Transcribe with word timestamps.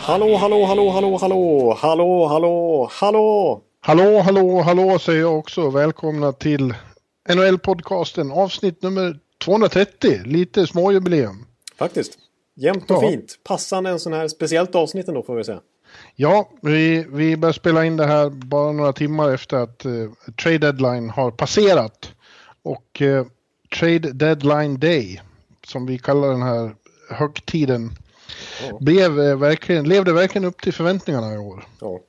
Hallå, 0.00 0.36
hallå, 0.36 0.64
hallå, 0.64 0.90
hallå, 0.90 1.16
hallå, 1.20 1.74
hallå, 1.80 2.26
hallå, 2.26 2.88
hallå! 2.92 3.62
Hallå, 3.80 4.20
hallå, 4.20 4.60
hallå 4.62 4.98
säger 4.98 5.20
jag 5.20 5.38
också. 5.38 5.70
Välkomna 5.70 6.32
till 6.32 6.74
NHL-podcasten 7.28 8.32
avsnitt 8.32 8.82
nummer 8.82 9.18
230. 9.44 10.20
Lite 10.24 10.66
småjubileum. 10.66 11.46
Faktiskt. 11.78 12.18
Jämnt 12.56 12.90
och 12.90 13.04
Ja. 13.04 13.08
fint. 13.10 13.38
Passande 13.44 13.90
en 13.90 14.00
sån 14.00 14.12
här 14.12 14.28
speciellt 14.28 14.74
avsnitt 14.74 15.08
ändå 15.08 15.22
får 15.22 15.36
vi 15.36 15.44
säga. 15.44 15.60
Ja, 16.16 16.48
vi, 16.62 17.06
vi 17.12 17.36
börjar 17.36 17.52
spela 17.52 17.84
in 17.84 17.96
det 17.96 18.06
här 18.06 18.30
bara 18.30 18.72
några 18.72 18.92
timmar 18.92 19.34
efter 19.34 19.56
att 19.56 19.84
eh, 19.84 19.92
trade 20.42 20.58
deadline 20.58 21.10
har 21.10 21.30
passerat. 21.30 22.10
Och 22.62 23.02
eh, 23.02 23.26
trade 23.78 24.12
deadline 24.12 24.78
day, 24.78 25.22
som 25.68 25.86
vi 25.86 25.98
kallar 25.98 26.28
den 26.28 26.42
här 26.42 26.74
högtiden, 27.10 27.90
Ja. 28.70 28.78
blev, 28.80 29.20
eh, 29.20 29.36
verkligen, 29.36 29.88
levde 29.88 30.12
verkligen 30.12 30.44
upp 30.44 30.62
till 30.62 30.72
förväntningarna 30.72 31.34
i 31.34 31.38
år. 31.38 31.64
Ja. 31.80 32.00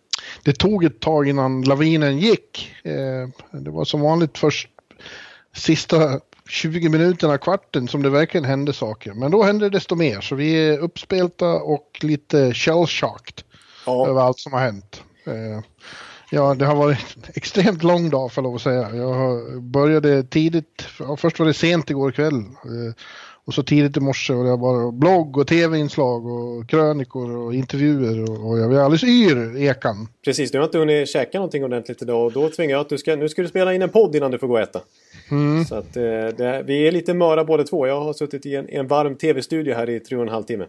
Det 0.43 0.53
tog 0.53 0.83
ett 0.83 0.99
tag 0.99 1.27
innan 1.27 1.61
lavinen 1.61 2.17
gick. 2.17 2.71
Eh, 2.83 3.59
det 3.59 3.69
var 3.71 3.85
som 3.85 4.01
vanligt 4.01 4.37
först 4.37 4.69
sista 5.55 6.19
20 6.49 6.89
minuterna, 6.89 7.37
kvarten, 7.37 7.87
som 7.87 8.03
det 8.03 8.09
verkligen 8.09 8.45
hände 8.45 8.73
saker. 8.73 9.13
Men 9.13 9.31
då 9.31 9.43
hände 9.43 9.65
det 9.65 9.69
desto 9.69 9.95
mer, 9.95 10.21
så 10.21 10.35
vi 10.35 10.53
är 10.69 10.77
uppspelta 10.77 11.45
och 11.53 11.99
lite 12.01 12.51
shell-shocked 12.53 13.43
över 13.87 14.19
Ja. 14.19 14.23
allt 14.23 14.39
som 14.39 14.53
har 14.53 14.59
hänt. 14.59 15.03
Eh, 15.25 15.63
ja, 16.31 16.53
det 16.53 16.65
har 16.65 16.75
varit 16.75 17.15
en 17.17 17.23
extremt 17.35 17.83
lång 17.83 18.09
dag 18.09 18.31
för 18.31 18.41
lov 18.41 18.55
att 18.55 18.61
säga. 18.61 18.95
Jag 18.95 19.61
började 19.63 20.23
tidigt, 20.23 20.81
först 21.17 21.39
var 21.39 21.45
det 21.45 21.53
sent 21.53 21.89
igår 21.89 22.11
kväll. 22.11 22.43
Och 23.49 23.55
så 23.55 23.63
tidigt 23.63 23.97
i 23.97 23.99
morse 23.99 24.33
och 24.33 24.43
det 24.43 24.55
var 24.55 24.91
blogg 24.91 25.37
och 25.37 25.47
tv-inslag 25.47 26.25
och 26.25 26.69
krönikor 26.69 27.37
och 27.37 27.53
intervjuer 27.53 28.31
och, 28.31 28.49
och 28.49 28.59
jag 28.59 28.73
är 28.73 28.79
alldeles 28.79 29.03
yr, 29.03 29.57
Ekan. 29.57 30.07
Precis, 30.25 30.51
du 30.51 30.57
har 30.57 30.65
inte 30.65 30.77
hunnit 30.77 31.09
käka 31.09 31.37
någonting 31.37 31.63
ordentligt 31.63 32.01
idag 32.01 32.25
och 32.25 32.31
då 32.31 32.49
tvingar 32.49 32.71
jag 32.71 32.81
att 32.81 32.89
du 32.89 32.97
ska, 32.97 33.15
nu 33.15 33.29
ska 33.29 33.41
du 33.41 33.47
spela 33.47 33.73
in 33.73 33.81
en 33.81 33.89
podd 33.89 34.15
innan 34.15 34.31
du 34.31 34.37
får 34.37 34.47
gå 34.47 34.53
och 34.53 34.59
äta. 34.59 34.81
Mm. 35.31 35.65
Så 35.65 35.75
att 35.75 35.97
eh, 35.97 36.03
det, 36.37 36.63
vi 36.65 36.87
är 36.87 36.91
lite 36.91 37.13
möra 37.13 37.43
båda 37.43 37.63
två. 37.63 37.87
Jag 37.87 38.01
har 38.01 38.13
suttit 38.13 38.45
i 38.45 38.55
en, 38.55 38.69
en 38.69 38.87
varm 38.87 39.15
tv-studio 39.15 39.75
här 39.75 39.89
i 39.89 39.99
tre 39.99 40.17
och 40.17 40.23
en 40.23 40.29
halv 40.29 40.43
timme. 40.43 40.65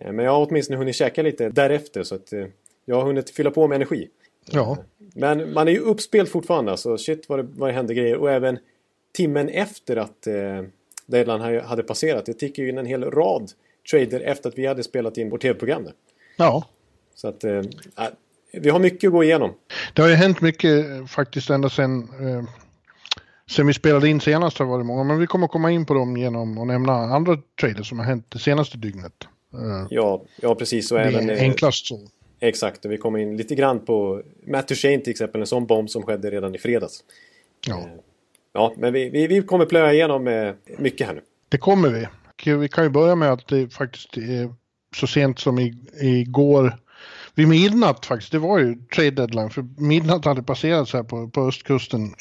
Eh, 0.00 0.12
men 0.12 0.24
jag 0.24 0.32
har 0.32 0.46
åtminstone 0.46 0.78
hunnit 0.78 0.96
käka 0.96 1.22
lite 1.22 1.48
därefter 1.48 2.02
så 2.02 2.14
att 2.14 2.32
eh, 2.32 2.44
jag 2.84 2.96
har 2.96 3.02
hunnit 3.02 3.30
fylla 3.30 3.50
på 3.50 3.66
med 3.68 3.76
energi. 3.76 4.08
Ja, 4.50 4.78
Men 5.14 5.52
man 5.52 5.68
är 5.68 5.72
ju 5.72 5.80
uppspelt 5.80 6.30
fortfarande 6.30 6.70
alltså. 6.70 6.98
Shit 6.98 7.28
vad 7.28 7.38
det, 7.38 7.46
vad 7.52 7.68
det 7.68 7.72
hände 7.72 7.94
grejer. 7.94 8.16
Och 8.16 8.30
även 8.30 8.58
timmen 9.12 9.48
efter 9.48 9.96
att 9.96 10.26
eh, 11.18 11.24
deadline 11.26 11.60
hade- 11.64 11.82
passerat. 11.82 12.26
Det 12.26 12.34
tickar 12.34 12.62
ju 12.62 12.68
in 12.68 12.78
en 12.78 12.86
hel 12.86 13.04
rad 13.04 13.50
trader 13.90 14.20
efter 14.20 14.48
att 14.48 14.58
vi 14.58 14.66
hade 14.66 14.82
spelat 14.82 15.16
in 15.18 15.30
vårt 15.30 15.42
tv-program. 15.42 15.88
ja. 16.36 16.64
Så 17.14 17.28
att 17.28 17.44
eh, 17.44 17.52
äh, 17.52 17.62
vi 18.52 18.70
har 18.70 18.78
mycket 18.78 19.08
att 19.08 19.12
gå 19.12 19.24
igenom. 19.24 19.54
Det 19.94 20.02
har 20.02 20.08
ju 20.08 20.14
hänt 20.14 20.40
mycket 20.40 20.90
eh, 20.90 21.06
faktiskt 21.06 21.50
ända 21.50 21.68
sedan, 21.70 22.08
eh, 22.20 22.44
sen 23.50 23.66
vi 23.66 23.74
spelade 23.74 24.08
in 24.08 24.20
senast 24.20 24.58
har 24.58 24.66
det 24.66 24.70
varit 24.70 24.86
många. 24.86 25.04
Men 25.04 25.18
vi 25.18 25.26
kommer 25.26 25.46
komma 25.46 25.70
in 25.70 25.86
på 25.86 25.94
dem 25.94 26.16
genom 26.16 26.58
att 26.58 26.66
nämna 26.66 26.92
andra 26.92 27.38
traders 27.60 27.88
som 27.88 27.98
har 27.98 28.06
hänt 28.06 28.26
det 28.28 28.38
senaste 28.38 28.78
dygnet. 28.78 29.12
Eh, 29.54 29.86
Ja, 29.90 30.22
ja 30.42 30.54
precis. 30.54 30.92
Och 30.92 30.98
det 30.98 31.04
även, 31.04 31.30
är 31.30 31.34
eh, 31.34 31.42
enklast 31.42 31.86
så. 31.86 31.98
Exakt, 32.40 32.84
och 32.84 32.92
vi 32.92 32.96
kommer 32.98 33.18
in 33.18 33.36
lite 33.36 33.54
grann 33.54 33.84
på 33.84 34.22
Matt 34.46 34.68
Duchene 34.68 34.98
till 35.00 35.10
exempel. 35.10 35.40
En 35.40 35.46
sån 35.46 35.66
bomb 35.66 35.90
som 35.90 36.02
skedde 36.02 36.30
redan 36.30 36.54
i 36.54 36.58
fredags. 36.58 37.04
Ja, 37.66 37.88
Ja, 38.52 38.74
men 38.76 38.92
vi, 38.92 39.10
vi, 39.10 39.26
vi 39.26 39.42
kommer 39.42 39.66
plöja 39.66 39.92
igenom 39.92 40.26
eh, 40.28 40.54
mycket 40.78 41.06
här 41.06 41.14
nu. 41.14 41.20
det 41.48 41.58
kommer 41.58 41.88
vi. 41.88 42.06
Och 42.54 42.62
Vi 42.62 42.68
kan 42.68 42.84
ju 42.84 42.90
börja 42.90 43.14
med 43.14 43.32
att 43.32 43.48
det 43.48 43.68
faktiskt 43.68 44.16
är 44.16 44.54
så 44.96 45.06
sent 45.06 45.38
som 45.38 45.58
i, 45.58 45.74
igår 46.00 46.76
vid 47.34 47.48
midnatt 47.48 48.06
faktiskt. 48.06 48.32
Det 48.32 48.38
var 48.38 48.58
ju 48.58 48.74
trade 48.94 49.10
deadline 49.10 49.50
för 49.50 49.62
midnatt 49.78 50.24
hade 50.24 50.42
passerat 50.42 50.88
så 50.88 50.96
här 50.96 51.04
på, 51.04 51.28
på 51.28 51.48
östkusten. 51.48 52.14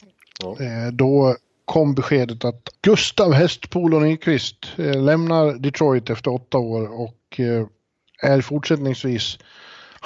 Ja. 0.43 0.57
Eh, 0.59 0.91
då 0.93 1.35
kom 1.65 1.93
beskedet 1.95 2.45
att 2.45 2.69
Gustav 2.81 3.33
Hästpolo 3.33 3.99
Nyqvist 3.99 4.65
eh, 4.77 5.03
lämnar 5.03 5.53
Detroit 5.53 6.09
efter 6.09 6.33
åtta 6.33 6.57
år 6.57 7.01
och 7.01 7.39
eh, 7.39 7.67
är 8.21 8.41
fortsättningsvis 8.41 9.39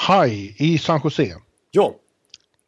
high 0.08 0.62
i 0.62 0.78
San 0.78 1.02
Jose. 1.04 1.36
Ja, 1.72 1.96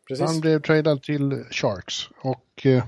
precis. 0.07 0.25
Han 0.25 0.39
blev 0.39 0.61
tradad 0.61 1.03
till 1.03 1.43
Sharks. 1.51 2.09
Och 2.21 2.65
eh, 2.65 2.83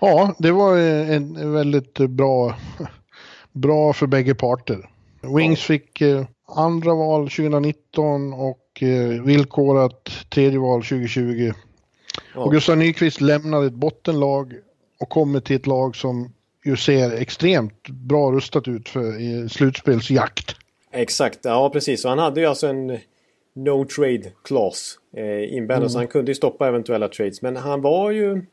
ja, 0.00 0.34
det 0.38 0.52
var 0.52 0.76
eh, 0.76 1.10
en 1.10 1.52
väldigt 1.52 1.98
bra, 1.98 2.54
bra 3.52 3.92
för 3.92 4.06
bägge 4.06 4.34
parter. 4.34 4.88
Wings 5.36 5.60
fick 5.60 6.00
eh, 6.00 6.24
andra 6.56 6.94
val 6.94 7.22
2019 7.22 8.32
och 8.32 8.82
eh, 8.82 9.22
villkorat 9.22 10.10
tredje 10.30 10.58
val 10.58 10.82
2020. 10.82 11.52
Ja. 12.34 12.40
Och 12.40 12.52
Gustav 12.52 12.76
Nyqvist 12.76 13.20
lämnade 13.20 13.66
ett 13.66 13.72
bottenlag 13.72 14.54
och 15.00 15.08
kommer 15.08 15.40
till 15.40 15.56
ett 15.56 15.66
lag 15.66 15.96
som 15.96 16.32
ju 16.64 16.76
ser 16.76 17.10
extremt 17.10 17.88
bra 17.88 18.32
rustat 18.32 18.68
ut 18.68 18.88
för 18.88 19.48
slutspelsjakt. 19.48 20.56
Exakt, 20.92 21.38
ja 21.42 21.70
precis. 21.70 22.04
Och 22.04 22.10
han 22.10 22.18
hade 22.18 22.40
ju 22.40 22.46
alltså 22.46 22.66
en 22.66 22.98
no 23.54 23.84
trade 23.84 24.32
clause 24.44 24.98
eh, 25.16 25.56
inbäddad 25.56 25.90
så 25.90 25.98
han 25.98 26.06
kunde 26.06 26.30
ju 26.30 26.34
stoppa 26.34 26.68
eventuella 26.68 27.08
trades. 27.08 27.42
Men 27.42 27.56
han 27.56 27.80
var 27.80 28.10
ju 28.10 28.46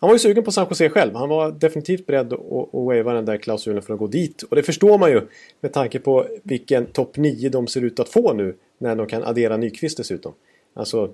han 0.00 0.08
var 0.08 0.14
ju 0.14 0.18
sugen 0.18 0.44
på 0.44 0.52
San 0.52 0.66
Jose 0.70 0.88
själv. 0.88 1.14
Han 1.14 1.28
var 1.28 1.52
definitivt 1.52 2.06
beredd 2.06 2.32
att, 2.32 2.40
wava 2.72 3.12
den 3.12 3.24
där 3.24 3.36
klausulen 3.36 3.82
för 3.82 3.92
att 3.92 3.98
gå 3.98 4.06
dit. 4.06 4.42
Och 4.42 4.56
det 4.56 4.62
förstår 4.62 4.98
man 4.98 5.10
ju 5.10 5.20
med 5.60 5.72
tanke 5.72 5.98
på 5.98 6.26
vilken 6.42 6.86
topp 6.86 7.16
9 7.16 7.48
de 7.48 7.66
ser 7.66 7.84
ut 7.84 8.00
att 8.00 8.08
få 8.08 8.32
nu 8.32 8.54
när 8.78 8.96
de 8.96 9.06
kan 9.06 9.24
addera 9.24 9.56
Nyqvist 9.56 9.96
dessutom. 9.96 10.32
Alltså, 10.74 11.10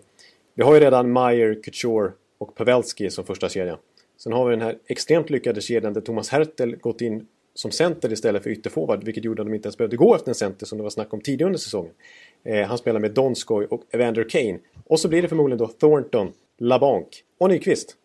vi 0.55 0.63
har 0.63 0.75
ju 0.75 0.81
redan 0.81 1.13
Meyer, 1.13 1.63
Couture 1.63 2.13
och 2.39 2.55
Pavelski 2.55 3.11
som 3.11 3.25
första 3.25 3.49
kedja. 3.49 3.79
Sen 4.17 4.33
har 4.33 4.49
vi 4.49 4.51
den 4.51 4.63
här 4.63 4.79
extremt 4.87 5.31
lyckade 5.31 5.61
kedjan 5.61 5.93
där 5.93 6.01
Thomas 6.01 6.29
Hertel 6.29 6.77
gått 6.77 7.01
in 7.01 7.27
som 7.55 7.71
center 7.71 8.13
istället 8.13 8.43
för 8.43 8.51
ytterforward, 8.51 9.05
vilket 9.05 9.25
gjorde 9.25 9.43
att 9.43 9.49
de 9.49 9.55
inte 9.55 9.67
ens 9.67 9.77
behövde 9.77 9.97
gå 9.97 10.15
efter 10.15 10.29
en 10.29 10.35
center 10.35 10.67
som 10.67 10.79
det 10.79 10.83
var 10.83 10.91
snack 10.91 11.15
om 11.15 11.21
tidigare 11.21 11.47
under 11.49 11.59
säsongen. 11.59 11.93
Eh, 12.45 12.67
han 12.67 12.79
spelar 12.79 13.01
med 13.01 13.11
Donskoj 13.11 13.67
och 13.67 13.83
Evander 13.91 14.29
Kane. 14.29 14.59
Och 14.85 15.01
så 15.01 15.09
blir 15.09 15.23
det 15.23 15.29
förmodligen 15.29 15.59
då 15.59 15.67
Thornton, 15.67 16.33
LaBanc 16.59 17.07
och 17.39 17.49
Nyqvist. 17.49 17.97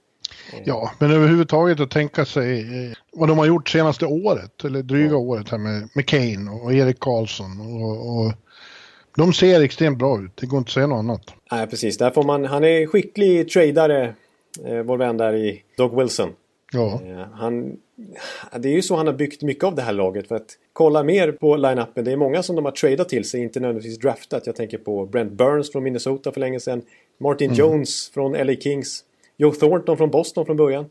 Ja, 0.64 0.92
men 1.00 1.12
överhuvudtaget 1.12 1.80
att 1.80 1.92
tänka 1.92 2.26
sig 2.26 2.60
eh, 2.60 2.98
vad 3.12 3.30
de 3.30 3.38
har 3.38 3.46
gjort 3.46 3.70
senaste 3.70 4.06
året, 4.06 4.64
eller 4.64 4.84
dryga 4.84 5.18
året 5.18 5.50
här 5.50 5.58
med, 5.58 5.90
med 5.94 6.06
Kane 6.06 6.52
och 6.52 6.74
Erik 6.74 7.00
Karlsson. 7.00 7.62
Och, 7.62 8.26
och, 8.26 8.34
de 9.16 9.34
ser 9.34 9.62
extremt 9.62 9.98
bra 9.98 10.22
ut, 10.22 10.32
det 10.36 10.46
går 10.46 10.58
inte 10.58 10.70
att 10.70 10.74
säga 10.74 10.88
något 10.88 11.00
annat. 11.00 11.34
Nej, 11.52 11.68
precis. 11.68 11.98
Där 11.98 12.12
får 12.12 12.24
man, 12.24 12.46
han 12.46 12.64
är 12.64 12.88
skicklig 12.88 13.50
tradare, 13.50 14.16
eh, 14.66 14.80
vår 14.80 14.98
vän 14.98 15.18
där 15.18 15.36
i 15.36 15.64
Doug 15.78 16.00
Wilson. 16.00 16.30
Ja, 16.72 17.02
Eh, 17.06 17.26
han, 17.34 17.78
det 18.60 18.70
är 18.70 18.74
ju 18.74 18.82
så 18.82 18.96
han 18.96 19.08
har 19.08 19.14
byggt 19.14 19.42
mycket 19.42 19.64
av 19.64 19.76
det 19.76 19.82
här 19.82 19.94
laget. 19.94 20.28
För 20.28 20.36
att 20.36 20.58
kolla 20.74 21.04
mer 21.04 21.32
på 21.32 21.56
line-upen. 21.56 22.06
Det 22.06 22.12
är 22.12 22.18
många 22.18 22.44
som 22.44 22.56
de 22.56 22.66
har 22.66 22.72
tradat 22.72 23.10
till 23.10 23.30
sig, 23.30 23.42
inte 23.42 23.60
nödvändigtvis 23.60 24.00
draftat. 24.00 24.48
Jag 24.48 24.56
tänker 24.56 24.78
på 24.78 25.06
Brent 25.06 25.32
Burns 25.32 25.72
från 25.72 25.84
Minnesota 25.84 26.32
för 26.32 26.40
länge 26.40 26.60
sedan. 26.60 26.82
Martin 27.18 27.54
Jones 27.54 28.10
från 28.10 28.32
LA 28.32 28.54
Kings. 28.54 29.04
Joe 29.38 29.52
Thornton 29.52 29.98
från 29.98 30.10
Boston 30.10 30.46
från 30.46 30.58
början. 30.58 30.86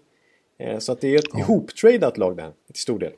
Eh, 0.58 0.78
så 0.78 0.92
att 0.92 1.00
det 1.00 1.14
är 1.14 1.18
ett 1.18 1.38
ihoptradat 1.38 2.18
lag 2.18 2.36
där, 2.36 2.52
till 2.72 2.82
stor 2.82 2.98
del. 2.98 3.12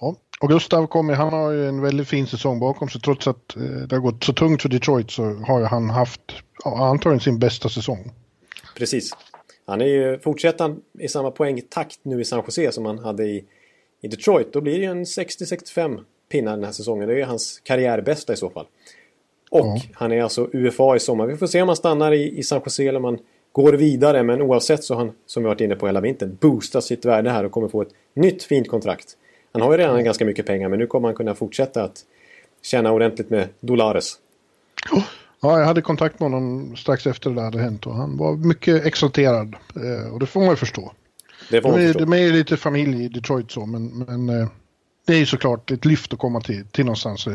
ja. 0.00 0.16
Och 0.40 0.48
Gustav 0.48 0.86
kommer, 0.86 1.14
han 1.14 1.32
har 1.32 1.50
ju 1.50 1.68
en 1.68 1.80
väldigt 1.80 2.08
fin 2.08 2.26
säsong 2.26 2.60
bakom 2.60 2.88
sig. 2.88 3.00
Trots 3.00 3.26
att 3.26 3.56
eh, 3.56 3.62
det 3.62 3.96
har 3.96 4.00
gått 4.00 4.24
så 4.24 4.32
tungt 4.32 4.62
för 4.62 4.68
Detroit 4.68 5.10
så 5.10 5.22
har 5.22 5.62
han 5.62 5.90
haft 5.90 6.20
ja, 6.64 6.86
antagligen 6.86 7.20
sin 7.20 7.38
bästa 7.38 7.68
säsong. 7.68 8.12
Precis. 8.76 9.10
Han 9.66 9.80
är 9.80 9.86
ju, 9.86 10.18
fortsätter 10.18 10.64
han 10.64 10.80
i 10.98 11.08
samma 11.08 11.30
poängtakt 11.30 11.98
nu 12.02 12.20
i 12.20 12.24
San 12.24 12.42
Jose 12.46 12.72
som 12.72 12.86
han 12.86 12.98
hade 12.98 13.24
i, 13.24 13.44
i 14.02 14.08
Detroit, 14.08 14.52
då 14.52 14.60
blir 14.60 14.72
det 14.72 14.84
ju 14.84 14.90
en 14.90 15.04
60-65 15.04 16.00
pinnar 16.32 16.52
den 16.56 16.64
här 16.64 16.72
säsongen. 16.72 17.08
Det 17.08 17.14
är 17.14 17.18
ju 17.18 17.24
hans 17.24 17.60
karriärbästa 17.64 18.32
i 18.32 18.36
så 18.36 18.50
fall. 18.50 18.66
Och 19.50 19.66
Ja. 19.66 19.80
han 19.94 20.12
är 20.12 20.22
alltså 20.22 20.48
UFA 20.52 20.96
i 20.96 21.00
sommar. 21.00 21.26
Vi 21.26 21.36
får 21.36 21.46
se 21.46 21.62
om 21.62 21.68
han 21.68 21.76
stannar 21.76 22.12
i, 22.12 22.38
i 22.38 22.42
San 22.42 22.60
Jose 22.64 22.82
eller 22.82 22.98
om 22.98 23.04
han 23.04 23.18
går 23.56 23.72
vidare. 23.72 24.22
Men 24.22 24.42
oavsett 24.42 24.84
så 24.84 24.94
har 24.94 25.04
han, 25.04 25.14
som 25.26 25.42
vi 25.42 25.46
varit 25.46 25.60
inne 25.60 25.76
på 25.76 25.86
hela 25.86 26.00
vintern, 26.00 26.36
boostat 26.40 26.84
sitt 26.84 27.04
värde 27.04 27.30
här 27.30 27.44
och 27.44 27.52
kommer 27.52 27.68
få 27.68 27.82
ett 27.82 27.88
nytt 28.14 28.42
fint 28.42 28.68
kontrakt. 28.68 29.16
Han 29.52 29.62
har 29.62 29.72
ju 29.72 29.78
redan 29.78 30.04
ganska 30.04 30.24
mycket 30.24 30.46
pengar 30.46 30.68
men 30.68 30.78
nu 30.78 30.86
kommer 30.86 31.08
han 31.08 31.14
kunna 31.14 31.34
fortsätta 31.34 31.84
att 31.84 32.04
tjäna 32.62 32.92
ordentligt 32.92 33.30
med 33.30 33.48
dollares. 33.60 34.14
Ja, 35.40 35.58
jag 35.58 35.66
hade 35.66 35.82
kontakt 35.82 36.20
med 36.20 36.30
honom 36.30 36.76
strax 36.76 37.06
efter 37.06 37.30
det 37.30 37.36
där 37.36 37.42
hade 37.42 37.58
hänt 37.58 37.86
och 37.86 37.94
han 37.94 38.16
var 38.16 38.36
mycket 38.36 38.86
exalterad. 38.86 39.56
Eh, 39.76 40.12
och 40.12 40.20
det 40.20 40.26
får 40.26 40.40
man 40.40 40.50
ju 40.50 40.56
förstå. 40.56 40.92
Det 41.50 41.62
får 41.62 41.68
man 41.68 41.78
de, 41.78 41.84
är, 41.84 41.92
förstå. 41.92 42.04
de 42.04 42.12
är 42.12 42.22
ju 42.22 42.32
lite 42.32 42.56
familj 42.56 43.04
i 43.04 43.08
Detroit 43.08 43.50
så, 43.50 43.66
men, 43.66 43.88
men 43.88 44.40
eh, 44.40 44.48
det 45.06 45.14
är 45.14 45.18
ju 45.18 45.26
såklart 45.26 45.70
ett 45.70 45.84
lyft 45.84 46.12
att 46.12 46.18
komma 46.18 46.40
till, 46.40 46.66
till 46.66 46.84
någonstans. 46.84 47.26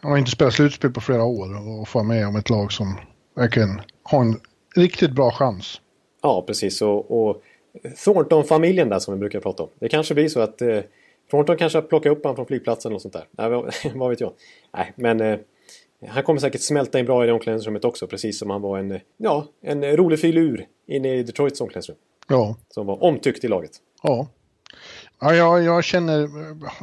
Han 0.00 0.10
har 0.10 0.18
inte 0.18 0.30
spelat 0.30 0.54
slutspel 0.54 0.90
på 0.90 1.00
flera 1.00 1.24
år 1.24 1.78
och 1.80 1.88
få 1.88 2.02
med 2.02 2.26
om 2.26 2.36
ett 2.36 2.50
lag 2.50 2.72
som 2.72 2.96
verkligen 3.34 3.80
har 4.02 4.20
en 4.20 4.40
riktigt 4.78 5.12
bra 5.12 5.30
chans. 5.30 5.80
Ja, 6.22 6.44
precis. 6.46 6.82
Och, 6.82 7.28
och 7.28 7.42
Thornton-familjen 8.04 8.88
där 8.88 8.98
som 8.98 9.14
vi 9.14 9.20
brukar 9.20 9.40
prata 9.40 9.62
om. 9.62 9.68
Det 9.78 9.88
kanske 9.88 10.14
blir 10.14 10.28
så 10.28 10.40
att 10.40 10.62
eh, 10.62 10.80
Thornton 11.30 11.56
kanske 11.56 11.82
plockar 11.82 12.10
upp 12.10 12.22
honom 12.22 12.36
från 12.36 12.46
flygplatsen 12.46 12.94
och 12.94 13.02
sånt 13.02 13.14
där. 13.14 13.24
Nej, 13.30 13.48
vad, 13.94 14.10
vet 14.10 14.20
jag. 14.20 14.32
Nej, 14.76 14.92
men 14.96 15.20
eh, 15.20 15.38
han 16.08 16.22
kommer 16.22 16.40
säkert 16.40 16.60
smälta 16.60 16.98
in 16.98 17.06
bra 17.06 17.24
i 17.24 17.26
det 17.26 17.32
omklädningsrummet 17.32 17.84
också. 17.84 18.06
Precis 18.06 18.38
som 18.38 18.50
han 18.50 18.62
var 18.62 18.78
en, 18.78 19.00
ja, 19.16 19.46
en 19.62 19.96
rolig 19.96 20.20
filur 20.20 20.66
inne 20.86 21.14
i 21.14 21.22
Detroits 21.22 21.60
omklädningsrum. 21.60 21.98
Ja. 22.28 22.56
Som 22.68 22.86
var 22.86 23.02
omtyckt 23.02 23.44
i 23.44 23.48
laget. 23.48 23.70
Ja. 24.02 24.28
Ja, 25.20 25.34
jag, 25.34 25.62
jag 25.62 25.84
känner, 25.84 26.28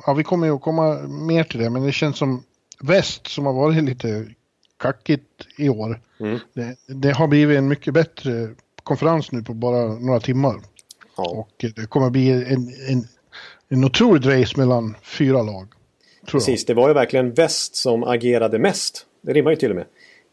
ja 0.06 0.14
vi 0.14 0.24
kommer 0.24 0.48
ju 0.48 0.56
att 0.56 0.62
komma 0.62 1.08
mer 1.08 1.44
till 1.44 1.60
det, 1.60 1.70
men 1.70 1.86
det 1.86 1.92
känns 1.92 2.18
som 2.18 2.44
väst 2.82 3.28
som 3.28 3.46
har 3.46 3.54
varit 3.54 3.84
lite 3.84 4.26
kackigt 4.78 5.48
i 5.58 5.70
år. 5.70 6.02
Mm. 6.20 6.40
Det, 6.54 6.76
det 6.88 7.12
har 7.12 7.28
blivit 7.28 7.58
en 7.58 7.68
mycket 7.68 7.94
bättre 7.94 8.50
konferens 8.84 9.32
nu 9.32 9.44
på 9.44 9.54
bara 9.54 9.86
några 9.88 10.20
timmar. 10.20 10.56
Ja. 11.18 11.30
Och 11.30 11.50
det 11.76 11.90
kommer 11.90 12.10
bli 12.10 12.30
en, 12.32 12.74
en, 12.90 13.08
en 13.70 13.84
otroligt 13.84 14.26
race 14.26 14.54
mellan 14.58 14.96
fyra 15.04 15.42
lag. 15.42 15.68
Precis, 16.28 16.66
det 16.66 16.74
var 16.74 16.88
ju 16.88 16.94
verkligen 16.94 17.34
väst 17.34 17.76
som 17.76 18.04
agerade 18.04 18.60
mest. 18.60 19.06
Det 19.22 19.34
rimmar 19.34 19.52
ju 19.52 19.58
till 19.58 19.70
och 19.70 19.76
med. 19.76 19.86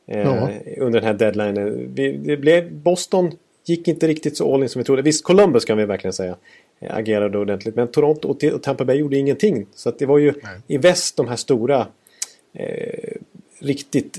Eh, 0.06 0.20
Ja. 0.20 0.50
Under 0.78 1.00
den 1.00 1.06
här 1.06 1.14
deadlinen. 1.14 1.94
Vi, 1.94 2.16
det 2.16 2.36
blev, 2.36 2.72
Boston 2.72 3.32
gick 3.64 3.88
inte 3.88 4.08
riktigt 4.08 4.36
så 4.36 4.54
all 4.54 4.62
in 4.62 4.68
som 4.68 4.78
vi 4.80 4.84
trodde. 4.84 5.02
Visst, 5.02 5.24
Columbus 5.24 5.64
kan 5.64 5.78
vi 5.78 5.84
verkligen 5.84 6.12
säga 6.12 6.36
eh, 6.80 6.96
agerade 6.96 7.38
ordentligt. 7.38 7.76
Men 7.76 7.88
Toronto 7.88 8.28
och, 8.28 8.62
Tampa 8.62 8.84
Bay 8.84 8.96
gjorde 8.96 9.16
ingenting. 9.16 9.66
Så 9.74 9.90
det 9.90 10.06
var 10.06 10.18
ju 10.18 10.32
Nej. 10.42 10.60
i 10.66 10.78
väst 10.78 11.16
de 11.16 11.28
här 11.28 11.36
stora 11.36 11.86
eh, 12.52 13.16
riktigt 13.58 14.18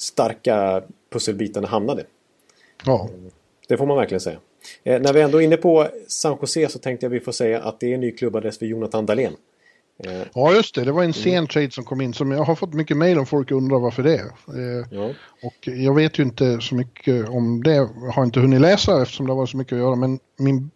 starka 0.00 0.82
pusselbitarna 1.12 1.68
hamnade. 1.68 2.04
Ja. 2.86 3.08
Det 3.68 3.76
får 3.76 3.86
man 3.86 3.96
verkligen 3.96 4.20
säga. 4.20 4.38
Eh, 4.84 5.00
när 5.00 5.12
vi 5.12 5.20
ändå 5.20 5.38
är 5.38 5.44
inne 5.44 5.56
på 5.56 5.88
San 6.08 6.38
Jose 6.40 6.68
så 6.68 6.78
tänkte 6.78 7.06
jag 7.06 7.10
vi 7.10 7.20
får 7.20 7.32
säga 7.32 7.62
att 7.62 7.80
det 7.80 7.90
är 7.90 7.94
en 7.94 8.00
ny 8.00 8.12
klubbadress 8.12 8.58
för 8.58 8.66
Jonathan 8.66 9.06
Dahlén. 9.06 9.32
Eh, 10.04 10.22
ja, 10.34 10.52
just 10.54 10.74
det. 10.74 10.84
Det 10.84 10.92
var 10.92 11.02
en 11.02 11.10
Mm. 11.10 11.12
sen 11.12 11.46
trade 11.46 11.70
som 11.70 11.84
kom 11.84 12.00
in. 12.00 12.12
Som 12.14 12.30
jag 12.30 12.44
har 12.44 12.54
fått 12.54 12.74
mycket 12.74 12.96
mejl 12.96 13.18
om 13.18 13.26
folk 13.26 13.50
undrar 13.50 13.78
varför 13.78 14.02
det 14.02 14.14
är. 14.14 14.26
Eh, 14.80 14.86
ja. 14.90 15.10
Och 15.42 15.68
jag 15.68 15.94
vet 15.94 16.18
ju 16.18 16.22
inte 16.22 16.60
så 16.60 16.74
mycket 16.74 17.28
om 17.28 17.62
det. 17.62 17.74
Jag 17.74 17.86
har 18.14 18.24
inte 18.24 18.40
hunnit 18.40 18.60
läsa 18.60 19.02
eftersom 19.02 19.26
det 19.26 19.32
har 19.32 19.36
varit 19.36 19.50
så 19.50 19.56
mycket 19.56 19.72
att 19.72 19.78
göra. 19.78 19.96
Men 19.96 20.18
min, 20.38 20.70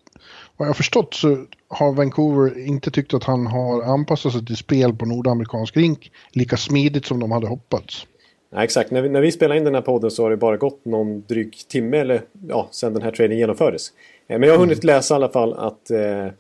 vad 0.57 0.67
jag 0.67 0.71
har 0.71 0.75
förstått 0.75 1.15
så 1.15 1.45
har 1.69 1.93
Vancouver 1.93 2.67
inte 2.67 2.91
tyckt 2.91 3.15
att 3.15 3.25
han 3.25 3.47
har 3.47 3.83
anpassat 3.83 4.33
sig 4.33 4.47
till 4.47 4.57
spel 4.57 4.95
på 4.95 5.07
nordamerikansk 5.07 5.77
rink 5.77 6.11
lika 6.33 6.57
smidigt 6.57 7.07
som 7.07 7.21
de 7.21 7.33
hade 7.33 7.47
hoppats. 7.47 8.07
Nej, 8.55 8.65
exakt. 8.65 8.91
När 8.91 9.03
vi, 9.03 9.09
när 9.09 9.21
vi 9.21 9.33
spelade 9.33 9.59
in 9.59 9.65
den 9.65 9.75
här 9.75 9.83
podden 9.83 10.11
så 10.11 10.23
har 10.23 10.31
det 10.31 10.37
bara 10.37 10.57
gått 10.57 10.85
någon 10.85 11.25
dryg 11.27 11.57
timme 11.69 11.99
eller 11.99 12.23
ja, 12.49 12.69
sedan 12.71 12.93
den 12.95 13.03
här 13.03 13.11
traden 13.11 13.39
genomfördes. 13.39 13.93
Eh, 14.27 14.39
Men 14.39 14.49
jag 14.49 14.55
har 14.55 14.61
hunnit 14.61 14.85
läsa 14.85 15.15
i 15.15 15.17
alla 15.17 15.29
fall 15.29 15.53
att 15.55 15.91
eh, 15.91 16.25
eh, 16.27 16.31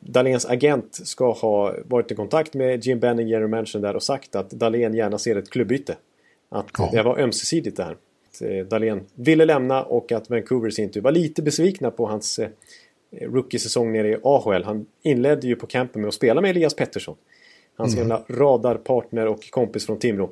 Dahléns 0.00 0.46
agent 0.46 0.94
ska 1.04 1.32
ha 1.32 1.74
varit 1.84 2.10
i 2.12 2.14
kontakt 2.14 2.54
med 2.54 2.84
Jim 2.86 3.00
Benning, 3.00 3.28
general 3.28 3.48
manager 3.50 3.78
där 3.78 3.96
och 3.96 4.02
sagt 4.02 4.34
att 4.34 4.50
Dahlén 4.50 4.94
gärna 4.94 5.18
ser 5.18 5.36
ett 5.36 5.50
klubbyte. 5.50 5.96
Att 6.48 6.66
Ja. 6.78 6.88
det 6.92 7.02
var 7.02 7.18
ömsesidigt 7.18 7.76
det 7.76 7.82
här. 7.84 7.96
Att, 8.30 8.42
eh, 8.42 8.66
Dahlén 8.66 9.00
ville 9.14 9.44
lämna 9.44 9.82
och 9.82 10.12
att 10.12 10.30
Vancouver 10.30 10.68
i 10.68 10.72
sin 10.72 10.90
tur 10.90 11.00
var 11.00 11.12
lite 11.12 11.42
besvikna 11.42 11.90
på 11.90 12.06
hans 12.06 12.38
eh, 12.38 12.48
rookie-säsong 13.20 13.92
nere 13.92 14.08
i 14.08 14.16
AHL. 14.22 14.64
Han 14.64 14.86
inledde 15.02 15.46
ju 15.46 15.56
på 15.56 15.66
campen 15.66 16.02
med 16.02 16.08
att 16.08 16.14
spela 16.14 16.40
med 16.40 16.50
Elias 16.50 16.74
Pettersson. 16.76 17.16
Hans 17.76 17.94
gamla 17.94 18.22
radarpartner 18.28 19.26
och 19.26 19.50
kompis 19.50 19.86
från 19.86 19.98
Timrå. 19.98 20.30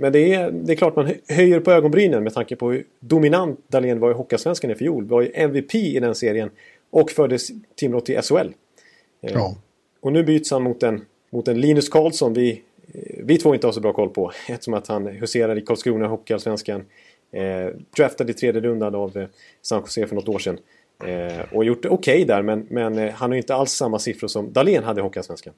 Men 0.00 0.12
det 0.12 0.34
är, 0.34 0.50
det 0.50 0.72
är 0.72 0.76
klart 0.76 0.96
man 0.96 1.06
hö- 1.06 1.14
höjer 1.28 1.60
på 1.60 1.72
ögonbrynen 1.72 2.24
med 2.24 2.34
tanke 2.34 2.56
på 2.56 2.70
hur 2.70 2.84
dominant 3.00 3.60
Dahlén 3.68 4.00
var 4.00 4.10
i 4.10 4.14
Hockeyallsvenskan 4.14 4.70
i 4.70 4.74
fjol. 4.74 5.04
Var 5.06 5.22
ju 5.22 5.30
MVP 5.34 5.74
i 5.74 6.00
den 6.00 6.14
serien 6.14 6.50
och 6.90 7.10
förde 7.10 7.38
Timrå 7.76 8.00
till 8.00 8.22
SHL. 8.22 8.36
Eh, 8.36 9.32
Ja. 9.34 9.56
Och 10.00 10.12
nu 10.12 10.22
byts 10.22 10.50
han 10.50 10.62
mot 10.62 10.82
en, 10.82 11.04
mot 11.30 11.48
en 11.48 11.60
Linus 11.60 11.88
Karlsson 11.88 12.32
vi, 12.34 12.62
eh, 12.94 13.00
vi 13.24 13.38
två 13.38 13.54
inte 13.54 13.66
har 13.66 13.72
så 13.72 13.80
bra 13.80 13.92
koll 13.92 14.08
på. 14.10 14.32
Eftersom 14.48 14.74
att 14.74 14.86
han 14.86 15.06
huserar 15.06 15.58
i 15.58 15.60
Karlskrona 15.60 16.06
Hockeyallsvenskan. 16.06 16.84
Eh, 17.32 17.68
draftad 17.96 18.30
i 18.30 18.34
tredje 18.34 18.60
rundan 18.60 18.94
av 18.94 19.16
eh, 19.16 19.26
San 19.62 19.80
Jose 19.80 20.06
för 20.06 20.14
något 20.14 20.28
år 20.28 20.38
sedan. 20.38 20.58
Eh, 21.04 21.52
och 21.52 21.64
gjort 21.64 21.82
det 21.82 21.88
okej 21.88 22.24
där 22.24 22.42
men, 22.42 22.66
men 22.70 22.98
eh, 22.98 23.10
han 23.12 23.30
har 23.30 23.36
inte 23.36 23.54
alls 23.54 23.70
samma 23.72 23.98
siffror 23.98 24.28
som 24.28 24.52
Dahlén 24.52 24.84
hade 24.84 25.00
i 25.00 25.02
Hockeyallsvenskan. 25.02 25.54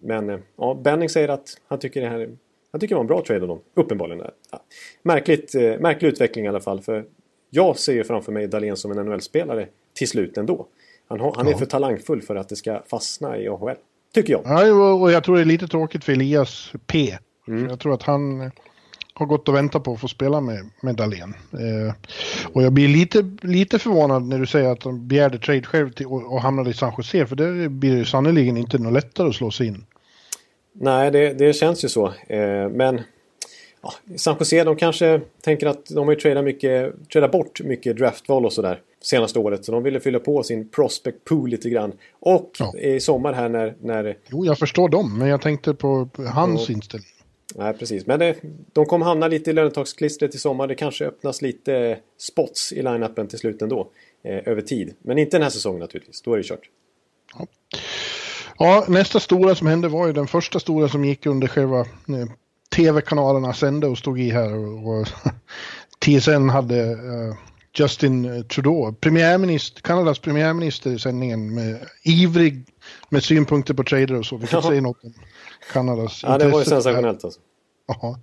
Men 0.00 0.30
eh, 0.30 0.38
ja, 0.56 0.74
Benning 0.84 1.08
säger 1.08 1.28
att 1.28 1.48
han 1.68 1.78
tycker 1.78 2.00
det 2.00 2.08
här 2.08 2.28
han 2.72 2.80
tycker 2.80 2.94
det 2.94 2.96
var 2.96 3.00
en 3.04 3.06
bra 3.06 3.22
trade 3.24 3.42
av 3.42 3.48
dem. 3.48 3.60
Uppenbarligen. 3.74 4.24
Ja. 4.50 4.62
Märkligt, 5.02 5.54
eh, 5.54 5.62
märklig 5.80 6.08
utveckling 6.08 6.44
i 6.44 6.48
alla 6.48 6.60
fall. 6.60 6.80
För 6.80 7.04
jag 7.50 7.78
ser 7.78 7.92
ju 7.92 8.04
framför 8.04 8.32
mig 8.32 8.46
Dahlén 8.46 8.76
som 8.76 8.90
en 8.98 9.06
NHL-spelare 9.06 9.66
till 9.94 10.08
slut 10.08 10.36
ändå. 10.36 10.66
Han, 11.08 11.20
har, 11.20 11.34
han 11.36 11.46
är 11.46 11.50
Ja. 11.50 11.58
för 11.58 11.66
talangfull 11.66 12.22
för 12.22 12.36
att 12.36 12.48
det 12.48 12.56
ska 12.56 12.82
fastna 12.90 13.38
i 13.38 13.48
AHL. 13.48 13.76
Tycker 14.14 14.32
jag. 14.32 14.42
Ja, 14.44 14.72
och- 14.94 15.12
jag 15.12 15.24
tror 15.24 15.36
det 15.36 15.42
är 15.42 15.44
lite 15.44 15.68
tråkigt 15.68 16.04
för 16.04 16.12
Elias 16.12 16.72
P. 16.86 17.16
Mm. 17.48 17.68
Jag 17.68 17.80
tror 17.80 17.94
att 17.94 18.02
han 18.02 18.50
har 19.14 19.26
gått 19.26 19.48
och 19.48 19.54
väntat 19.54 19.84
på 19.84 19.92
att 19.92 20.00
få 20.00 20.08
spela 20.08 20.40
med, 20.40 20.70
med 20.82 20.94
Dahlén. 20.96 21.34
Eh, 21.52 21.94
och 22.52 22.62
jag 22.62 22.72
blir 22.72 22.88
lite, 22.88 23.36
lite 23.42 23.78
förvånad 23.78 24.22
när 24.22 24.38
du 24.38 24.46
säger 24.46 24.70
att 24.70 24.80
de 24.80 25.08
begärde 25.08 25.38
trade 25.38 25.62
själv 25.62 25.92
till, 25.92 26.06
och, 26.06 26.32
och 26.32 26.40
hamnade 26.42 26.70
i 26.70 26.74
San 26.74 26.92
Jose. 26.98 27.26
För 27.26 27.36
det 27.36 27.68
blir 27.68 27.96
ju 27.96 28.04
sannerligen 28.04 28.56
inte 28.56 28.78
något 28.78 28.92
lättare 28.92 29.28
att 29.28 29.34
slå 29.34 29.50
sig 29.50 29.66
in. 29.66 29.84
Nej, 30.72 31.10
det, 31.10 31.32
det 31.32 31.52
känns 31.52 31.84
ju 31.84 31.88
så. 31.88 32.06
Eh, 32.26 32.68
men 32.68 33.00
ja, 33.82 33.92
San 34.16 34.36
Jose, 34.38 34.64
de 34.64 34.76
kanske 34.76 35.20
tänker 35.40 35.66
att 35.66 35.86
de 35.86 36.06
har 36.08 36.14
ju 36.14 36.20
tradat, 36.20 36.44
mycket, 36.44 36.94
tradat 37.12 37.32
bort 37.32 37.60
mycket 37.62 37.96
draftval 37.96 38.44
och 38.46 38.52
sådär 38.52 38.80
senaste 39.00 39.38
året. 39.38 39.64
Så 39.64 39.72
de 39.72 39.82
ville 39.82 40.00
fylla 40.00 40.18
på 40.18 40.42
sin 40.42 40.68
prospect 40.68 41.24
pool 41.24 41.50
lite 41.50 41.70
grann. 41.70 41.92
Och 42.20 42.50
Ja. 42.58 42.78
i 42.78 43.00
sommar 43.00 43.32
här 43.32 43.48
när, 43.48 43.74
när 43.80 44.16
Jo, 44.30 44.44
jag 44.46 44.58
förstår 44.58 44.88
dem, 44.88 45.18
men 45.18 45.28
jag 45.28 45.40
tänkte 45.42 45.74
på 45.74 46.08
hans 46.32 46.68
Ja. 46.68 46.74
inställning. 46.74 47.08
Nej, 47.54 47.72
precis. 47.74 48.06
Men 48.06 48.18
det, 48.18 48.36
de 48.72 48.86
kommer 48.86 49.06
hamna 49.06 49.28
lite 49.28 49.50
i 49.50 49.52
lönetagsklistret 49.52 50.34
i 50.34 50.38
sommar. 50.38 50.66
Det 50.66 50.74
kanske 50.74 51.06
öppnas 51.06 51.42
lite 51.42 51.98
spots 52.18 52.72
i 52.72 52.82
line-upen 52.82 53.26
till 53.28 53.38
slut 53.38 53.62
ändå. 53.62 53.88
Eh, 54.24 54.48
över 54.48 54.62
tid. 54.62 54.94
Men 55.02 55.18
inte 55.18 55.36
den 55.36 55.42
här 55.42 55.50
säsongen 55.50 55.80
naturligtvis. 55.80 56.22
Då 56.22 56.32
är 56.32 56.36
det 56.36 56.42
kört. 56.42 56.68
Ja, 57.38 57.46
nästa 58.88 59.20
stora 59.20 59.54
som 59.54 59.66
hände 59.66 59.88
var 59.88 60.06
ju 60.06 60.12
den 60.12 60.26
första 60.26 60.60
stora 60.60 60.88
som 60.88 61.04
gick 61.04 61.26
under 61.26 61.48
själva 61.48 61.80
eh, 61.80 62.28
tv-kanalerna 62.76 63.54
sände 63.54 63.86
och 63.86 63.98
stod 63.98 64.20
i 64.20 64.30
här. 64.30 64.54
Och, 64.54 65.00
och 65.00 65.06
TSN 65.98 66.48
hade 66.48 66.90
eh, 66.90 67.36
Justin 67.74 68.44
Trudeau, 68.48 68.92
premiärminister, 68.92 69.82
Kanadas 69.82 70.18
premiärminister 70.18 70.90
i 70.90 70.98
sändningen, 70.98 71.54
med, 71.54 71.78
ivrig 72.02 72.64
med 73.08 73.24
synpunkter 73.24 73.74
på 73.74 73.84
trader 73.84 74.14
och 74.14 74.26
så, 74.26 74.36
vilket 74.36 74.52
Ja. 74.52 74.62
säger 74.62 74.80
något 74.80 75.04
om 75.04 75.14
Kanadas 75.72 76.22
Ja, 76.22 76.38
det 76.38 76.48
var 76.48 76.58
ju 76.58 76.64
sensationellt 76.64 77.24
alltså. 77.24 77.40
Ja. 77.86 78.20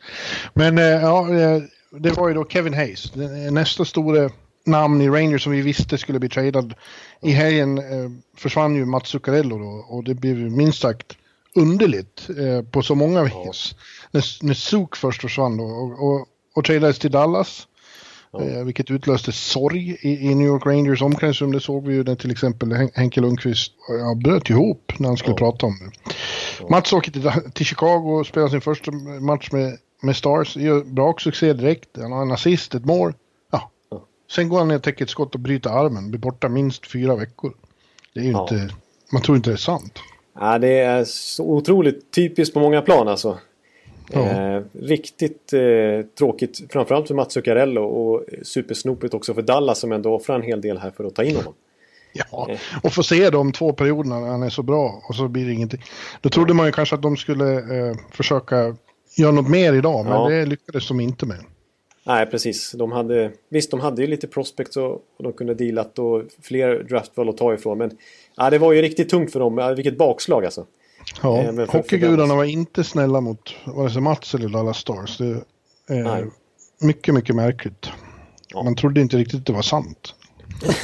Men 0.53 0.77
eh, 0.77 0.83
ja, 0.83 1.33
eh, 1.33 1.61
det 1.91 2.11
var 2.11 2.27
ju 2.27 2.33
då 2.33 2.45
Kevin 2.45 2.73
Hayes, 2.73 3.15
nästa 3.51 3.85
stora 3.85 4.29
namn 4.65 5.01
i 5.01 5.09
Rangers 5.09 5.43
som 5.43 5.51
vi 5.51 5.61
visste 5.61 5.97
skulle 5.97 6.19
bli 6.19 6.29
tradad. 6.29 6.73
I 7.21 7.31
helgen 7.31 7.77
eh, 7.77 8.09
försvann 8.37 8.75
ju 8.75 8.85
Mats 8.85 9.07
Zuccarello 9.09 9.57
då 9.57 9.85
och 9.95 10.03
det 10.03 10.13
blev 10.13 10.37
minst 10.37 10.81
sagt 10.81 11.17
underligt 11.55 12.29
eh, 12.29 12.61
på 12.71 12.81
så 12.81 12.95
många 12.95 13.23
vis. 13.23 13.75
När, 14.11 14.45
när 14.45 14.53
Zook 14.53 14.95
först 14.95 15.21
försvann 15.21 15.57
då 15.57 15.63
och, 15.63 16.03
och, 16.07 16.27
och 16.55 16.65
tradades 16.65 16.99
till 16.99 17.11
Dallas. 17.11 17.65
Ja. 18.31 18.41
Eh, 18.43 18.63
vilket 18.63 18.91
utlöste 18.91 19.31
sorg 19.31 19.97
i, 20.01 20.31
i 20.31 20.35
New 20.35 20.47
York 20.47 20.65
Rangers 20.65 21.01
omklädningsrum. 21.01 21.51
Det 21.51 21.59
såg 21.59 21.87
vi 21.87 21.93
ju 21.93 22.03
när 22.03 22.15
till 22.15 22.31
exempel 22.31 22.71
Hen- 22.73 22.91
Henke 22.93 23.21
Lundqvist 23.21 23.73
ja, 23.87 24.15
bröt 24.15 24.49
ihop 24.49 24.93
när 24.97 25.07
han 25.07 25.17
skulle 25.17 25.33
Ja. 25.33 25.37
prata 25.37 25.65
om 25.65 25.73
det. 25.79 26.69
Mats 26.69 26.93
åker 26.93 27.11
till, 27.11 27.31
till 27.53 27.65
Chicago 27.65 28.19
och 28.19 28.27
spelar 28.27 28.47
sin 28.47 28.61
första 28.61 28.91
match 29.21 29.49
med, 29.51 29.77
med 30.01 30.15
Stars. 30.15 30.55
Gör 30.57 30.83
bra 30.83 31.15
succé 31.19 31.53
direkt. 31.53 31.89
Han 31.97 32.11
har 32.11 32.21
en 32.21 32.31
assist, 32.31 32.75
ett 32.75 32.85
mål. 32.85 33.13
Sen 34.31 34.49
går 34.49 34.57
han 34.59 34.67
ner 34.67 34.75
och 34.75 34.83
täcker 34.83 35.03
ett 35.05 35.09
skott 35.11 35.33
och 35.35 35.39
bryter 35.41 35.69
armen. 35.69 36.09
Blir 36.09 36.19
borta 36.19 36.49
minst 36.49 36.91
fyra 36.91 37.15
veckor. 37.15 37.53
Det 38.13 38.19
är 38.19 38.23
ju 38.23 38.31
Ja. 38.31 38.41
inte... 38.51 38.73
Man 39.13 39.21
tror 39.21 39.37
inte 39.37 39.49
det 39.49 39.53
är 39.53 39.57
sant. 39.57 39.99
Ja, 40.39 40.57
det 40.59 40.79
är 40.79 41.03
så 41.05 41.43
otroligt 41.43 42.11
typiskt 42.11 42.53
på 42.53 42.59
många 42.59 42.81
plan 42.81 43.07
alltså. 43.07 43.37
Ja. 44.11 44.19
Eh, 44.29 44.61
riktigt 44.81 45.53
eh, 45.53 46.05
tråkigt. 46.17 46.61
Framförallt 46.71 47.07
för 47.07 47.15
Mats 47.15 47.33
Zuccarello 47.33 47.81
och 47.83 48.25
supersnopigt 48.43 49.13
också 49.13 49.33
för 49.33 49.41
Dallas 49.41 49.79
som 49.79 49.91
ändå 49.91 50.15
offrar 50.15 50.35
en 50.35 50.41
hel 50.41 50.61
del 50.61 50.77
här 50.77 50.91
för 50.91 51.03
att 51.03 51.15
ta 51.15 51.23
in 51.23 51.35
honom. 51.35 51.53
Ja, 52.13 52.49
och 52.83 52.93
få 52.93 53.03
se 53.03 53.29
de 53.29 53.51
två 53.51 53.73
perioderna 53.73 54.19
när 54.19 54.27
han 54.27 54.43
är 54.43 54.49
så 54.49 54.63
bra 54.63 55.01
och 55.09 55.15
så 55.15 55.27
blir 55.27 55.45
det 55.45 55.53
ingenting. 55.53 55.81
Då 56.21 56.29
trodde 56.29 56.53
man 56.53 56.65
ju 56.65 56.71
kanske 56.71 56.95
att 56.95 57.01
de 57.01 57.17
skulle 57.17 57.53
eh, 57.53 57.95
försöka 58.11 58.75
göra 59.17 59.31
något 59.31 59.49
mer 59.49 59.73
idag, 59.73 60.05
men 60.05 60.13
Ja. 60.13 60.29
det 60.29 60.45
lyckades 60.45 60.87
de 60.87 60.99
inte 60.99 61.25
med. 61.25 61.39
Nej, 62.03 62.25
precis. 62.25 62.71
De 62.71 62.91
hade, 62.91 63.31
visst, 63.49 63.71
de 63.71 63.79
hade 63.79 64.01
ju 64.01 64.07
lite 64.07 64.27
prospects 64.27 64.77
och, 64.77 64.91
och 64.91 65.23
de 65.23 65.33
kunde 65.33 65.53
dealat 65.53 65.99
och 65.99 66.23
fler 66.41 66.83
draftval 66.83 67.29
att 67.29 67.37
ta 67.37 67.53
ifrån. 67.53 67.77
Men 67.77 67.97
ja, 68.35 68.49
det 68.49 68.57
var 68.57 68.73
ju 68.73 68.81
riktigt 68.81 69.09
tungt 69.09 69.31
för 69.31 69.39
dem. 69.39 69.73
Vilket 69.75 69.97
bakslag 69.97 70.45
alltså. 70.45 70.65
Ja, 71.23 71.41
Eh, 71.41 71.69
hockeygudarna 71.69 72.35
var 72.35 72.43
inte 72.43 72.83
snälla 72.83 73.21
mot 73.21 73.55
vare 73.65 73.89
sig 73.89 74.01
Mats 74.01 74.33
eller 74.33 74.49
Dallas 74.49 74.77
Stars. 74.77 75.17
Det 75.17 75.43
är 75.87 76.03
Nej. 76.03 76.25
mycket, 76.79 77.13
mycket 77.13 77.35
märkligt. 77.35 77.89
Ja. 78.47 78.63
Man 78.63 78.75
trodde 78.75 79.01
inte 79.01 79.17
riktigt 79.17 79.45
det 79.45 79.53
var 79.53 79.61
sant. 79.61 80.15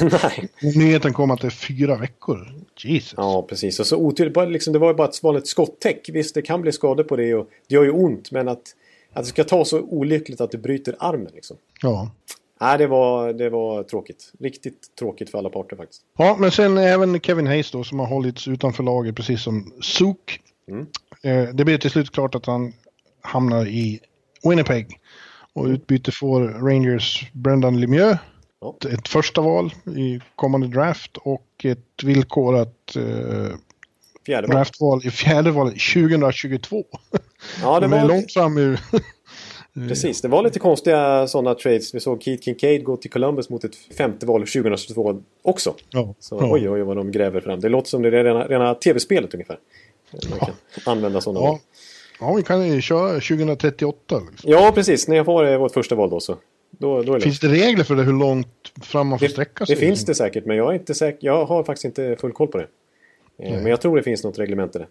Nej. 0.00 0.48
Nyheten 0.76 1.12
kom 1.12 1.30
att 1.30 1.40
det 1.40 1.46
är 1.46 1.50
fyra 1.50 1.96
veckor. 1.96 2.52
Jesus. 2.78 3.14
Ja, 3.16 3.46
precis. 3.48 3.80
Och 3.80 3.86
så 3.86 3.96
otydligt. 3.96 4.48
Liksom, 4.48 4.72
det 4.72 4.78
var 4.78 4.88
ju 4.88 4.94
bara 4.94 5.08
ett 5.08 5.22
vanligt 5.22 5.46
skottäck. 5.46 6.10
Visst, 6.12 6.34
det 6.34 6.42
kan 6.42 6.62
bli 6.62 6.72
skador 6.72 7.04
på 7.04 7.16
det 7.16 7.34
och 7.34 7.48
det 7.68 7.74
gör 7.74 7.84
ju 7.84 7.90
ont. 7.90 8.30
Men 8.30 8.48
att, 8.48 8.62
att 9.16 9.22
det 9.24 9.28
ska 9.28 9.44
ta 9.44 9.64
så 9.64 9.80
olyckligt 9.80 10.40
att 10.40 10.50
du 10.50 10.58
bryter 10.58 10.96
armen 10.98 11.30
liksom. 11.34 11.56
Ja. 11.82 12.10
Nej, 12.60 12.78
det 12.78 12.86
var, 12.86 13.32
det 13.32 13.50
var 13.50 13.82
tråkigt. 13.82 14.32
Riktigt 14.40 14.96
tråkigt 14.98 15.30
för 15.30 15.38
alla 15.38 15.50
parter 15.50 15.76
faktiskt. 15.76 16.02
ja, 16.18 16.36
men 16.40 16.50
sen 16.50 16.78
även 16.78 17.20
Kevin 17.20 17.46
Hayes 17.46 17.70
då 17.70 17.84
som 17.84 17.98
har 17.98 18.06
hållits 18.06 18.48
utanför 18.48 18.82
laget 18.82 19.16
precis 19.16 19.42
som 19.42 19.72
Zook. 19.80 20.40
Mm. 20.68 20.86
Eh, 21.22 21.54
det 21.54 21.64
blir 21.64 21.78
till 21.78 21.90
slut 21.90 22.10
klart 22.10 22.34
att 22.34 22.46
han 22.46 22.72
hamnar 23.20 23.66
i 23.66 24.00
Winnipeg. 24.42 25.00
Och 25.52 25.66
utbyte 25.66 26.12
får 26.12 26.40
Rangers 26.40 27.30
Brendan 27.32 27.80
Lemieux. 27.80 28.18
Ja. 28.60 28.76
Ett 28.92 29.08
första 29.08 29.40
val 29.40 29.74
i 29.96 30.20
kommande 30.36 30.66
draft 30.68 31.16
och 31.16 31.46
ett 31.64 32.02
villkorat 32.02 32.96
eh, 32.96 33.56
Fjärde 34.26 34.46
val. 34.48 34.56
draftval 34.56 35.00
i 35.04 35.10
fjärde 35.10 35.50
valet 35.50 35.74
2022. 35.94 36.84
Ja, 37.62 37.80
det 37.80 37.86
De 37.86 37.92
är 37.92 38.00
var, 38.00 38.08
långt 38.08 38.32
fram 38.32 38.58
ur... 38.58 38.80
precis. 39.88 40.20
Det 40.20 40.28
var 40.28 40.42
lite 40.42 40.58
konstiga 40.58 41.26
sådana 41.26 41.54
trades. 41.54 41.94
Vi 41.94 42.00
såg 42.00 42.22
Keith 42.22 42.42
Kincaid 42.44 42.84
gå 42.84 42.96
till 42.96 43.10
Columbus 43.10 43.50
mot 43.50 43.64
ett 43.64 43.76
femte 43.98 44.26
val 44.26 44.40
2022 44.40 45.22
också. 45.42 45.74
ja. 45.90 46.14
Så 46.20 46.38
ja. 46.40 46.52
oj, 46.52 46.70
oj, 46.70 46.82
vad 46.82 46.96
de 46.96 47.12
gräver 47.12 47.40
fram. 47.40 47.60
Det 47.60 47.68
låter 47.68 47.88
som 47.88 48.02
det 48.02 48.08
är 48.08 48.24
rena, 48.24 48.46
rena 48.48 48.74
tv-spelet 48.74 49.34
ungefär. 49.34 49.58
Man 50.30 50.38
kan 50.38 50.54
använda 50.84 51.20
sådana 51.20 51.40
Ja. 51.40 51.50
val. 51.50 51.58
ja, 52.20 52.34
vi 52.34 52.42
kan 52.42 52.66
ju 52.68 52.80
köra 52.80 53.12
2038. 53.12 54.20
Liksom. 54.30 54.50
Ja, 54.50 54.72
precis. 54.74 55.08
När 55.08 55.16
jag 55.16 55.24
får 55.26 55.56
vårt 55.58 55.72
första 55.72 55.94
val 55.94 56.10
då 56.10 56.20
så. 56.20 56.36
Då, 56.78 57.02
då 57.02 57.14
det 57.14 57.20
Finns 57.20 57.40
det 57.40 57.48
regler 57.48 57.84
för 57.84 57.94
det 57.96 58.02
hur 58.02 58.12
långt 58.12 58.48
fram 58.82 59.06
man 59.08 59.18
får 59.18 59.26
Det, 59.26 59.32
sträcka 59.32 59.64
det 59.64 59.66
sig? 59.66 59.76
finns 59.76 60.04
det 60.04 60.14
säkert, 60.14 60.46
men 60.46 60.56
jag 60.56 60.70
är 60.74 60.74
inte 60.78 60.94
säker. 60.94 61.18
Jag 61.26 61.46
har 61.46 61.64
faktiskt 61.64 61.84
inte 61.84 62.16
full 62.20 62.32
koll 62.32 62.48
på 62.48 62.58
det. 62.58 62.66
Eh, 63.42 63.52
Men 63.52 63.66
jag 63.66 63.80
tror 63.80 63.96
det 63.96 64.02
finns 64.02 64.24
något 64.24 64.38
reglement 64.38 64.76
i 64.76 64.78
det. 64.78 64.86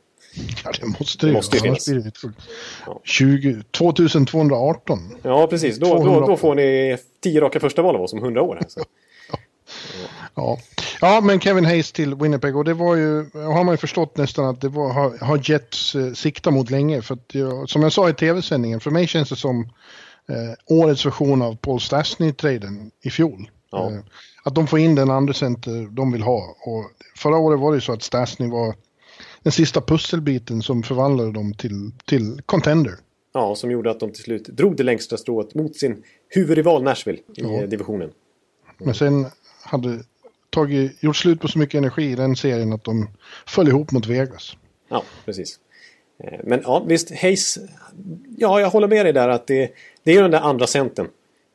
Ja, 0.63 0.71
det 0.81 0.85
måste 0.99 1.25
Det 1.25 1.31
det, 1.31 1.33
måste 1.33 1.57
ju 1.57 1.61
finnas. 1.63 1.85
blir 1.89 1.99
det 1.99 2.07
ett 2.07 2.17
fullt. 2.17 2.37
Ja. 2.85 3.01
20, 3.03 3.63
2218. 3.71 4.99
Ja, 5.23 5.47
precis. 5.47 5.77
Då, 5.79 5.85
då, 5.93 6.01
200. 6.03 6.27
då 6.27 6.37
får 6.37 6.55
ni 6.55 6.97
tio 7.23 7.41
raka 7.41 7.59
första 7.59 7.81
val 7.81 7.95
av 7.95 8.01
oss 8.01 8.13
om 8.13 8.19
hundra 8.21 8.41
år. 8.41 8.55
Här, 8.55 8.65
så. 8.69 8.79
Ja. 10.35 10.57
ja, 11.01 11.21
men 11.21 11.39
Kevin 11.39 11.65
Hayes 11.65 11.91
till 11.91 12.15
Winnipeg 12.15 12.55
och 12.57 12.63
det 12.65 12.73
var 12.73 12.95
ju, 12.95 13.29
har 13.33 13.63
man 13.63 13.73
ju 13.73 13.77
förstått 13.77 14.17
nästan 14.17 14.45
att 14.45 14.61
det 14.61 14.69
var, 14.69 14.93
har, 14.93 15.17
har 15.17 15.39
Jets 15.43 15.95
eh, 15.95 16.13
siktat 16.13 16.53
mot 16.53 16.69
länge. 16.69 17.01
För 17.01 17.13
att 17.13 17.35
jag, 17.35 17.69
som 17.69 17.81
jag 17.83 17.93
sa 17.93 18.09
i 18.09 18.13
tv-sändningen, 18.13 18.79
för 18.79 18.91
mig 18.91 19.07
känns 19.07 19.29
det 19.29 19.35
som 19.35 19.61
eh, 20.29 20.75
årets 20.77 21.05
version 21.05 21.41
av 21.41 21.55
Paul 21.55 21.79
Stastny-traden 21.79 22.91
i 23.01 23.09
fjol. 23.09 23.49
Ja. 23.71 23.91
Eh, 23.91 23.99
att 24.43 24.55
de 24.55 24.67
får 24.67 24.79
in 24.79 24.95
den 24.95 25.09
andra 25.09 25.33
center 25.33 25.87
de 25.91 26.11
vill 26.11 26.21
ha. 26.21 26.55
Och 26.59 26.91
förra 27.17 27.37
året 27.37 27.59
var 27.59 27.73
det 27.75 27.81
så 27.81 27.93
att 27.93 28.03
Stastny 28.03 28.49
var 28.49 28.75
den 29.43 29.51
sista 29.51 29.81
pusselbiten 29.81 30.61
som 30.61 30.83
förvandlade 30.83 31.31
dem 31.31 31.53
till, 31.53 31.91
till 32.05 32.41
contender. 32.45 32.93
Ja, 33.33 33.55
som 33.55 33.71
gjorde 33.71 33.91
att 33.91 33.99
de 33.99 34.11
till 34.11 34.23
slut 34.23 34.43
drog 34.45 34.75
det 34.77 34.83
längsta 34.83 35.17
strået 35.17 35.55
mot 35.55 35.75
sin 35.75 36.03
huvudrival 36.29 36.83
Nashville 36.83 37.17
i 37.17 37.23
Ja. 37.35 37.61
eh, 37.61 37.69
divisionen. 37.69 38.09
Men 38.77 38.93
sen 38.95 39.25
hade 39.63 39.99
tagit, 40.49 41.03
gjort 41.03 41.15
slut 41.15 41.41
på 41.41 41.47
så 41.47 41.59
mycket 41.59 41.77
energi 41.77 42.03
i 42.11 42.15
den 42.15 42.35
serien 42.35 42.73
att 42.73 42.83
de 42.83 43.07
föll 43.47 43.67
ihop 43.67 43.91
mot 43.91 44.05
Vegas. 44.05 44.57
Ja, 44.89 45.03
precis. 45.25 45.59
Eh, 46.23 46.39
Men 46.43 46.61
ja, 46.63 46.83
visst, 46.87 47.15
Hayes... 47.21 47.57
Ja, 48.37 48.59
jag 48.61 48.69
håller 48.69 48.87
med 48.87 49.05
dig 49.05 49.13
där 49.13 49.29
att 49.29 49.47
det, 49.47 49.71
det 50.03 50.11
är 50.15 50.21
den 50.21 50.31
där 50.31 50.39
andra 50.41 50.67
centern. 50.67 51.07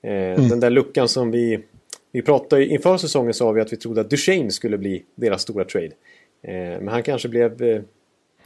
Eh, 0.02 0.48
Den 0.48 0.60
där 0.60 0.70
luckan 0.70 1.08
som 1.08 1.30
vi... 1.30 1.64
Vi 2.12 2.22
pratade 2.22 2.66
inför 2.66 2.96
säsongen 2.96 3.34
sa 3.34 3.52
vi 3.52 3.60
att 3.60 3.72
vi 3.72 3.76
trodde 3.76 4.00
att 4.00 4.10
Duchene 4.10 4.50
skulle 4.50 4.78
bli 4.78 5.04
deras 5.14 5.42
stora 5.42 5.64
trade. 5.64 5.90
Eh, 6.42 6.52
Men 6.52 6.88
han 6.88 7.02
kanske 7.02 7.28
blev... 7.28 7.62
eh, 7.62 7.82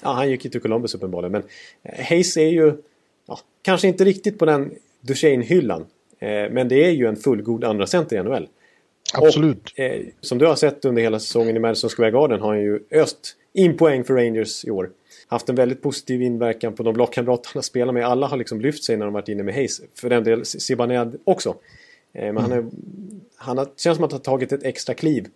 Ja, 0.03 0.13
han 0.13 0.31
gick 0.31 0.45
ju 0.45 0.51
till 0.51 0.61
Columbus 0.61 0.95
uppenbarligen. 0.95 1.33
Men 1.33 1.43
eh, 1.83 2.05
Hayes 2.05 2.37
är 2.37 2.49
ju... 2.49 2.73
Ja, 3.27 3.39
kanske 3.63 3.89
inte 3.89 4.05
riktigt 4.05 4.39
på 4.39 4.45
den 4.45 4.71
Duchene-hyllan. 5.01 5.85
Eh, 6.19 6.51
Men 6.51 6.69
det 6.69 6.85
är 6.85 6.91
ju 6.91 7.07
en 7.07 7.17
fullgod 7.17 7.65
andra 7.65 7.87
center 7.87 8.17
i 8.17 8.23
NHL. 8.23 8.49
Absolut. 9.15 9.71
Och, 9.73 9.81
eh, 9.81 10.01
som 10.21 10.39
du 10.39 10.47
har 10.47 10.55
sett 10.57 10.85
under 10.85 11.03
hela 11.03 11.19
säsongen 11.19 11.57
i 11.57 11.59
Madison 11.59 11.91
Square 11.91 12.11
Garden 12.11 12.41
har 12.41 12.49
han 12.49 12.61
ju 12.63 12.81
öst 12.91 13.37
in 13.53 13.77
poäng 13.77 14.05
för 14.05 14.15
Rangers 14.15 14.65
i 14.65 14.71
år. 14.71 14.91
Haft 15.27 15.49
en 15.49 15.55
väldigt 15.55 15.83
positiv 15.83 16.23
inverkan 16.23 16.73
på 16.75 16.83
de 16.83 16.97
lagkamrater 16.97 17.51
han 17.55 17.63
spelar 17.63 17.93
med. 17.93 18.07
Alla 18.07 18.27
har 18.27 18.37
liksom 18.37 18.61
lyft 18.61 18.85
sig 18.85 18.97
när 18.97 19.05
de 19.05 19.15
varit 19.15 19.29
inne 19.29 19.43
med 19.43 19.55
Hayes. 19.55 19.81
För 19.95 20.11
den 20.11 20.25
del 20.25 20.45
Zibanejad 20.45 21.17
också. 21.25 21.55
Eh, 22.15 22.33
men 22.33 22.37
han, 22.37 22.53
är, 22.53 22.65
han 23.37 23.59
har, 23.59 23.69
känns 23.77 23.97
som 23.97 24.05
att 24.05 24.13
han 24.13 24.19
har 24.19 24.25
tagit 24.25 24.53
ett 24.53 24.65
extra 24.65 24.95
kliv. 24.95 25.27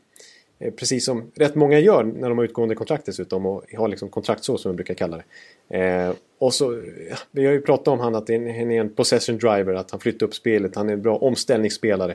Eh, 0.59 0.73
precis 0.73 1.05
som 1.05 1.31
rätt 1.35 1.55
många 1.55 1.79
gör 1.79 2.05
när 2.05 2.29
de 2.29 2.39
har 2.39 2.45
utgående 2.45 2.75
kontrakt 2.75 3.07
dessutom. 3.07 3.47
Och 3.47 3.65
har 3.77 3.89
liksom 3.89 4.09
kontraktsår 4.09 4.57
som 4.57 4.71
vi 4.71 4.77
brukar 4.77 4.95
kalla 4.95 5.23
det. 5.69 5.79
Eh, 5.79 6.13
och 6.39 6.55
så, 6.55 6.83
vi 7.31 7.47
har 7.47 7.53
ju 7.53 7.61
pratat 7.61 7.89
om 7.89 8.01
han 8.01 8.15
att 8.15 8.29
han 8.29 8.47
är 8.49 8.81
en 8.81 8.95
possession 8.95 9.39
driver. 9.39 9.75
Att 9.75 9.91
han 9.91 10.01
flyttar 10.01 10.27
upp 10.27 10.35
spelet. 10.35 10.77
Han 10.77 10.89
är 10.89 10.93
en 10.93 11.03
bra 11.03 11.17
omställningsspelare. 11.17 12.15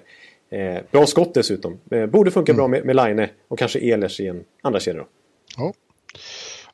Bra 0.91 1.05
skott 1.05 1.34
dessutom. 1.34 1.79
Borde 2.10 2.32
funka 2.32 2.53
bra 2.53 2.67
med, 2.67 2.86
med 2.86 2.96
Line 2.96 3.27
och 3.48 3.60
kanske 3.60 3.79
Ehlers 3.79 4.20
i 4.20 4.27
en 4.27 4.43
andra 4.62 4.79
kedja 4.79 5.01
då. 5.01 5.08
Ja. 5.58 5.74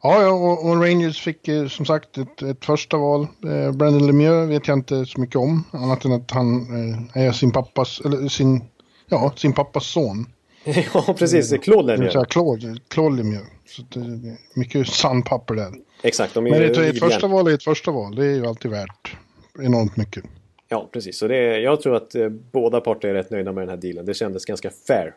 Ja, 0.04 0.22
ja 0.22 0.32
och, 0.32 0.70
och 0.70 0.82
Rangers 0.82 1.22
fick 1.22 1.50
som 1.70 1.86
sagt 1.86 2.18
ett, 2.18 2.42
ett 2.42 2.66
första 2.66 2.98
val. 2.98 3.22
Eh, 3.22 3.72
Brandon 3.72 4.08
Lemieux 4.08 4.50
vet 4.50 4.68
jag 4.68 4.78
inte 4.78 5.06
så 5.06 5.22
mycket 5.22 5.36
om. 5.36 5.64
Annat 5.72 6.06
än 6.06 6.12
att 6.12 6.32
han 6.32 6.62
eh, 7.16 7.26
är 7.26 7.32
sin 7.32 7.52
pappas, 7.52 8.02
eller 8.06 8.28
sin, 8.28 8.62
ja, 9.10 9.34
sin 9.36 9.54
pappas 9.54 9.86
son. 9.86 10.26
ja, 10.94 11.16
precis. 11.18 11.54
Claude 11.62 11.92
Det 11.92 11.98
Lemieux. 11.98 12.14
säga 12.14 12.26
Claude, 12.26 12.76
Claude 12.88 13.16
Lemieux. 13.16 13.48
Så 13.66 13.82
det 13.90 14.00
är 14.00 14.38
mycket 14.54 14.88
sandpapper 14.88 15.56
där. 15.56 15.72
Exakt. 16.04 16.36
Men 16.36 16.54
ett, 16.54 16.78
ett 16.78 17.00
första 17.00 17.28
val 17.28 17.48
är 17.48 17.54
ett 17.54 17.64
första 17.64 17.92
val. 17.92 18.16
Det 18.16 18.26
är 18.26 18.36
ju 18.36 18.46
alltid 18.46 18.72
värt 18.72 19.18
enormt 19.60 19.98
mycket. 19.98 20.24
Ja, 20.70 20.90
precis. 20.94 21.18
Så 21.18 21.28
det 21.28 21.38
är, 21.38 21.60
jag 21.60 21.82
tror 21.82 21.96
att 21.96 22.16
eh, 22.16 22.30
båda 22.30 22.82
parter 22.82 23.08
är 23.08 23.14
rätt 23.14 23.32
nöjda 23.32 23.52
med 23.52 23.62
den 23.62 23.70
här 23.70 23.78
dealen. 23.78 24.06
Det 24.06 24.14
kändes 24.14 24.46
ganska 24.46 24.70
fair. 24.88 25.16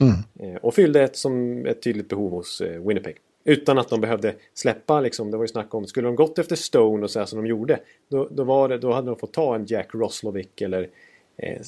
Mm. 0.00 0.14
Eh, 0.40 0.60
och 0.62 0.74
fyllde 0.74 1.02
ett, 1.02 1.16
som 1.16 1.66
ett 1.66 1.82
tydligt 1.82 2.08
behov 2.08 2.30
hos 2.30 2.60
eh, 2.60 2.80
Winnipeg. 2.82 3.16
Utan 3.48 3.78
att 3.78 3.88
de 3.88 4.00
behövde 4.00 4.34
släppa, 4.54 5.00
liksom, 5.00 5.30
det 5.30 5.36
var 5.36 5.44
ju 5.44 5.48
snack 5.48 5.74
om, 5.74 5.86
skulle 5.86 6.08
de 6.08 6.16
gått 6.16 6.38
efter 6.38 6.56
Stone 6.56 7.04
och 7.04 7.10
så 7.10 7.18
här 7.18 7.26
som 7.26 7.42
de 7.42 7.48
gjorde, 7.48 7.80
då, 8.08 8.28
då, 8.30 8.44
var 8.44 8.68
det, 8.68 8.78
då 8.78 8.92
hade 8.92 9.06
de 9.06 9.16
fått 9.18 9.32
ta 9.32 9.54
en 9.54 9.66
Jack 9.66 9.88
Roslovic 9.94 10.46
eller 10.60 10.88
eh, 11.36 11.60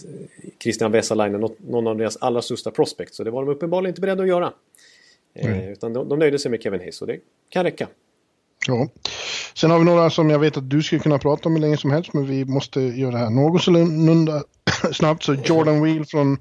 Christian 0.62 0.92
Vesalainen, 0.92 1.40
något- 1.40 1.58
någon 1.68 1.86
av 1.86 1.96
deras 1.96 2.16
allra 2.16 2.42
största 2.42 2.70
prospects. 2.70 3.16
Så 3.16 3.24
det 3.24 3.30
var 3.30 3.44
de 3.44 3.50
uppenbarligen 3.52 3.90
inte 3.90 4.00
beredda 4.00 4.22
att 4.22 4.28
göra. 4.28 4.52
Eh, 5.34 5.46
Mm. 5.52 5.68
Utan 5.72 5.92
de, 5.92 6.08
de 6.08 6.18
nöjde 6.18 6.38
sig 6.38 6.50
med 6.50 6.62
Kevin 6.62 6.80
Hayes 6.80 7.00
och 7.02 7.06
det 7.06 7.18
kan 7.48 7.64
räcka. 7.64 7.88
Ja. 8.66 8.88
Sen 9.54 9.70
har 9.70 9.78
vi 9.78 9.84
några 9.84 10.10
som 10.10 10.30
jag 10.30 10.38
vet 10.38 10.56
att 10.56 10.70
du 10.70 10.82
skulle 10.82 11.00
kunna 11.00 11.18
prata 11.18 11.48
om 11.48 11.54
hur 11.54 11.60
länge 11.62 11.76
som 11.76 11.90
helst, 11.90 12.12
men 12.12 12.26
vi 12.26 12.44
måste 12.44 12.80
göra 12.80 13.10
det 13.10 13.18
här 13.18 13.30
någorlunda 13.30 14.42
snabbt. 14.92 15.22
Så 15.22 15.34
Jordan 15.34 15.82
Wheel 15.82 16.04
från 16.06 16.32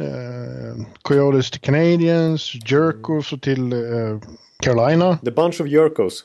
eh, 0.00 0.84
Coyotes 1.02 1.50
till 1.50 1.60
Canadiens, 1.60 2.54
Jerko 2.70 3.22
så 3.22 3.38
till 3.38 3.72
eh, 3.72 4.18
Carolina. 4.62 5.18
The 5.24 5.30
Bunch 5.30 5.60
of 5.60 5.66
Yurkos. 5.66 6.24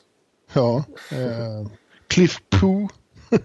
Ja. 0.52 0.84
Eh, 1.12 1.68
Cliff 2.08 2.36
Poo 2.60 2.88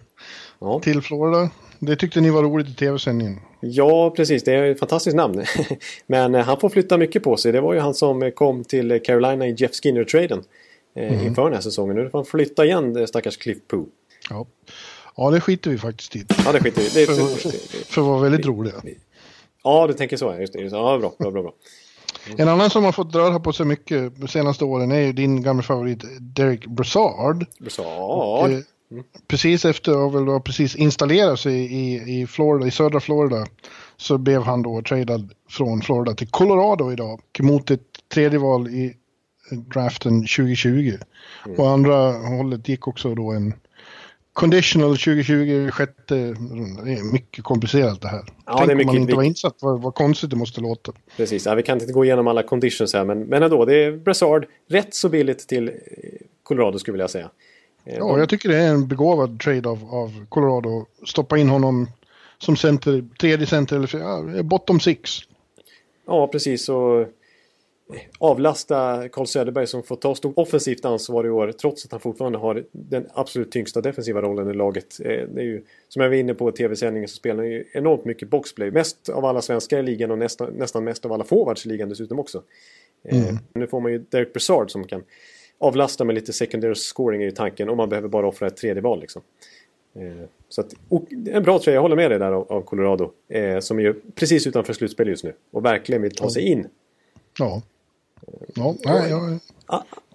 Ja. 0.60 0.79
till 0.79 1.01
Florida. 1.01 1.50
Det 1.79 1.96
tyckte 1.96 2.22
ni 2.22 2.29
var 2.29 2.43
roligt 2.43 2.67
i 2.69 2.74
tv-sändningen. 2.74 3.39
Ja, 3.62 4.10
precis. 4.15 4.43
Det 4.43 4.53
är 4.53 4.63
ett 4.72 4.79
fantastiskt 4.79 5.15
namn. 5.15 5.43
Men 6.08 6.36
eh, 6.36 6.46
han 6.46 6.60
får 6.60 6.69
flytta 6.69 6.98
mycket 6.98 7.24
på 7.24 7.38
sig. 7.38 7.51
Det 7.51 7.62
var 7.62 7.74
ju 7.74 7.79
han 7.79 7.93
som 7.93 8.24
eh, 8.24 8.29
kom 8.31 8.63
till 8.63 8.91
eh, 8.91 9.00
Carolina 9.00 9.48
i 9.48 9.55
Jeff 9.58 9.72
Skinner-traden 9.72 10.43
eh, 10.96 11.25
inför 11.25 11.43
den 11.43 11.53
här 11.53 11.62
säsongen. 11.62 11.96
Nu 11.96 12.10
får 12.10 12.17
han 12.17 12.25
flytta 12.25 12.65
igen, 12.65 13.08
stackars 13.08 13.38
Cliff 13.38 13.58
Poo. 13.67 13.86
Ja. 14.29 14.46
ja, 15.17 15.31
det 15.31 15.41
skiter 15.41 15.72
vi 15.72 15.77
faktiskt 15.77 16.15
i. 16.15 16.25
Ja, 16.46 16.51
det 16.51 16.60
skiter 16.60 16.81
vi 16.81 16.89
det, 16.89 17.05
För, 17.05 17.50
för 17.86 18.01
att 18.01 18.08
vara 18.08 18.19
väldigt 18.22 18.46
roliga. 18.46 18.74
Ja, 19.63 19.88
du 19.88 19.93
tänker 19.93 20.17
så. 20.17 20.36
Just 20.39 20.53
det. 20.53 20.60
Ja, 20.62 20.98
bra, 20.98 21.13
bra, 21.19 21.31
bra. 21.31 21.41
bra. 21.41 21.53
En 22.38 22.48
annan 22.48 22.70
som 22.70 22.84
har 22.84 22.92
fått 22.92 23.16
röra 23.16 23.39
på 23.39 23.54
sig 23.54 23.66
mycket 23.66 24.16
de 24.16 24.28
senaste 24.28 24.66
åren 24.66 24.92
är 24.92 25.00
ju 25.00 25.13
din 25.13 25.42
gamla 25.42 25.63
favorit 25.63 26.04
Derek 26.20 26.66
Brassard. 26.66 27.46
Ja, 27.60 28.50
Eh, 28.92 29.04
Precis 29.28 29.66
efter 29.66 30.08
att 30.08 30.13
väl 30.13 30.25
då 30.25 30.39
precis 30.39 30.75
installera 30.75 31.38
sig 31.38 31.54
i, 31.54 32.20
i 32.22 32.28
Florida, 32.28 32.68
i 32.68 32.72
södra 32.72 33.00
Florida, 33.00 33.48
så 33.98 34.18
blev 34.18 34.42
han 34.42 34.62
då 34.62 34.82
tradad 34.82 35.34
från 35.50 35.82
Florida 35.82 36.13
till 36.13 36.28
Colorado 36.28 36.92
idag 36.92 37.22
mot 37.39 37.72
ett 37.72 37.82
tredje 38.13 38.39
val 38.39 38.68
i 38.68 38.96
draften 39.51 40.20
2020. 40.22 40.98
Mm. 41.46 41.60
Och 41.60 41.70
andra 41.70 42.12
hållet 42.12 42.68
gick 42.68 42.88
också 42.88 43.16
då 43.16 43.32
en 43.32 43.54
Conditional 44.39 44.98
2020, 44.98 45.72
sjätte 45.72 46.15
Det 46.15 46.93
är 46.93 47.12
mycket 47.12 47.43
komplicerat 47.43 48.01
det 48.01 48.08
här. 48.08 48.24
Ja, 48.46 48.53
Tänk 48.58 48.67
det 48.67 48.74
är 48.74 48.75
mycket, 48.75 48.89
om 48.89 48.96
man 48.96 49.01
inte 49.01 49.15
var 49.15 49.24
insatt 49.24 49.55
vad, 49.60 49.81
vad 49.81 49.96
konstigt 49.96 50.29
det 50.29 50.36
måste 50.36 50.62
låta. 50.62 50.91
Precis, 51.17 51.46
ja, 51.46 51.55
vi 51.55 51.63
kan 51.63 51.81
inte 51.81 51.93
gå 51.93 52.05
igenom 52.05 52.27
alla 52.27 52.43
conditions 52.43 52.93
här 52.93 53.05
men, 53.05 53.19
men 53.19 53.43
ändå, 53.43 53.65
det 53.65 53.75
är 53.75 53.91
Brassard 53.91 54.46
rätt 54.67 54.93
så 54.93 55.10
billigt 55.10 55.48
till 55.48 55.67
eh, 55.67 55.74
Colorado 56.43 56.79
skulle 56.79 56.91
jag 56.91 56.93
vilja 56.93 57.08
säga. 57.08 57.29
Eh, 57.86 57.98
ja, 57.98 58.19
jag 58.19 58.29
tycker 58.29 58.50
det 58.50 58.58
är 58.58 58.69
en 58.69 58.88
begåvad 58.88 59.39
trade 59.39 59.69
av, 59.69 59.79
av 59.91 60.25
Colorado. 60.29 60.86
Stoppa 61.08 61.38
in 61.38 61.50
honom 61.50 61.88
som 62.38 62.58
center, 62.58 63.05
tredje 63.19 63.48
center 63.48 63.75
eller 63.75 64.00
ja, 64.36 64.43
bottom 64.43 64.79
six. 64.79 65.19
Ja, 66.08 66.27
precis. 66.27 66.69
Och 66.69 67.08
avlasta 68.19 69.10
Carl 69.10 69.27
Söderberg 69.27 69.67
som 69.67 69.84
får 69.84 69.96
ta 69.96 70.15
stort 70.15 70.38
offensivt 70.38 70.86
ansvar 70.86 71.25
i 71.25 71.29
år 71.29 71.51
trots 71.51 71.86
att 71.86 71.91
han 71.91 72.00
fortfarande 72.00 72.38
har 72.38 72.63
den 72.72 73.08
absolut 73.13 73.51
tyngsta 73.51 73.81
defensiva 73.81 74.22
rollen 74.22 74.50
i 74.50 74.53
laget. 74.53 75.00
Eh, 75.00 75.05
det 75.05 75.41
är 75.41 75.46
ju, 75.46 75.63
som 75.88 76.01
jag 76.01 76.10
var 76.10 76.15
inne 76.15 76.34
på 76.34 76.50
i 76.50 76.51
tv-sändningen 76.51 77.10
så 77.10 77.15
spelar 77.15 77.43
han 77.43 77.51
ju 77.51 77.65
enormt 77.74 78.05
mycket 78.05 78.29
boxplay. 78.29 78.72
Mest 78.72 79.10
av 79.10 79.25
alla 79.25 79.41
svenskar 79.41 79.79
i 79.79 79.84
ligan 79.84 80.12
och 80.12 80.17
nästan, 80.17 80.53
nästan 80.53 80.84
mest 80.84 81.05
av 81.05 81.12
alla 81.13 81.24
forwards 81.24 81.65
i 81.65 81.69
ligan 81.69 81.89
dessutom 81.89 82.19
också. 82.19 82.43
Eh, 83.03 83.24
mm. 83.24 83.38
Nu 83.53 83.67
får 83.67 83.79
man 83.79 83.91
ju 83.91 84.05
Derek 84.10 84.34
Brassard 84.34 84.72
som 84.72 84.88
kan 84.88 85.03
avlasta 85.58 86.03
med 86.03 86.15
lite 86.15 86.34
secondary 86.34 86.75
scoring 86.75 87.22
är 87.22 87.25
ju 87.25 87.31
tanken 87.31 87.69
om 87.69 87.77
man 87.77 87.89
behöver 87.89 88.08
bara 88.08 88.27
offra 88.27 88.48
ett 88.48 88.58
tredje 88.58 88.81
val 88.81 89.00
liksom. 89.00 89.22
Eh, 89.96 90.25
så 90.50 90.62
att, 90.62 90.74
en 91.27 91.43
bra 91.43 91.60
tröja, 91.60 91.75
jag 91.75 91.81
håller 91.81 91.96
med 91.96 92.12
dig 92.12 92.19
där 92.19 92.31
av, 92.31 92.62
Colorado. 92.62 93.12
som 93.62 93.79
är 93.79 93.84
ju 93.84 93.93
precis 94.15 94.48
utanför 94.48 94.74
slutspel 94.74 95.08
just 95.08 95.24
nu 95.24 95.34
och 95.51 95.65
verkligen 95.65 96.01
vill 96.01 96.15
ta 96.15 96.29
sig 96.29 96.43
in. 96.43 96.67
Ja. 97.39 97.62
Ja, 98.56 98.76
nej, 98.86 99.10
jag 99.10 99.40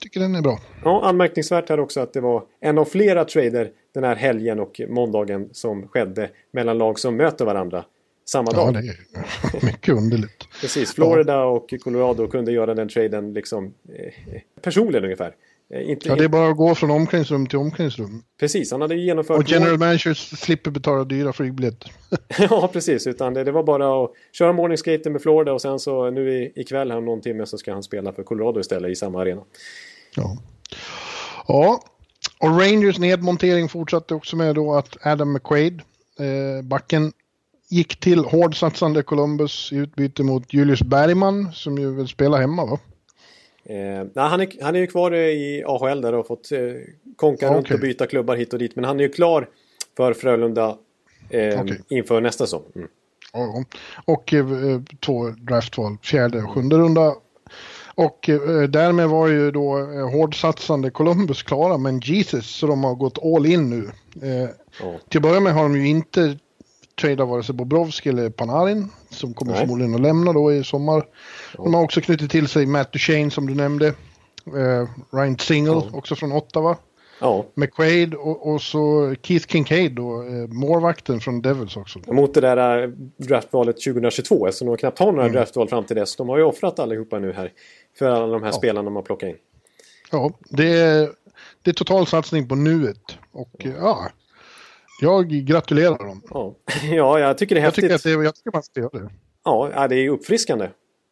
tycker 0.01 0.21
den 0.21 0.35
är 0.35 0.43
bra. 0.43 0.61
Ja, 0.85 1.05
anmärkningsvärt 1.05 1.71
är 1.71 1.81
också 1.81 2.01
att 2.01 2.13
det 2.13 2.21
var 2.21 2.45
en 2.61 2.79
av 2.79 2.85
flera 2.85 3.25
trader 3.25 3.71
den 3.95 4.05
här 4.05 4.17
helgen 4.17 4.61
och 4.61 4.81
måndagen 4.89 5.49
som 5.53 5.89
skedde 5.89 6.31
mellan 6.51 6.79
lag 6.79 6.99
som 6.99 7.17
möter 7.17 7.45
varandra 7.45 7.85
samma 8.25 8.51
ja, 8.53 8.57
dag. 8.57 8.75
det 8.75 8.79
är 8.79 9.65
mycket 9.67 9.95
underligt. 9.95 10.49
Precis, 10.61 10.95
Florida 10.95 11.33
ja. 11.33 11.45
och 11.45 11.75
Colorado 11.85 12.29
kunde 12.29 12.53
göra 12.53 12.75
den 12.75 12.89
traden 12.89 13.33
liksom 13.33 13.75
eh, 13.89 14.41
personligen 14.63 15.05
ungefär. 15.05 15.35
Eh, 15.71 15.91
inte, 15.91 16.09
ja, 16.09 16.17
det 16.17 16.25
är 16.25 16.29
bara 16.29 16.51
att 16.51 16.57
gå 16.57 16.75
från 16.75 16.91
omklädningsrum 16.91 17.47
till 17.47 17.59
omklädningsrum. 17.59 18.23
Precis, 18.41 18.73
han 18.73 18.81
hade 18.81 18.95
genomfört... 18.95 19.39
Och 19.39 19.49
general 19.49 19.79
managers 19.79 20.39
slipper 20.39 20.71
betala 20.71 21.05
dyra 21.05 21.33
flygbiljetter. 21.33 21.93
ja, 22.39 22.71
precis. 22.73 23.07
Utan 23.07 23.35
det, 23.35 23.45
det, 23.45 23.53
var 23.53 23.63
bara 23.63 24.05
att 24.05 24.11
köra 24.33 24.53
morningskaten 24.53 25.13
med 25.13 25.23
Florida 25.23 25.53
och 25.53 25.63
sen 25.63 25.79
så 25.79 26.11
nu 26.11 26.53
ikväll 26.57 26.91
här 26.91 26.99
om 26.99 27.05
någon 27.05 27.21
timme 27.21 27.47
så 27.47 27.59
ska 27.59 27.73
han 27.73 27.83
spela 27.83 28.13
för 28.13 28.23
Colorado 28.23 28.61
istället 28.61 28.91
i 28.91 28.95
samma 28.95 29.21
arena. 29.21 29.43
Ja. 30.17 30.37
Ja, 31.49 31.81
och 32.41 32.61
Rangers 32.61 32.99
nedmontering 32.99 33.69
fortsatte 33.69 34.15
också 34.15 34.37
med 34.37 34.55
då 34.55 34.75
att 34.75 35.07
Adam 35.07 35.33
McQuaid, 35.33 35.83
eh, 36.19 36.65
backen, 36.65 37.13
gick 37.71 38.01
till 38.01 38.25
hårdsatsande 38.25 39.03
Columbus 39.03 39.73
i 39.73 39.77
utbyte 39.77 40.23
mot 40.23 40.53
Julius 40.53 40.83
Bergman 40.83 41.53
som 41.53 41.79
ju 41.79 41.95
vill 41.95 42.09
spela 42.09 42.37
hemma 42.37 42.65
va? 42.65 42.79
Eh, 43.65 44.07
nej, 44.15 44.29
han, 44.29 44.41
är, 44.41 44.63
han 44.63 44.77
är 44.77 44.81
ju 44.81 44.87
kvar 44.87 45.15
i 45.15 45.65
AHL 45.67 46.01
där 46.01 46.15
och 46.15 46.27
fått 46.27 46.53
eh, 46.53 46.59
konka 47.17 47.47
okay. 47.47 47.59
runt 47.59 47.71
och 47.71 47.81
byta 47.81 48.07
klubbar 48.07 48.37
hit 48.37 48.53
och 48.53 48.59
dit. 48.59 48.77
Men 48.77 48.85
han 48.85 49.01
är 49.01 49.05
ju 49.05 49.11
klar 49.11 49.49
för 49.97 50.13
Frölunda 50.13 50.79
eh, 51.31 51.63
okay. 51.63 51.79
inför 51.89 52.21
nästa 52.21 52.45
säsong. 52.45 52.63
Mm. 52.75 52.89
Ja, 53.33 53.65
och 54.05 54.35
eh, 54.35 54.47
två 55.01 55.29
draftval, 55.29 55.97
fjärde 56.03 56.39
och 56.39 56.51
sjunde 56.51 56.77
runda. 56.77 57.15
Och 57.95 58.29
eh, 58.29 58.63
därmed 58.63 59.09
var 59.09 59.29
ju 59.29 59.51
då 59.51 59.79
eh, 59.79 60.11
hårdsatsande 60.11 60.91
Columbus 60.91 61.43
klara 61.43 61.79
med 61.79 61.91
en 61.91 62.01
Jesus 62.01 62.47
så 62.47 62.67
de 62.67 62.85
har 62.85 62.95
gått 62.95 63.25
all 63.25 63.47
in 63.47 63.71
nu. 63.71 63.91
Eh, 64.29 64.49
oh. 64.87 64.97
Till 65.09 65.19
att 65.19 65.23
börja 65.23 65.41
med 65.41 65.55
har 65.55 65.63
de 65.63 65.77
ju 65.77 65.89
inte 65.89 66.39
tradat 67.01 67.29
vare 67.29 67.43
sig 67.43 67.55
Bobrovski 67.55 68.09
eller 68.09 68.31
Panarin 68.31 68.91
som 69.11 69.35
kommer 69.35 69.53
Nej. 69.53 69.61
förmodligen 69.61 69.95
att 69.95 70.01
lämna 70.01 70.33
då 70.33 70.53
i 70.53 70.65
sommar. 70.65 71.07
De 71.57 71.75
har 71.75 71.83
också 71.83 72.01
knutit 72.01 72.31
till 72.31 72.49
sig 72.49 72.67
Matt 72.67 72.93
Duchene 72.93 73.31
som 73.31 73.47
du 73.47 73.55
nämnde. 73.55 73.87
Eh, 74.47 74.89
Ryan 75.13 75.39
Single 75.39 75.73
ja. 75.73 75.89
också 75.93 76.17
från 76.17 76.33
Ottawa. 76.33 76.77
Ja. 77.21 77.47
McQuaid 77.55 78.15
och, 78.15 78.53
och, 78.53 78.63
så 78.63 79.15
Keith 79.23 79.47
Kincaid 79.47 79.93
då, 79.93 80.23
eh, 80.23 80.49
målvakten 80.49 81.21
från 81.21 81.43
Devils 81.43 81.77
också. 81.77 81.99
Mot 82.07 82.35
det 82.35 82.41
där 82.41 82.83
äh, 82.83 82.89
draftvalet 83.17 83.77
2022 83.85 84.47
eftersom 84.47 84.69
de 84.69 84.77
knappt 84.77 84.99
har 84.99 85.13
några 85.13 85.23
mm. 85.23 85.33
draftval 85.33 85.69
fram 85.69 85.85
till 85.85 85.97
dess. 85.97 86.17
De 86.17 86.29
har 86.29 86.39
ju 86.39 86.45
offrat 86.45 86.79
allihopa 86.79 87.19
nu 87.19 87.33
här 87.33 87.53
för 87.99 88.11
alla 88.11 88.27
de 88.27 88.43
här 88.43 88.49
ja. 88.49 88.53
spelarna 88.53 88.85
de 88.85 88.97
har 88.97 89.03
plockat 89.03 89.29
in. 89.29 89.37
Ja, 90.11 90.31
det 90.51 90.79
är, 90.79 91.09
det 91.63 91.71
är 91.71 91.75
total 91.75 92.07
satsning 92.07 92.49
på 92.49 92.55
nuet. 92.55 93.19
Och 93.33 93.67
ja 93.81 94.09
jag 95.01 95.29
gratulerar 95.29 95.99
dem. 95.99 96.23
Ja. 96.31 96.55
ja, 96.91 97.19
jag 97.19 97.39
tycker 97.39 97.55
det 97.55 97.61
är 97.61 97.63
häftigt. 97.63 97.91
Jag 97.91 98.03
tycker, 98.03 98.13
att 98.15 98.19
det, 98.21 98.25
jag 98.25 98.35
tycker 98.35 98.53
man 98.53 98.63
ska 98.63 98.81
göra 98.81 98.99
det. 98.99 99.11
Ja, 99.45 99.89
det 99.89 99.97
är 99.97 100.09
uppfriskande 100.09 100.69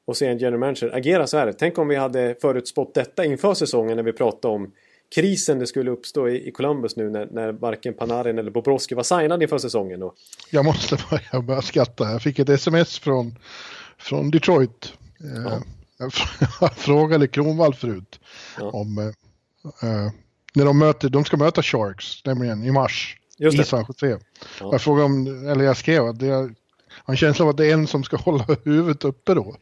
och 0.07 0.16
se 0.16 0.27
en 0.27 0.38
general 0.38 0.61
manager 0.61 0.97
agera 0.97 1.27
så 1.27 1.38
här. 1.38 1.53
Tänk 1.53 1.79
om 1.79 1.88
vi 1.88 1.97
hade 1.97 2.37
förutspått 2.40 2.95
detta 2.95 3.25
inför 3.25 3.55
säsongen 3.55 3.97
när 3.97 4.05
vi 4.05 4.12
pratade 4.12 4.55
om 4.55 4.73
krisen 5.14 5.59
det 5.59 5.66
skulle 5.66 5.90
uppstå 5.90 6.29
i, 6.29 6.53
Columbus 6.53 6.97
nu 6.97 7.11
när, 7.11 7.27
när 7.27 7.53
varken 7.53 7.95
Panarin 7.95 8.38
eller 8.38 8.51
Bobrovski 8.51 8.95
var 8.95 9.03
signade 9.03 9.45
inför 9.45 9.59
säsongen. 9.59 10.03
Och... 10.03 10.14
Jag 10.51 10.64
måste 10.64 10.99
börja, 11.11 11.42
börja 11.42 11.62
skratta. 11.62 12.11
Jag 12.11 12.23
fick 12.23 12.38
ett 12.38 12.49
sms 12.49 12.99
från, 12.99 13.38
från 13.99 14.31
Detroit. 14.31 14.92
Ja. 15.45 15.62
Jag 16.61 16.77
frågade 16.77 17.29
Kronwall 17.29 17.75
förut 17.75 18.21
ja. 18.59 18.71
om 18.71 18.99
äh, 18.99 20.12
när 20.55 20.64
de 20.64 20.79
möter, 20.79 21.09
de 21.09 21.25
ska 21.25 21.37
möta 21.37 21.62
Sharks 21.62 22.25
nämligen 22.25 22.64
i 22.64 22.71
mars 22.71 23.16
Just 23.38 23.59
i 23.59 23.64
San 23.64 23.85
Jose. 23.88 24.18
Ja. 24.61 24.68
Jag 24.73 24.83
frågade 24.83 25.05
om, 25.05 25.47
eller 25.49 25.64
jag 25.64 25.77
skrev 25.77 26.07
att 26.07 26.18
det 26.18 26.27
är, 26.27 26.55
har 26.88 27.12
en 27.12 27.16
känsla 27.16 27.45
av 27.45 27.49
att 27.49 27.57
det 27.57 27.66
är 27.66 27.75
en 27.75 27.87
som 27.87 28.05
ska 28.05 28.16
hålla 28.25 28.47
huvudet 28.64 29.05
uppe 29.05 29.35
då. 29.35 29.57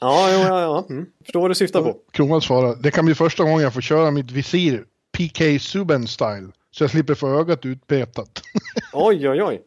Ja, 0.00 0.30
ja, 0.30 0.48
ja. 0.48 0.60
ja. 0.60 0.86
Mm. 0.90 1.06
Förstår 1.24 1.40
vad 1.40 1.50
du 1.50 1.54
syftar 1.54 1.82
på. 1.82 1.96
Kronwall 2.12 2.42
svarar, 2.42 2.76
det 2.76 2.90
kan 2.90 3.04
bli 3.04 3.14
första 3.14 3.42
gången 3.44 3.60
jag 3.60 3.74
får 3.74 3.80
köra 3.80 4.10
mitt 4.10 4.30
visir 4.30 4.84
PK 5.12 5.58
Subban 5.58 6.06
style. 6.06 6.52
Så 6.70 6.84
jag 6.84 6.90
slipper 6.90 7.14
få 7.14 7.40
ögat 7.40 7.64
utpetat. 7.64 8.42
oj, 8.92 9.28
oj, 9.28 9.42
oj. 9.42 9.62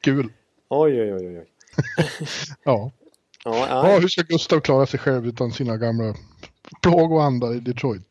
Kul. 0.00 0.32
Oj, 0.68 1.02
oj, 1.02 1.12
oj, 1.12 1.38
oj. 1.38 1.46
ja. 2.64 2.90
Ja, 3.44 3.66
ja. 3.68 3.98
hur 3.98 4.08
ska 4.08 4.22
Gustav 4.22 4.60
klara 4.60 4.86
sig 4.86 5.00
själv 5.00 5.26
utan 5.26 5.52
sina 5.52 5.76
gamla 5.76 6.14
plågoandar 6.82 7.54
i 7.54 7.60
Detroit? 7.60 8.07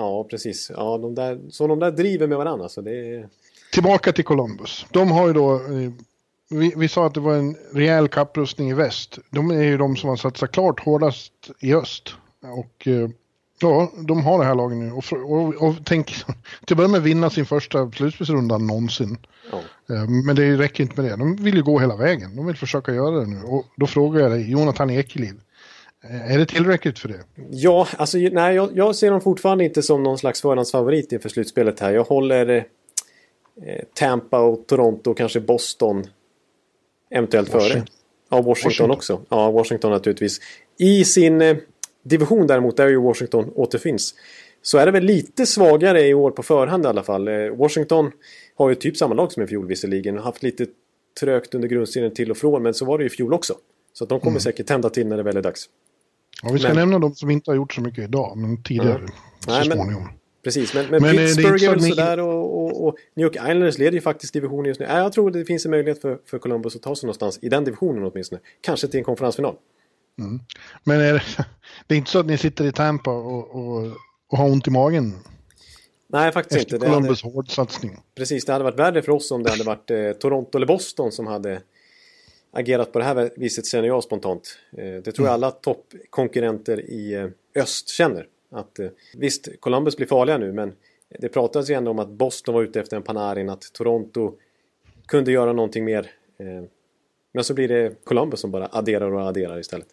Ja, 0.00 0.24
precis. 0.30 0.70
Ja, 0.76 0.98
de 0.98 1.14
där, 1.14 1.40
så 1.50 1.66
de 1.66 1.78
där 1.78 1.90
driver 1.90 2.26
med 2.26 2.38
varandra. 2.38 2.68
Så 2.68 2.80
det 2.80 2.90
är... 2.90 3.28
Tillbaka 3.72 4.12
till 4.12 4.24
Columbus. 4.24 4.86
De 4.90 5.10
har 5.10 5.26
ju 5.26 5.32
då 5.32 5.54
eh, 5.54 5.92
vi, 6.50 6.72
vi, 6.76 6.88
sa 6.88 7.06
att 7.06 7.14
det 7.14 7.20
var 7.20 7.34
en 7.34 7.56
rejäl 7.72 8.08
kapprustning 8.08 8.70
i 8.70 8.74
väst. 8.74 9.18
De 9.30 9.50
är 9.50 9.62
ju 9.62 9.76
de 9.76 9.96
som 9.96 10.08
har 10.08 10.16
satsat 10.16 10.52
klart 10.52 10.84
hårdast 10.84 11.32
i 11.60 11.74
öst. 11.74 12.14
Och 12.42 12.86
eh, 12.86 13.08
ja, 13.60 13.92
de 14.08 14.24
har 14.24 14.38
det 14.38 14.44
här 14.44 14.54
laget 14.54 14.78
nu. 14.78 14.92
Och, 14.92 15.04
och, 15.12 15.68
och 15.68 15.74
tänk 15.84 16.06
till 16.64 16.74
att 16.74 16.76
börja 16.76 16.88
med 16.88 17.02
vinna 17.02 17.30
sin 17.30 17.46
första 17.46 17.90
slutspelsrunda 17.90 18.58
någonsin. 18.58 19.18
Ja. 19.52 19.58
Eh, 19.94 20.08
men 20.26 20.36
det 20.36 20.56
räcker 20.56 20.82
inte 20.84 21.02
med 21.02 21.10
det. 21.10 21.16
De 21.16 21.36
vill 21.36 21.54
ju 21.54 21.62
gå 21.62 21.78
hela 21.78 21.96
vägen. 21.96 22.36
De 22.36 22.46
vill 22.46 22.56
försöka 22.56 22.94
göra 22.94 23.20
det 23.20 23.26
nu. 23.26 23.42
Och 23.42 23.66
då 23.76 23.86
frågar 23.86 24.20
jag 24.20 24.30
dig, 24.30 24.50
Jonathan 24.50 24.90
Ekeliv. 24.90 25.40
Är 26.02 26.38
det 26.38 26.46
tillräckligt 26.46 26.98
för 26.98 27.08
det? 27.08 27.20
Ja, 27.50 27.88
alltså 27.96 28.18
nej, 28.18 28.54
jag, 28.54 28.70
jag 28.74 28.96
ser 28.96 29.10
dem 29.10 29.20
fortfarande 29.20 29.64
inte 29.64 29.82
som 29.82 30.02
någon 30.02 30.18
slags 30.18 30.42
förhandsfavorit 30.42 31.12
inför 31.12 31.28
slutspelet 31.28 31.80
här. 31.80 31.92
Jag 31.92 32.04
håller 32.04 32.48
eh, 32.48 32.64
Tampa 33.94 34.40
och 34.40 34.66
Toronto 34.66 35.14
kanske 35.14 35.40
Boston 35.40 36.06
Eventuellt 37.10 37.54
Washington. 37.54 37.86
före. 37.86 37.86
Ja, 38.30 38.36
Washington, 38.36 38.68
Washington, 38.68 38.90
också. 38.90 39.20
Ja, 39.28 39.50
Washington 39.50 39.90
naturligtvis. 39.90 40.40
I 40.78 41.04
sin 41.04 41.42
eh, 41.42 41.56
division 42.02 42.46
däremot, 42.46 42.76
där 42.76 42.88
ju 42.88 42.96
Washington 42.96 43.52
återfinns. 43.54 44.14
Så 44.62 44.78
är 44.78 44.86
det 44.86 44.92
väl 44.92 45.04
lite 45.04 45.46
svagare 45.46 46.06
i 46.06 46.14
år 46.14 46.30
på 46.30 46.42
förhand 46.42 46.84
i 46.84 46.88
alla 46.88 47.02
fall. 47.02 47.28
Eh, 47.28 47.34
Washington 47.56 48.12
har 48.54 48.68
ju 48.68 48.74
typ 48.74 48.96
samma 48.96 49.14
lag 49.14 49.32
som 49.32 49.42
i 49.42 49.46
fjol 49.46 49.66
visserligen. 49.66 50.18
Haft 50.18 50.42
lite 50.42 50.66
trögt 51.20 51.54
under 51.54 51.68
grundserien 51.68 52.14
till 52.14 52.30
och 52.30 52.36
från. 52.36 52.62
Men 52.62 52.74
så 52.74 52.84
var 52.84 52.98
det 52.98 53.04
ju 53.04 53.06
i 53.06 53.10
fjol 53.10 53.32
också. 53.32 53.54
Så 53.92 54.04
de 54.04 54.20
kommer 54.20 54.30
mm. 54.30 54.40
säkert 54.40 54.66
tända 54.66 54.90
till 54.90 55.06
när 55.06 55.16
det 55.16 55.22
väl 55.22 55.36
är 55.36 55.42
dags. 55.42 55.68
Ja, 56.42 56.52
vi 56.52 56.58
ska 56.58 56.68
men... 56.68 56.76
nämna 56.76 56.98
de 56.98 57.14
som 57.14 57.30
inte 57.30 57.50
har 57.50 57.56
gjort 57.56 57.74
så 57.74 57.80
mycket 57.80 58.04
idag, 58.04 58.36
men 58.36 58.62
tidigare. 58.62 58.98
Mm. 58.98 59.10
Så 59.44 59.50
Nej, 59.50 59.64
småningom. 59.64 60.02
Men... 60.02 60.12
Precis, 60.44 60.74
men, 60.74 60.86
men, 60.90 61.02
men 61.02 61.16
Pittsburgh 61.16 61.64
är 61.64 61.70
väl 61.70 61.82
sådär 61.82 62.20
och, 62.20 62.64
och, 62.64 62.86
och, 62.86 62.96
New 63.14 63.24
York 63.24 63.34
Islanders 63.34 63.78
leder 63.78 63.92
ju 63.92 64.00
faktiskt 64.00 64.32
divisionen 64.32 64.64
just 64.64 64.80
nu. 64.80 64.86
Äh, 64.86 64.96
jag 64.96 65.12
tror 65.12 65.30
det 65.30 65.44
finns 65.44 65.64
en 65.64 65.70
möjlighet 65.70 66.00
för, 66.00 66.18
för 66.26 66.38
Columbus 66.38 66.76
att 66.76 66.82
ta 66.82 66.96
sig 66.96 67.06
någonstans 67.06 67.38
i 67.42 67.48
den 67.48 67.64
divisionen 67.64 68.10
åtminstone. 68.12 68.40
Kanske 68.60 68.88
till 68.88 68.98
en 68.98 69.04
konferensfinal. 69.04 69.54
Mm. 70.18 70.40
Men 70.84 71.00
är 71.00 71.12
det, 71.12 71.22
det, 71.86 71.94
är 71.94 71.98
inte 71.98 72.10
så 72.10 72.18
att 72.18 72.26
ni 72.26 72.38
sitter 72.38 72.64
i 72.64 72.72
Tampa 72.72 73.10
och, 73.10 73.54
och, 73.54 73.92
och 74.30 74.38
har 74.38 74.50
ont 74.50 74.68
i 74.68 74.70
magen? 74.70 75.14
Nej, 76.12 76.32
faktiskt 76.32 76.60
Efter 76.60 76.74
inte. 76.74 76.86
Columbus 76.86 77.22
hade, 77.22 77.34
hård 77.34 77.50
satsning. 77.50 78.00
Precis, 78.16 78.44
det 78.44 78.52
hade 78.52 78.64
varit 78.64 78.78
värre 78.78 79.02
för 79.02 79.12
oss 79.12 79.30
om 79.30 79.42
det 79.42 79.50
hade 79.50 79.64
varit 79.64 79.90
eh, 79.90 80.12
Toronto 80.12 80.58
eller 80.58 80.66
Boston 80.66 81.12
som 81.12 81.26
hade 81.26 81.60
agerat 82.50 82.92
på 82.92 82.98
det 82.98 83.04
här 83.04 83.30
viset 83.36 83.66
känner 83.66 83.88
jag 83.88 84.02
spontant. 84.02 84.58
Eh, 84.72 84.84
det 84.84 85.12
tror 85.12 85.26
jag 85.26 85.34
alla 85.34 85.50
toppkonkurrenter 85.50 86.80
i 86.80 87.14
eh, 87.14 87.62
öst 87.62 87.88
känner. 87.88 88.26
Att, 88.50 88.78
eh, 88.78 88.88
visst, 89.16 89.48
Columbus 89.60 89.96
blir 89.96 90.06
farliga 90.06 90.38
nu 90.38 90.52
men 90.52 90.72
det 91.18 91.28
pratas 91.28 91.70
ju 91.70 91.74
ändå 91.74 91.90
om 91.90 91.98
att 91.98 92.08
Boston 92.08 92.54
var 92.54 92.62
ute 92.62 92.80
efter 92.80 92.96
en 92.96 93.02
Panarin, 93.02 93.50
att 93.50 93.72
Toronto 93.72 94.34
kunde 95.06 95.32
göra 95.32 95.52
någonting 95.52 95.84
mer. 95.84 96.10
Men 97.32 97.44
så 97.44 97.54
blir 97.54 97.68
det 97.68 98.04
Columbus 98.04 98.40
som 98.40 98.50
bara 98.50 98.68
adderar 98.72 99.14
och 99.14 99.20
adderar 99.20 99.58
istället. 99.58 99.86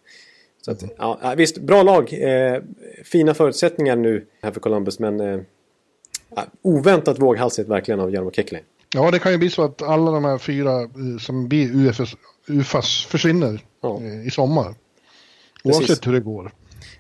Så 0.62 0.72
att, 0.72 0.84
ja, 0.98 1.34
visst, 1.38 1.58
bra 1.58 1.84
lag. 1.84 2.14
fina 3.04 3.34
förutsättningar 3.34 3.96
nu 3.96 4.26
här 4.42 4.52
för 4.52 4.60
Columbus 4.60 5.00
men 5.00 5.46
oväntat 6.62 7.20
våghalsigt 7.20 7.70
verkligen 7.70 8.00
av 8.00 8.14
Jarmo 8.14 8.32
Kekkonen. 8.32 8.64
Ja, 8.94 9.12
det 9.12 9.20
kan 9.20 9.32
ju 9.32 9.38
bli 9.38 9.50
så 9.50 9.64
att 9.64 9.82
alla 9.82 10.12
de 10.12 10.26
här 10.26 10.38
fyra 10.38 10.82
eh, 10.82 11.18
som 11.20 11.48
blir 11.48 11.76
UFS, 11.76 12.16
UFAS 12.48 13.06
försvinner 13.06 13.62
ja. 13.82 14.02
Eh, 14.02 14.28
i 14.28 14.32
sommar. 14.32 14.76
Oavsett 15.64 15.88
Precis. 15.88 16.08
hur 16.08 16.14
det 16.14 16.20
går. 16.20 16.52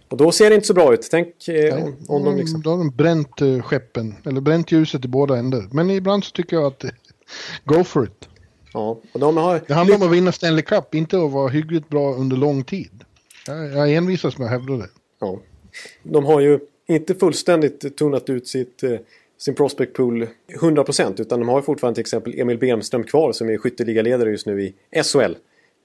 Och 0.09 0.17
då 0.17 0.31
ser 0.31 0.49
det 0.49 0.55
inte 0.55 0.67
så 0.67 0.73
bra 0.73 0.93
ut. 0.93 1.07
Tänk 1.11 1.47
eh, 1.47 1.83
om, 1.83 1.95
om 2.07 2.23
de 2.23 2.37
liksom... 2.37 2.61
Då 2.61 2.69
har 2.69 2.77
de 2.77 2.89
bränt 2.89 3.41
eh, 3.41 3.61
skeppen, 3.61 4.15
eller 4.25 4.41
bränt 4.41 4.71
ljuset 4.71 5.05
i 5.05 5.07
båda 5.07 5.37
ändar. 5.37 5.69
Men 5.71 5.89
ibland 5.89 6.23
så 6.23 6.31
tycker 6.31 6.55
jag 6.55 6.65
att 6.65 6.85
go 7.65 7.83
for 7.83 8.03
it. 8.03 8.29
Ja, 8.73 9.01
och 9.11 9.19
de 9.19 9.37
har... 9.37 9.61
Det 9.67 9.73
handlar 9.73 9.95
om 9.95 10.01
att 10.01 10.11
vinna 10.11 10.31
Stanley 10.31 10.61
Cup, 10.61 10.95
inte 10.95 11.17
att 11.17 11.31
vara 11.31 11.49
hyggligt 11.49 11.89
bra 11.89 12.13
under 12.13 12.37
lång 12.37 12.63
tid. 12.63 13.03
Jag, 13.47 13.71
jag 13.71 13.93
envisas 13.93 14.37
med 14.37 14.45
att 14.45 14.51
hävda 14.51 14.73
det. 14.73 14.89
Ja. 15.19 15.39
De 16.03 16.25
har 16.25 16.39
ju 16.39 16.59
inte 16.87 17.15
fullständigt 17.15 17.97
tunnat 17.97 18.29
ut 18.29 18.47
sitt 18.47 18.83
eh, 18.83 18.91
sin 19.37 19.55
prospect 19.55 19.93
pool 19.93 20.27
100% 20.61 21.21
utan 21.21 21.39
de 21.39 21.49
har 21.49 21.61
fortfarande 21.61 21.95
till 21.95 22.01
exempel 22.01 22.39
Emil 22.39 22.57
Bemström 22.57 23.03
kvar 23.03 23.31
som 23.31 23.49
är 23.49 23.57
skytteligaledare 23.57 24.29
just 24.29 24.45
nu 24.45 24.61
i 24.63 24.73
SHL. 25.03 25.35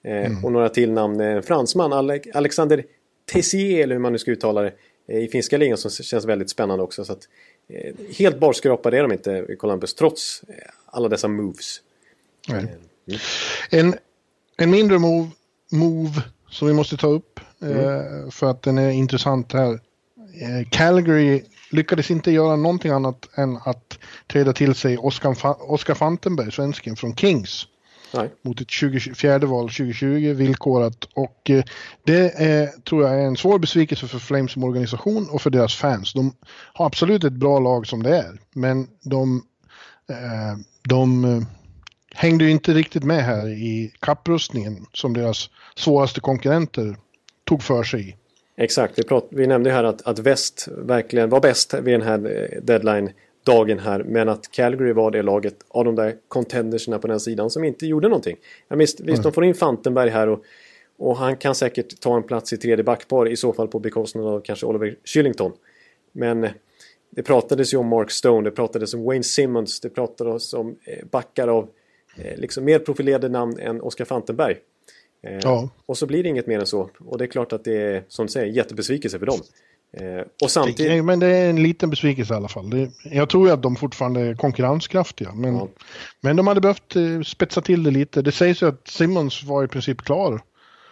Eh, 0.04 0.26
mm. 0.26 0.44
Och 0.44 0.52
några 0.52 0.68
till 0.68 0.92
namn. 0.92 1.20
En 1.20 1.36
eh, 1.36 1.42
fransman, 1.42 2.20
Alexander 2.34 2.84
Tessier 3.32 3.82
eller 3.82 3.94
hur 3.94 4.02
man 4.02 4.12
nu 4.12 4.18
ska 4.18 4.30
uttala 4.30 4.62
det. 4.62 4.72
Eh, 5.08 5.18
I 5.18 5.28
finska 5.28 5.58
ligan 5.58 5.78
som 5.78 5.90
känns 5.90 6.24
väldigt 6.24 6.50
spännande 6.50 6.84
också. 6.84 7.04
Så 7.04 7.12
att, 7.12 7.28
helt 8.18 8.40
barskrapade 8.40 8.98
är 8.98 9.02
de 9.02 9.12
inte 9.12 9.46
i 9.48 9.56
Columbus 9.56 9.94
trots 9.94 10.42
alla 10.86 11.08
dessa 11.08 11.28
moves. 11.28 11.80
Mm. 12.50 12.66
En, 13.70 13.94
en 14.56 14.70
mindre 14.70 14.98
move, 14.98 15.30
move 15.72 16.22
som 16.50 16.68
vi 16.68 16.74
måste 16.74 16.96
ta 16.96 17.06
upp 17.06 17.40
mm. 17.62 18.30
för 18.30 18.46
att 18.50 18.62
den 18.62 18.78
är 18.78 18.90
intressant 18.90 19.52
här. 19.52 19.80
Calgary 20.70 21.42
lyckades 21.72 22.10
inte 22.10 22.30
göra 22.30 22.56
någonting 22.56 22.90
annat 22.90 23.28
än 23.34 23.58
att 23.64 23.98
träda 24.26 24.52
till 24.52 24.74
sig 24.74 24.98
Oskar, 24.98 25.36
Oskar 25.72 25.94
Fantenberg, 25.94 26.52
svensken 26.52 26.96
från 26.96 27.16
Kings. 27.16 27.66
Nej. 28.14 28.30
Mot 28.42 28.60
ett 28.60 28.70
24 28.70 29.38
val 29.38 29.68
2020 29.68 30.32
villkorat 30.34 31.04
och 31.14 31.50
eh, 31.50 31.64
det 32.04 32.42
är, 32.42 32.66
tror 32.66 33.02
jag 33.02 33.20
är 33.20 33.26
en 33.26 33.36
svår 33.36 33.58
besvikelse 33.58 34.08
för 34.08 34.18
Flames 34.18 34.52
som 34.52 34.64
organisation 34.64 35.28
och 35.30 35.42
för 35.42 35.50
deras 35.50 35.74
fans. 35.74 36.12
De 36.12 36.34
har 36.72 36.86
absolut 36.86 37.24
ett 37.24 37.32
bra 37.32 37.58
lag 37.58 37.86
som 37.86 38.02
det 38.02 38.16
är 38.16 38.40
men 38.54 38.88
de, 39.02 39.42
eh, 40.08 40.58
de 40.88 41.24
eh, 41.24 41.42
hängde 42.14 42.44
ju 42.44 42.50
inte 42.50 42.74
riktigt 42.74 43.04
med 43.04 43.24
här 43.24 43.48
i 43.48 43.92
kapprustningen 44.00 44.86
som 44.92 45.14
deras 45.14 45.50
svåraste 45.76 46.20
konkurrenter 46.20 46.96
tog 47.44 47.62
för 47.62 47.82
sig 47.82 48.08
i. 48.08 48.16
Exakt, 48.56 48.98
vi, 48.98 49.02
prat, 49.02 49.26
vi 49.30 49.46
nämnde 49.46 49.70
här 49.70 49.84
att, 49.84 50.02
att 50.02 50.18
väst 50.18 50.68
verkligen 50.76 51.30
var 51.30 51.40
bäst 51.40 51.74
vid 51.74 51.94
den 51.94 52.02
här 52.02 52.48
eh, 52.52 52.62
deadline-dagen 52.62 53.78
här. 53.78 54.04
Men 54.04 54.28
att 54.28 54.50
Calgary 54.50 54.92
var 54.92 55.10
det 55.10 55.22
laget 55.22 55.56
av 55.68 55.84
de 55.84 55.94
där 55.94 56.16
contendersna 56.28 56.98
på 56.98 57.06
den 57.06 57.20
sidan 57.20 57.50
som 57.50 57.64
inte 57.64 57.86
gjorde 57.86 58.08
någonting. 58.08 58.36
Ja, 58.68 58.76
visst, 58.76 59.00
visst 59.00 59.08
mm. 59.08 59.22
de 59.22 59.32
får 59.32 59.44
in 59.44 59.54
Fantenberg 59.54 60.10
här 60.10 60.28
och, 60.28 60.44
och 60.98 61.16
han 61.16 61.36
kan 61.36 61.54
säkert 61.54 62.00
ta 62.00 62.16
en 62.16 62.22
plats 62.22 62.52
i 62.52 62.56
tredje 62.56 62.84
backpar 62.84 63.28
i 63.28 63.36
så 63.36 63.52
fall 63.52 63.68
på 63.68 63.78
bekostnad 63.78 64.26
av 64.26 64.40
kanske 64.40 64.66
Oliver 64.66 64.96
Shillington. 65.04 65.52
Men 66.12 66.44
eh, 66.44 66.50
det 67.10 67.22
pratades 67.22 67.74
ju 67.74 67.78
om 67.78 67.86
Mark 67.86 68.10
Stone, 68.10 68.50
det 68.50 68.56
pratades 68.56 68.94
om 68.94 69.04
Wayne 69.04 69.24
Simmons, 69.24 69.80
det 69.80 69.88
pratades 69.88 70.54
om 70.54 70.76
eh, 70.84 71.06
backar 71.10 71.48
av 71.48 71.68
liksom 72.36 72.64
mer 72.64 72.78
profilerade 72.78 73.28
namn 73.28 73.58
än 73.58 73.80
Oscar 73.80 74.04
Fantenberg. 74.04 74.56
Eh, 75.26 75.38
ja. 75.42 75.68
Och 75.86 75.98
så 75.98 76.06
blir 76.06 76.22
det 76.22 76.28
inget 76.28 76.46
mer 76.46 76.58
än 76.58 76.66
så. 76.66 76.90
Och 76.98 77.18
det 77.18 77.24
är 77.24 77.28
klart 77.28 77.52
att 77.52 77.64
det 77.64 77.76
är, 77.76 78.04
som 78.08 78.26
du 78.26 78.32
säger, 78.32 78.52
jättebesvikelse 78.52 79.18
för 79.18 79.26
dem. 79.26 79.40
Eh, 79.96 80.26
och 80.42 80.50
samtidigt... 80.50 81.04
Men 81.04 81.20
det 81.20 81.26
är 81.26 81.50
en 81.50 81.62
liten 81.62 81.90
besvikelse 81.90 82.34
i 82.34 82.36
alla 82.36 82.48
fall. 82.48 82.70
Det, 82.70 82.90
jag 83.04 83.28
tror 83.28 83.46
ju 83.46 83.52
att 83.52 83.62
de 83.62 83.76
fortfarande 83.76 84.20
är 84.20 84.34
konkurrenskraftiga. 84.34 85.32
Men, 85.34 85.54
ja. 85.54 85.68
men 86.20 86.36
de 86.36 86.46
hade 86.46 86.60
behövt 86.60 86.96
eh, 86.96 87.22
spetsa 87.22 87.60
till 87.60 87.82
det 87.82 87.90
lite. 87.90 88.22
Det 88.22 88.32
sägs 88.32 88.62
ju 88.62 88.68
att 88.68 88.88
Simmons 88.88 89.42
var 89.42 89.64
i 89.64 89.68
princip 89.68 90.02
klar. 90.02 90.40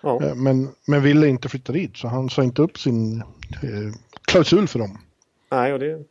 Ja. 0.03 0.23
Eh, 0.25 0.35
men, 0.35 0.69
men 0.87 1.03
ville 1.03 1.29
inte 1.29 1.49
flytta 1.49 1.73
dit. 1.73 1.97
Så 1.97 2.09
han 2.09 2.31
sa 2.31 2.43
inte 2.43 2.63
upp 2.63 2.79
sin 2.79 3.21
eh, 3.63 3.95
klausul 4.27 4.69
för 4.69 4.79
dem. 4.79 4.99
Nej, 5.51 5.73
och 5.73 5.79
det, 5.79 6.05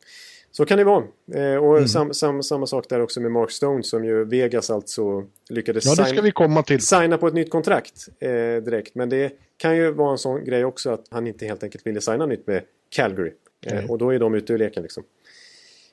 så 0.59 0.65
kan 0.65 0.77
det 0.77 0.83
vara. 0.83 1.03
Eh, 1.33 1.55
och 1.55 1.77
mm. 1.77 1.87
sam, 1.87 2.13
sam, 2.13 2.43
samma 2.43 2.67
sak 2.67 2.89
där 2.89 3.01
också 3.01 3.21
med 3.21 3.31
Mark 3.31 3.51
Stone 3.51 3.83
som 3.83 4.05
ju 4.05 4.25
Vegas 4.25 4.69
alltså 4.69 5.23
lyckades 5.49 5.85
ja, 5.85 6.63
till. 6.63 6.81
signa 6.81 7.17
på 7.17 7.27
ett 7.27 7.33
nytt 7.33 7.49
kontrakt 7.49 8.07
eh, 8.19 8.29
direkt. 8.63 8.95
Men 8.95 9.09
det 9.09 9.31
kan 9.57 9.75
ju 9.75 9.91
vara 9.91 10.11
en 10.11 10.17
sån 10.17 10.45
grej 10.45 10.65
också 10.65 10.89
att 10.89 11.05
han 11.09 11.27
inte 11.27 11.45
helt 11.45 11.63
enkelt 11.63 11.87
ville 11.87 12.01
signa 12.01 12.25
nytt 12.25 12.47
med 12.47 12.61
Calgary. 12.89 13.31
Eh, 13.65 13.91
och 13.91 13.97
då 13.97 14.09
är 14.09 14.19
de 14.19 14.35
ute 14.35 14.53
ur 14.53 14.57
leken 14.57 14.83
liksom. 14.83 15.03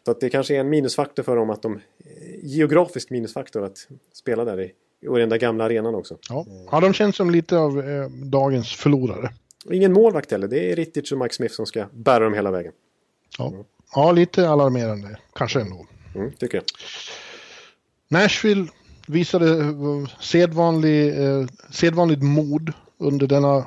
Så 0.05 0.11
att 0.11 0.21
det 0.21 0.31
kanske 0.31 0.57
är 0.57 0.61
en 0.61 0.69
minusfaktor 0.69 1.23
för 1.23 1.37
dem 1.37 1.51
att 1.51 1.63
de... 1.63 1.75
Eh, 1.75 1.81
geografisk 2.43 3.11
minusfaktor 3.11 3.65
att 3.65 3.89
spela 4.13 4.45
där 4.45 4.61
i, 4.61 4.65
i 5.01 5.19
den 5.19 5.29
där 5.29 5.39
gamla 5.39 5.65
arenan 5.65 5.95
också. 5.95 6.19
Ja, 6.29 6.47
ja 6.71 6.81
de 6.81 6.93
känns 6.93 7.17
som 7.17 7.31
lite 7.31 7.59
av 7.59 7.79
eh, 7.79 8.09
dagens 8.09 8.77
förlorare. 8.77 9.31
Och 9.67 9.75
ingen 9.75 9.93
målvakt 9.93 10.31
heller. 10.31 10.49
Det 10.49 10.73
är 10.73 10.77
Rittich 10.77 11.13
och 11.13 11.19
Mike 11.19 11.35
Smith 11.35 11.55
som 11.55 11.67
ska 11.67 11.87
bära 11.93 12.25
dem 12.25 12.35
hela 12.35 12.51
vägen. 12.51 12.73
Ja. 13.39 13.65
Ja, 13.95 14.13
lite 14.13 14.49
alarmerande 14.49 15.17
kanske 15.35 15.61
ändå. 15.61 15.87
Mm, 16.15 16.33
tycker 16.33 16.57
jag. 16.59 16.65
Nashville 18.09 18.67
visade 19.07 19.59
eh, 19.59 20.09
sedvanlig, 20.21 21.25
eh, 21.25 21.47
sedvanligt 21.71 22.23
mod 22.23 22.73
under 22.99 23.27
denna 23.27 23.67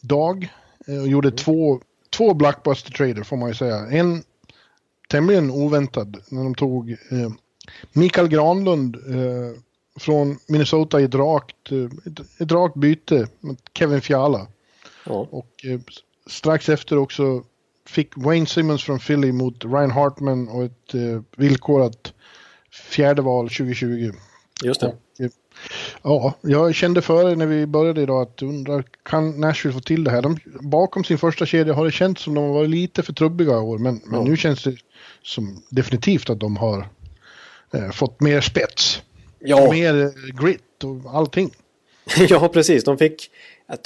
dag 0.00 0.48
eh, 0.86 1.00
och 1.00 1.08
gjorde 1.08 1.28
mm. 1.28 1.36
två, 1.36 1.80
två 2.10 2.34
blockbuster 2.34 2.92
trader 2.92 3.22
får 3.22 3.36
man 3.36 3.48
ju 3.48 3.54
säga. 3.54 3.76
En 3.76 4.22
tämligen 5.08 5.50
oväntad 5.50 6.16
när 6.28 6.42
de 6.42 6.54
tog 6.54 6.90
eh, 6.90 7.30
Mikael 7.92 8.28
Granlund 8.28 8.96
eh, 8.96 9.60
från 10.00 10.38
Minnesota 10.48 11.00
i 11.00 11.04
ett 11.04 11.14
rakt, 11.14 11.72
eh, 11.72 11.84
ett, 12.06 12.40
ett 12.40 12.52
rakt 12.52 12.74
byte 12.74 13.26
mot 13.40 13.58
Kevin 13.74 14.00
Fiala. 14.00 14.46
Ja. 15.06 15.28
Och 15.30 15.64
eh, 15.64 15.80
strax 16.26 16.68
efter 16.68 16.98
också 16.98 17.44
fick 17.86 18.16
Wayne 18.16 18.46
Simmons 18.46 18.84
från 18.84 18.98
Philly 18.98 19.32
mot 19.32 19.64
Ryan 19.64 19.90
Hartman 19.90 20.48
och 20.48 20.64
ett 20.64 20.94
eh, 20.94 21.22
villkorat 21.36 22.12
fjärde 22.70 23.22
val 23.22 23.48
2020. 23.48 24.12
Just 24.64 24.80
det. 24.80 24.86
Och, 24.86 24.94
eh, 25.24 25.30
ja, 26.02 26.34
jag 26.40 26.74
kände 26.74 27.02
före 27.02 27.36
när 27.36 27.46
vi 27.46 27.66
började 27.66 28.02
idag 28.02 28.22
att 28.22 28.42
undra, 28.42 28.82
kan 29.02 29.40
Nashville 29.40 29.74
få 29.74 29.80
till 29.80 30.04
det 30.04 30.10
här? 30.10 30.22
De, 30.22 30.38
bakom 30.60 31.04
sin 31.04 31.18
första 31.18 31.46
kedja 31.46 31.74
har 31.74 31.84
det 31.84 31.92
känts 31.92 32.22
som 32.22 32.34
de 32.34 32.48
var 32.48 32.66
lite 32.66 33.02
för 33.02 33.12
trubbiga 33.12 33.52
i 33.52 33.56
år, 33.56 33.78
men, 33.78 34.00
men 34.04 34.20
ja. 34.20 34.26
nu 34.26 34.36
känns 34.36 34.62
det 34.62 34.76
som 35.22 35.62
definitivt 35.68 36.30
att 36.30 36.40
de 36.40 36.56
har 36.56 36.88
eh, 37.74 37.90
fått 37.90 38.20
mer 38.20 38.40
spets. 38.40 39.02
Ja. 39.38 39.72
Mer 39.72 40.04
eh, 40.04 40.42
grit 40.42 40.84
och 40.84 41.14
allting. 41.14 41.50
ja, 42.28 42.48
precis. 42.48 42.84
De 42.84 42.98
fick 42.98 43.30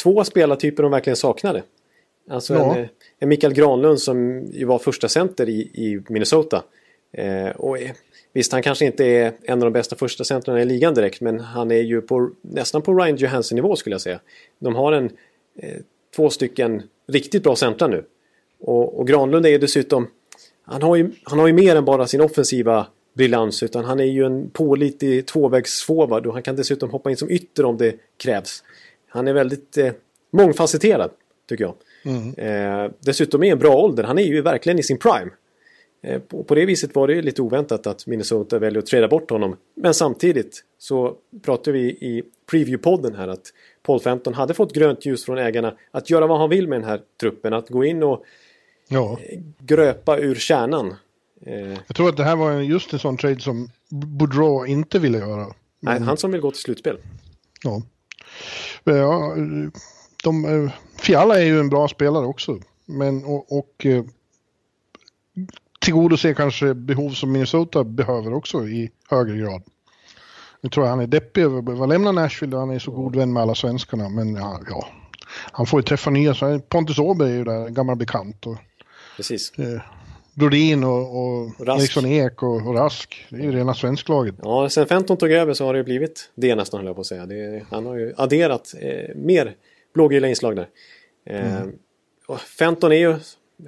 två 0.03 0.25
spelartyper 0.25 0.83
de 0.83 0.93
verkligen 0.93 1.17
saknade. 1.17 1.63
Alltså 2.31 2.55
ja. 2.55 2.77
en, 2.77 2.89
en 3.19 3.29
Mikael 3.29 3.53
Granlund 3.53 4.01
som 4.01 4.47
ju 4.53 4.65
var 4.65 4.79
första 4.79 5.09
center 5.09 5.49
i, 5.49 5.61
i 5.61 6.03
Minnesota. 6.09 6.65
Eh, 7.13 7.49
och 7.49 7.79
visst, 8.33 8.53
han 8.53 8.63
kanske 8.63 8.85
inte 8.85 9.05
är 9.05 9.33
en 9.43 9.63
av 9.63 9.65
de 9.65 9.73
bästa 9.73 9.97
första 9.97 10.25
centrarna 10.25 10.63
i 10.63 10.65
ligan 10.65 10.95
direkt, 10.95 11.21
men 11.21 11.41
han 11.41 11.71
är 11.71 11.81
ju 11.81 12.01
på, 12.01 12.31
nästan 12.41 12.83
på 12.83 12.95
Ryan 12.95 13.17
Johansson-nivå 13.17 13.77
skulle 13.77 13.95
jag 13.95 14.01
säga. 14.01 14.21
De 14.59 14.75
har 14.75 14.93
en, 14.93 15.11
eh, 15.59 15.77
två 16.17 16.31
stycken 16.31 16.83
riktigt 17.09 17.43
bra 17.43 17.57
centrar 17.57 17.89
nu. 17.89 18.05
Och, 18.61 18.99
och 19.01 19.07
Granlund 19.07 19.47
är 19.47 19.51
ju 19.51 19.59
dessutom, 19.59 20.09
han 20.63 20.83
har 20.83 20.97
ju, 20.97 21.11
han 21.23 21.39
har 21.39 21.47
ju 21.47 21.53
mer 21.53 21.77
än 21.77 21.85
bara 21.85 22.07
sin 22.07 22.21
offensiva 22.21 22.87
briljans 23.15 23.63
utan 23.63 23.85
han 23.85 24.01
är 24.01 24.05
ju 24.05 24.25
en 24.25 24.51
pålitlig 24.51 25.27
tvåvägsforward 25.27 26.27
och 26.27 26.33
han 26.33 26.43
kan 26.43 26.57
dessutom 26.57 26.91
hoppa 26.91 27.11
in 27.11 27.17
som 27.17 27.31
ytter 27.31 27.65
om 27.65 27.77
det 27.77 27.95
krävs. 28.17 28.63
Han 29.09 29.29
är 29.29 29.33
väldigt 29.33 29.79
eh, 29.79 29.93
mångfacetterad 30.31 31.11
tycker 31.49 31.65
jag. 31.65 31.75
Mm. 32.07 32.35
Eh, 32.37 32.91
dessutom 33.01 33.43
är 33.43 33.53
en 33.53 33.59
bra 33.59 33.75
ålder. 33.77 34.05
Han 34.05 34.19
är 34.19 34.23
ju 34.23 34.43
verkligen 34.43 34.79
i 34.79 34.83
sin 34.83 34.99
prime. 34.99 35.31
Eh, 36.03 36.21
på, 36.21 36.45
på, 36.45 36.55
det 36.55 36.67
viset 36.67 36.95
var 36.95 37.09
det 37.09 37.23
lite 37.23 37.43
oväntat 37.43 37.87
att 37.87 38.07
Minnesota 38.07 38.59
väljer 38.59 38.79
att 38.79 38.87
träda 38.87 39.09
bort 39.09 39.31
honom. 39.31 39.57
Men 39.75 39.95
samtidigt 39.95 40.65
så 40.79 41.15
pratade 41.43 41.79
vi 41.79 41.85
i 41.89 42.23
preview-podden 42.51 43.17
här 43.17 43.29
att 43.29 43.53
Paul 43.83 44.01
Fenton 44.01 44.35
hade 44.35 44.55
fått 44.55 44.75
grönt 44.75 45.07
ljus 45.07 45.25
från 45.25 45.39
ägarna 45.39 45.75
att 45.91 46.11
göra 46.11 46.27
vad 46.27 46.39
han 46.39 46.51
vill 46.51 46.69
med 46.69 46.81
den 46.81 46.89
här 46.89 47.01
truppen. 47.21 47.53
Att 47.53 47.69
gå 47.69 47.85
in 47.85 48.03
och 48.03 48.25
ja. 48.89 49.19
Eh, 49.23 49.41
gröpa 49.59 50.19
ur 50.19 50.35
kärnan. 50.35 50.95
Eh, 51.47 51.79
Jag 51.87 51.97
tror 51.97 52.09
att 52.09 52.17
det 52.17 52.25
här 52.25 52.37
var 52.37 52.53
just 52.53 52.93
en 52.93 52.99
sån 52.99 53.17
trade 53.17 53.41
som 53.41 53.69
Boudreau 53.89 54.67
inte 54.67 54.99
ville 54.99 55.19
göra. 55.19 55.47
Nej, 55.81 56.01
han 56.01 56.17
som 56.17 56.33
vill 56.33 56.41
gå 56.41 56.51
till 56.51 56.61
slutspel. 56.61 56.99
Ja. 57.63 57.83
Ja, 58.85 59.37
de, 60.27 60.45
eh, 60.45 60.71
Fiala 60.97 61.39
är 61.39 61.45
ju 61.45 61.61
en 61.61 61.69
bra 61.69 61.89
spelare 61.89 62.27
också. 62.27 62.59
Men, 62.87 63.25
och, 63.25 63.59
och 63.59 63.87
eh, 63.87 64.05
tillgodoser 65.81 66.35
kanske 66.35 66.75
behov 66.75 67.11
som 67.11 67.33
Minnesota 67.33 67.85
behöver 67.85 68.35
också 68.35 68.69
i 68.69 68.91
högre 69.11 69.37
grad. 69.37 69.63
Nu 70.61 70.71
tror 70.71 70.87
jag 70.87 70.91
han 70.91 71.01
är 71.01 71.07
deppig 71.07 71.43
över 71.43 71.59
att 71.59 71.65
behöva 71.65 71.87
lämna 71.87 72.13
Nashville 72.13 72.57
han 72.57 72.71
är 72.71 72.79
så 72.79 72.91
god 72.91 73.17
vän 73.17 73.33
med 73.33 73.43
alla 73.43 73.55
svenskarna. 73.55 74.09
Men 74.09 74.35
ja, 74.35 74.61
ja. 74.71 74.89
han 75.53 75.67
får 75.67 75.81
ju 75.81 75.83
träffa 75.83 76.11
nya. 76.11 76.35
Pontus 76.69 76.99
Åberg 76.99 77.31
är 77.31 77.37
ju 77.37 77.45
där, 77.45 77.67
en 77.67 77.75
gammal 77.75 77.97
bekant. 77.97 78.47
Och, 78.47 78.57
Precis. 79.17 79.53
Eh, 79.59 79.81
Brodin 80.35 80.85
och, 80.85 81.23
och 81.23 81.67
Rask. 81.67 81.81
Eriksson 81.81 82.07
Ek 82.07 82.43
och, 82.43 82.67
och 82.67 82.75
Rask. 82.75 83.27
Det 83.31 83.37
är 83.37 83.43
ju 83.43 83.53
rena 83.53 83.75
svensklaget. 83.75 84.35
Ja, 84.43 84.69
sen 84.69 84.87
Fenton 84.87 85.17
tog 85.17 85.31
över 85.31 85.55
så 85.55 85.65
har 85.65 85.73
det 85.73 85.79
ju 85.79 85.85
blivit 85.85 86.31
det 86.35 86.55
nästan 86.55 86.79
höll 86.79 86.87
jag 86.87 86.95
på 86.95 87.01
att 87.01 87.07
säga. 87.07 87.27
Det, 87.27 87.65
han 87.71 87.87
har 87.87 87.97
ju 87.97 88.15
adderat 88.17 88.75
eh, 88.81 89.17
mer 89.17 89.55
blågula 89.97 90.29
inslag 90.29 90.57
där. 90.57 90.69
Eh, 91.27 91.63
och 92.27 92.41
Fenton 92.41 92.93
är 92.93 92.97
ju, 92.97 93.17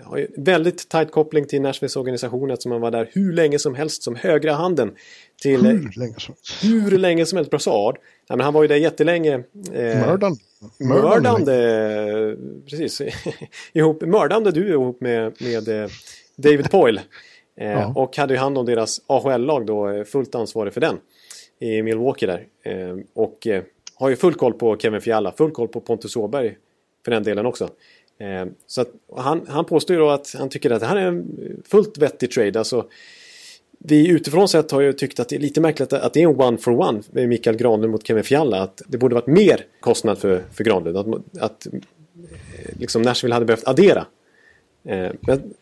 har 0.04 0.18
ju 0.18 0.26
väldigt 0.36 0.88
tajt 0.88 1.10
koppling 1.10 1.46
till 1.46 1.62
Nashvilles 1.62 1.96
organisation 1.96 2.50
eftersom 2.50 2.72
han 2.72 2.80
var 2.80 2.90
där 2.90 3.10
hur 3.12 3.32
länge 3.32 3.58
som 3.58 3.74
helst 3.74 4.02
som 4.02 4.14
högra 4.16 4.52
handen 4.52 4.94
till 5.42 5.66
eh, 5.66 5.72
Hur 5.72 6.00
länge 6.00 6.14
som 6.18 6.34
helst. 6.34 6.64
hur 6.64 6.98
länge 6.98 7.26
som 7.26 7.36
helst. 7.36 7.50
Brassard. 7.50 7.98
Ja, 8.28 8.36
men 8.36 8.44
han 8.44 8.54
var 8.54 8.62
ju 8.62 8.68
där 8.68 8.76
jättelänge. 8.76 9.34
Eh, 9.72 10.00
Mördande. 10.06 10.38
mördande. 10.78 12.36
Precis. 12.70 13.02
ihop, 13.72 14.00
mördande 14.00 14.50
du 14.50 14.68
ihop 14.68 15.00
med, 15.00 15.36
med 15.40 15.68
eh, 15.68 15.88
David 16.36 16.70
Poyle. 16.70 17.00
Eh, 17.60 17.70
Ja. 17.70 17.92
Och 17.96 18.16
hade 18.16 18.34
ju 18.34 18.38
hand 18.40 18.58
om 18.58 18.66
deras 18.66 19.00
AHL-lag 19.06 19.66
då, 19.66 19.88
eh, 19.88 20.04
fullt 20.04 20.34
ansvarig 20.34 20.72
för 20.72 20.80
den. 20.80 20.96
I 21.60 21.82
Milwaukee 21.82 22.26
där. 22.26 22.46
Eh, 22.64 22.96
och 23.14 23.46
eh, 23.46 23.62
har 23.98 24.08
ju 24.08 24.16
full 24.16 24.34
koll 24.34 24.52
på 24.52 24.76
Kevin 24.76 25.00
Fiala, 25.00 25.32
full 25.32 25.50
koll 25.50 25.68
på 25.68 25.80
Pontus 25.80 26.16
Åberg 26.16 26.56
för 27.04 27.10
den 27.10 27.22
delen 27.22 27.46
också. 27.46 27.68
Eh, 28.18 28.46
så 28.66 28.80
att, 28.80 28.88
han, 29.16 29.46
han 29.48 29.64
påstår 29.64 29.96
ju 29.96 30.02
då 30.02 30.10
att 30.10 30.34
han 30.38 30.48
tycker 30.48 30.70
att 30.70 30.80
det 30.80 30.86
här 30.86 30.96
är 30.96 31.06
en 31.06 31.26
fullt 31.64 31.98
vettig 31.98 32.30
trade. 32.30 32.58
Alltså, 32.58 32.86
vi 33.78 34.08
utifrån 34.08 34.48
sett 34.48 34.70
har 34.70 34.80
ju 34.80 34.92
tyckt 34.92 35.20
att 35.20 35.28
det 35.28 35.36
är 35.36 35.40
lite 35.40 35.60
märkligt 35.60 35.92
att 35.92 36.12
det 36.12 36.22
är 36.22 36.28
en 36.28 36.40
one 36.40 36.58
for 36.58 36.80
one 36.80 37.02
med 37.10 37.28
Mikael 37.28 37.56
Granlund 37.56 37.92
mot 37.92 38.06
Kevin 38.06 38.24
Fiala. 38.24 38.62
Att 38.62 38.82
det 38.86 38.98
borde 38.98 39.14
varit 39.14 39.26
mer 39.26 39.64
kostnad 39.80 40.18
för, 40.18 40.42
för 40.52 40.64
Granlund. 40.64 40.96
Att, 40.96 41.42
att 41.42 41.66
eh, 41.66 41.72
liksom 42.78 43.02
Nashville 43.02 43.34
hade 43.34 43.46
behövt 43.46 43.68
addera. 43.68 44.06
Eh, 44.84 45.10
men, 45.20 45.54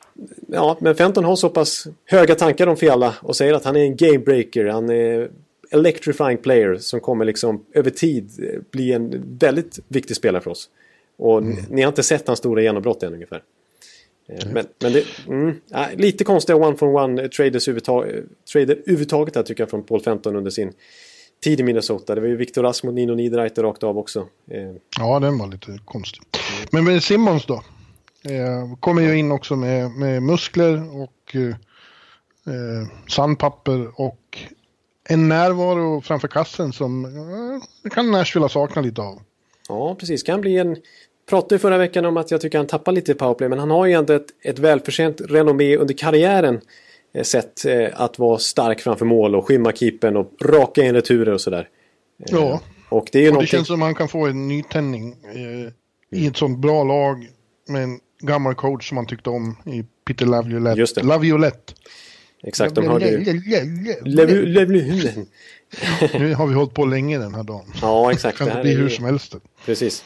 ja, 0.49 0.77
men 0.81 0.94
Fenton 0.94 1.25
har 1.25 1.37
så 1.37 1.49
pass 1.49 1.87
höga 2.05 2.35
tankar 2.35 2.66
om 2.66 2.77
Fiala 2.77 3.14
och 3.22 3.37
säger 3.37 3.55
att 3.55 3.64
han 3.64 3.77
är 3.77 3.81
en 3.81 3.96
gamebreaker. 3.96 4.64
Han 4.64 4.90
är 4.90 5.31
electrifying 5.70 6.38
player 6.38 6.76
som 6.76 7.00
kommer 7.00 7.24
liksom 7.24 7.64
över 7.74 7.90
tid 7.90 8.31
eh, 8.42 8.61
bli 8.70 8.92
en 8.92 9.37
väldigt 9.38 9.79
viktig 9.88 10.16
spelare 10.16 10.42
för 10.42 10.50
oss. 10.50 10.70
Och 11.18 11.42
ni- 11.42 11.64
ni 11.70 11.83
har 11.83 11.88
inte 11.88 12.02
sett 12.02 12.26
hans 12.26 12.38
stora 12.38 12.62
genombrott 12.62 13.02
än 13.02 13.14
ungefär. 13.14 13.42
Eh, 14.29 14.48
Men, 14.52 14.66
men 14.83 14.92
det, 14.92 15.05
mm, 15.29 15.55
lite 15.96 16.24
konstiga 16.24 16.57
one-for-one 16.57 17.29
traders 17.29 17.68
överhuvudtaget, 17.68 19.35
där 19.35 19.42
tycker 19.42 19.62
jag 19.62 19.70
från 19.70 19.83
Paul 19.83 20.00
Fenton 20.00 20.37
under 20.37 20.50
sin 20.50 20.72
tid 21.44 21.61
i 21.61 21.62
Minnesota. 21.62 22.14
Det 22.14 22.20
var 22.20 22.29
ju 22.29 22.37
Victor 22.37 22.62
Rask 22.62 22.85
mot 22.85 22.94
Nino 22.94 23.14
Niederreiter 23.14 23.62
rakt 23.62 23.83
av 23.83 23.98
också. 23.98 24.20
Eh, 24.50 24.72
Ja, 24.98 25.20
den 25.20 25.38
var 25.38 25.46
lite 25.46 25.79
konstig. 25.85 26.22
Men 26.72 26.85
med 26.85 27.02
Simmons 27.02 27.46
då? 27.46 27.55
Eh, 28.24 28.76
kommer 28.81 29.02
ju 29.02 29.18
in 29.18 29.33
också 29.33 29.57
med, 29.57 29.90
med 29.90 30.22
muskler 30.22 31.00
och 31.02 31.35
eh, 31.37 31.48
eh, 32.55 32.88
sandpapper 33.09 34.00
och 34.00 34.38
en 35.09 35.29
närvaro 35.29 36.01
framför 36.01 36.29
kassen 36.29 36.73
som 36.73 37.05
eh, 37.05 37.62
det 37.83 37.90
kan 37.90 38.11
Nashville 38.11 38.45
ha 38.45 38.49
saknat 38.49 38.85
lite 38.85 39.03
av. 39.03 39.21
Ja, 39.69 39.95
precis. 39.95 40.23
Kan 40.23 40.40
bli 40.40 40.59
en... 40.59 40.77
Pratade 41.31 41.55
ju 41.55 41.59
förra 41.59 41.79
veckan 41.79 42.05
om 42.05 42.16
att 42.16 42.31
jag 42.31 42.40
tycker 42.40 42.59
han 42.59 42.66
tappar 42.66 42.92
lite 42.92 43.12
i 43.12 43.14
powerplay, 43.14 43.49
men 43.49 43.59
han 43.59 43.71
har 43.71 43.87
ju 43.87 43.92
ändå 43.92 44.12
ett, 44.12 44.27
ett 44.45 44.59
välförtjänt 44.59 45.21
renommé 45.21 45.77
under 45.77 45.95
karriären 45.95 46.61
eh, 47.14 47.23
sett 47.23 47.64
eh, 47.64 47.88
att 47.95 48.19
vara 48.19 48.38
stark 48.38 48.81
framför 48.81 49.05
mål 49.07 49.35
och 49.35 49.47
skymma 49.49 49.73
keepern 49.73 50.16
och 50.16 50.33
raka 50.42 50.83
in 50.85 50.95
returer 50.95 51.33
och 51.33 51.40
sådär. 51.40 51.69
Eh, 52.21 52.27
Ja. 52.38 52.61
Och 52.88 53.09
det 53.12 53.19
är 53.19 53.23
Och 53.23 53.25
det 53.25 53.31
någonting... 53.31 53.47
känns 53.49 53.66
som 53.66 53.75
att 53.75 53.79
man 53.87 53.95
kan 53.95 54.09
få 54.09 54.27
en 54.27 54.49
nytändning 54.49 55.16
eh, 55.35 56.19
i 56.21 56.27
ett 56.27 56.37
sånt 56.37 56.59
bra 56.59 56.85
lag 56.85 57.29
med 57.69 57.83
en 57.83 58.01
gammal 58.21 58.55
coach 58.55 58.88
som 58.88 58.95
man 58.95 59.07
tyckte 59.07 59.31
om 59.31 59.57
i 59.66 59.85
Peter 60.07 60.27
Laviolette. 60.27 60.81
Just 60.81 60.95
det. 60.95 61.03
Laviolette. 61.03 61.73
Exakt, 62.42 62.75
de 62.75 62.87
hörde 62.87 63.11
ju... 63.11 63.18
Nu 66.18 66.35
har 66.35 66.46
vi 66.46 66.55
hållit 66.55 66.75
på 66.75 66.85
länge 66.85 67.18
den 67.18 67.35
här 67.35 67.42
dagen. 67.42 67.72
Ja, 67.83 68.12
exakt. 68.12 68.38
kan 68.38 68.49
Det 68.49 68.62
bli 68.62 68.72
är 68.72 68.77
hur 68.77 68.88
som 68.88 69.05
helst. 69.05 69.35
Precis. 69.64 70.05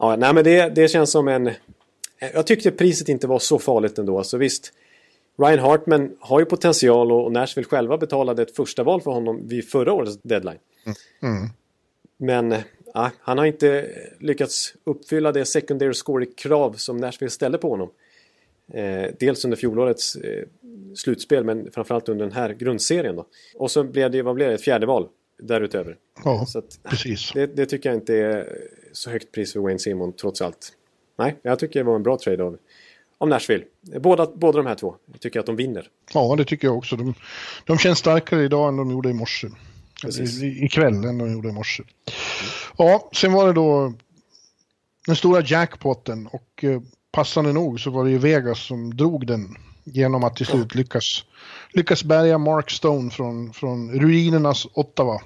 Ja, 0.00 0.16
nej 0.16 0.34
men 0.34 0.44
det, 0.44 0.68
det 0.74 0.88
känns 0.88 1.10
som 1.10 1.28
en... 1.28 1.50
Jag 2.34 2.46
tyckte 2.46 2.70
priset 2.70 3.08
inte 3.08 3.26
var 3.26 3.38
så 3.38 3.58
farligt 3.58 3.98
ändå. 3.98 4.24
Så 4.24 4.38
visst, 4.38 4.72
Ryan 5.38 5.58
Hartman 5.58 6.16
har 6.20 6.40
ju 6.40 6.46
potential 6.46 7.12
och 7.12 7.32
Nashville 7.32 7.68
själva 7.68 7.98
betalade 7.98 8.42
ett 8.42 8.56
första 8.56 8.82
val 8.82 9.00
för 9.00 9.10
honom 9.10 9.48
vid 9.48 9.68
förra 9.68 9.92
årets 9.92 10.18
deadline. 10.22 10.58
Mm. 11.22 11.48
Men 12.16 12.54
ja, 12.94 13.10
han 13.20 13.38
har 13.38 13.44
inte 13.44 13.88
lyckats 14.18 14.74
uppfylla 14.84 15.32
det 15.32 15.44
secondary 15.44 15.94
score-krav 15.94 16.72
som 16.72 16.96
Nashville 16.96 17.30
ställde 17.30 17.58
på 17.58 17.70
honom. 17.70 17.90
Eh, 18.72 19.10
dels 19.18 19.44
under 19.44 19.56
fjolårets 19.56 20.16
eh, 20.16 20.44
slutspel 20.94 21.44
men 21.44 21.72
framförallt 21.72 22.08
under 22.08 22.24
den 22.24 22.34
här 22.34 22.52
grundserien. 22.52 23.16
Då. 23.16 23.26
Och 23.54 23.70
så 23.70 23.84
blev 23.84 24.10
det, 24.10 24.22
vad 24.22 24.34
blev 24.34 24.48
det, 24.48 24.54
ett 24.54 24.62
fjärde 24.62 24.86
val 24.86 25.08
därutöver. 25.42 25.96
Ja, 26.24 26.46
att, 26.54 26.78
precis. 26.82 27.32
det, 27.32 27.46
det 27.46 27.66
tycker 27.66 27.88
jag 27.88 27.96
inte 27.96 28.16
är 28.16 28.58
så 28.92 29.10
högt 29.10 29.32
pris 29.32 29.52
för 29.52 29.60
Wayne 29.60 29.78
Simon 29.78 30.12
trots 30.12 30.42
allt. 30.42 30.72
Nej, 31.18 31.36
jag 31.42 31.58
tycker 31.58 31.80
det 31.80 31.84
var 31.84 31.96
en 31.96 32.02
bra 32.02 32.18
trade 32.18 32.44
av, 32.44 32.58
av 33.18 33.28
Nashville. 33.28 33.64
Båda, 34.00 34.26
båda 34.34 34.58
de 34.58 34.66
här 34.66 34.74
två. 34.74 34.96
Jag 35.12 35.20
tycker 35.20 35.40
att 35.40 35.46
de 35.46 35.56
vinner. 35.56 35.88
Ja, 36.14 36.34
det 36.36 36.44
tycker 36.44 36.68
jag 36.68 36.76
också. 36.76 36.96
De, 36.96 37.14
de 37.66 37.78
känns 37.78 37.98
starkare 37.98 38.44
idag 38.44 38.68
än 38.68 38.76
de 38.76 38.90
gjorde 38.90 39.10
i 39.10 39.12
morse. 39.12 39.48
Precis. 40.02 40.42
I, 40.42 40.64
ikväll 40.64 41.04
än 41.04 41.18
de 41.18 41.32
gjorde 41.32 41.48
i 41.48 41.52
morse. 41.52 41.82
Ja, 42.78 43.10
sen 43.12 43.32
var 43.32 43.46
det 43.46 43.52
då 43.52 43.94
den 45.06 45.16
stora 45.16 45.42
jackpotten 45.46 46.26
och 46.26 46.64
eh, 46.64 46.80
passande 47.12 47.52
nog 47.52 47.80
så 47.80 47.90
var 47.90 48.04
det 48.04 48.10
ju 48.10 48.18
Vegas 48.18 48.60
som 48.60 48.96
drog 48.96 49.26
den 49.26 49.56
genom 49.84 50.24
att 50.24 50.36
till 50.36 50.46
slut 50.46 50.74
lyckas, 50.74 51.24
lyckas 51.72 52.04
bärga 52.04 52.38
Mark 52.38 52.70
Stone 52.70 53.10
från, 53.10 53.52
från 53.52 54.00
ruinernas 54.00 54.66
Ottawa. 54.74 55.20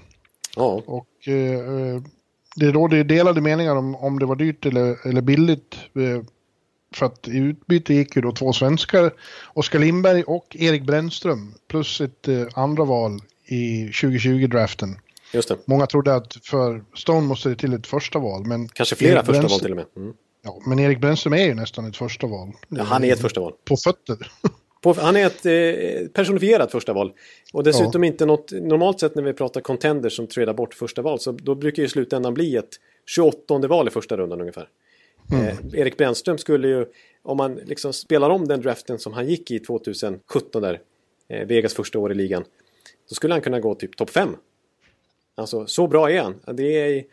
Ja, 0.57 0.83
Och 0.87 1.29
eh, 1.29 1.35
eh, 1.35 2.03
det 2.57 2.73
råder 2.73 3.05
delade 3.05 3.41
meningar 3.41 3.77
om, 3.77 3.97
om 3.97 4.19
det 4.19 4.27
var 4.27 4.37
dyrt 4.37 4.67
eller, 4.67 5.07
eller 5.07 5.21
billigt. 5.21 5.77
Eh, 5.95 6.23
för 6.95 7.07
att 7.07 7.29
i 7.29 7.37
utbyte 7.37 7.95
gick 7.95 8.17
ju 8.17 8.23
då 8.23 8.33
två 8.33 8.53
svenskar, 8.53 9.13
Oskar 9.55 9.79
Lindberg 9.79 10.23
och 10.23 10.57
Erik 10.59 10.83
Brännström, 10.83 11.55
plus 11.69 12.01
ett 12.01 12.29
eh, 12.29 12.47
andra 12.55 12.85
val 12.85 13.21
i 13.47 13.87
2020-draften. 13.87 14.99
just 15.33 15.49
det. 15.49 15.57
Många 15.65 15.87
trodde 15.87 16.15
att 16.15 16.37
för 16.43 16.85
Stone 16.95 17.27
måste 17.27 17.49
det 17.49 17.57
till 17.57 17.73
ett 17.73 17.87
första 17.87 18.19
val, 18.19 18.47
men... 18.47 18.69
Kanske 18.69 18.97
flera 18.97 19.19
Erik 19.19 19.27
första 19.27 19.49
val 19.49 19.61
till 19.61 19.71
och 19.71 19.77
med. 19.77 19.87
Mm. 19.97 20.13
Ja, 20.47 20.61
men 20.67 20.79
Erik 20.79 21.01
Brännström 21.01 21.33
är 21.33 21.45
ju 21.45 21.55
nästan 21.55 21.87
ett 21.87 21.97
första 21.97 22.27
val. 22.27 22.53
Ja, 22.69 22.83
han 22.83 23.05
är 23.05 23.13
ett 23.13 23.21
första 23.21 23.41
val. 23.41 23.53
På 23.65 23.77
fötter. 23.77 24.17
På, 24.83 24.93
han 24.93 25.17
är 25.17 25.27
ett 25.27 25.47
eh, 25.47 26.09
personifierat 26.09 26.73
första 26.73 26.93
val. 26.93 27.13
Och 27.53 27.65
dessutom 27.65 28.05
inte 28.05 28.27
något... 28.27 28.53
Normalt 28.53 29.01
sett 29.01 29.15
när 29.15 29.23
vi 29.23 29.33
pratar 29.33 29.61
contenders 29.61 30.17
som 30.17 30.27
tradar 30.27 30.55
bort 30.55 30.75
första 30.75 31.03
val 31.03 31.21
så 31.21 31.33
då 31.33 31.55
brukar 31.55 31.83
ju 31.83 31.89
slutändan 31.89 32.35
bli 32.35 32.57
ett 32.57 32.69
28 33.07 33.59
val 33.59 33.89
i 33.89 33.91
första 33.91 34.17
rundan 34.17 34.41
ungefär. 34.41 34.69
Eh, 35.33 35.81
Erik 35.81 35.97
Brännström 35.97 36.39
skulle 36.39 36.69
ju, 36.69 36.87
om 37.23 37.37
man 37.37 37.55
liksom 37.55 37.93
spelar 37.93 38.31
om 38.31 38.49
den 38.49 38.61
draften 38.61 38.99
som 38.99 39.13
han 39.13 39.29
gick 39.29 39.51
i 39.51 39.59
2017 39.59 40.63
där, 40.63 40.81
eh, 41.29 41.47
Vegas 41.47 41.75
första 41.75 41.99
år 41.99 42.13
i 42.13 42.15
ligan, 42.15 42.45
då 43.09 43.15
skulle 43.15 43.35
han 43.35 43.41
kunna 43.41 43.61
gå 43.61 43.75
typ 43.75 43.97
topp 43.97 44.11
5. 44.11 44.37
Alltså 45.35 45.67
så 45.67 45.87
bra 45.87 46.11
är 46.11 46.23
han. 46.23 46.57
Det 46.57 46.79
är, 46.79 47.05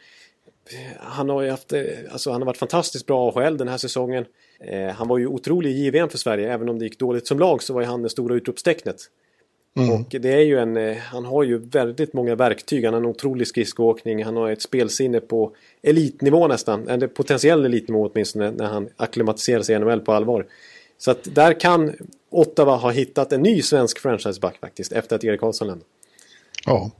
han 0.99 1.29
har 1.29 1.41
ju 1.41 1.49
haft, 1.49 1.73
eh, 1.73 1.81
alltså 2.11 2.31
han 2.31 2.41
har 2.41 2.45
varit 2.45 2.57
fantastiskt 2.57 3.05
bra 3.05 3.29
AHL 3.29 3.57
den 3.57 3.67
här 3.67 3.77
säsongen. 3.77 4.25
Eh, 4.59 4.87
han 4.87 5.07
var 5.07 5.17
ju 5.17 5.27
otrolig 5.27 5.71
i 5.71 5.85
JVM 5.85 6.09
för 6.09 6.17
Sverige, 6.17 6.53
även 6.53 6.69
om 6.69 6.79
det 6.79 6.85
gick 6.85 6.99
dåligt 6.99 7.27
som 7.27 7.39
lag 7.39 7.63
så 7.63 7.73
var 7.73 7.81
ju 7.81 7.87
han 7.87 8.01
det 8.01 8.09
stora 8.09 8.35
utropstecknet. 8.35 8.97
Och 9.93 10.21
det 10.21 10.33
är 10.33 10.41
ju 10.41 10.59
en, 10.59 10.77
eh, 10.77 10.97
han 10.97 11.25
har 11.25 11.43
ju 11.43 11.57
väldigt 11.57 12.13
många 12.13 12.35
verktyg. 12.35 12.85
Han 12.85 12.93
har 12.93 13.01
en 13.01 13.07
otrolig 13.07 13.47
skridskoåkning, 13.47 14.23
han 14.23 14.37
har 14.37 14.49
ett 14.49 14.61
spelsinne 14.61 15.19
på 15.19 15.55
elitnivå 15.81 16.47
nästan. 16.47 16.87
Eller 16.87 17.07
potentiell 17.07 17.65
elitnivå 17.65 18.09
åtminstone 18.13 18.51
när 18.51 18.65
han 18.65 18.89
akklimatiserar 18.97 19.61
sig 19.61 19.75
i 19.75 19.79
NHL 19.79 19.99
på 19.99 20.13
allvar. 20.13 20.45
Så 20.97 21.11
att 21.11 21.35
där 21.35 21.59
kan 21.59 21.93
Ottawa 22.29 22.75
ha 22.75 22.91
hittat 22.91 23.33
en 23.33 23.41
ny 23.41 23.61
svensk 23.61 23.99
franchiseback 23.99 24.57
faktiskt 24.57 24.91
efter 24.91 25.15
att 25.15 25.23
Erik 25.23 25.39
Karlsson 25.39 25.67
lämnade. 25.67 25.89
Ja. 26.65 26.91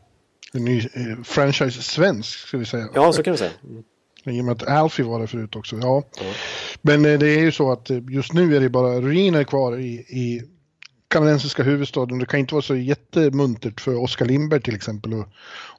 En 0.54 0.66
ny 0.66 0.78
eh, 0.78 1.24
franchise-svensk, 1.24 2.40
ska 2.40 2.58
vi 2.58 2.66
säga. 2.66 2.90
Ja, 2.94 3.14
så 3.14 3.24
kan 3.24 3.32
vi 3.32 3.38
säga. 3.38 3.52
Mm. 3.64 3.84
I 4.26 4.42
och 4.42 4.46
med 4.46 4.52
att 4.52 4.68
Alfie 4.68 5.06
var 5.06 5.20
där 5.20 5.28
förut 5.28 5.56
också. 5.56 5.76
Ja. 5.82 6.04
Men 6.82 7.06
eh, 7.06 7.20
det 7.20 7.30
är 7.30 7.40
ju 7.40 7.52
så 7.52 7.72
att 7.72 7.90
eh, 7.90 8.00
just 8.10 8.34
nu 8.34 8.56
är 8.56 8.60
det 8.60 8.70
bara 8.70 9.02
ruiner 9.02 9.44
kvar 9.44 9.78
i, 9.80 9.94
i 9.94 10.42
kanadensiska 11.08 11.64
huvudstaden. 11.64 12.20
Det 12.20 12.26
kan 12.26 12.40
inte 12.40 12.54
vara 12.54 12.62
så 12.62 12.76
jättemuntert 12.76 13.82
för 13.82 13.96
Oskar 13.96 14.26
Lindberg 14.26 14.62
till 14.62 14.76
exempel 14.76 15.20
att 15.20 15.28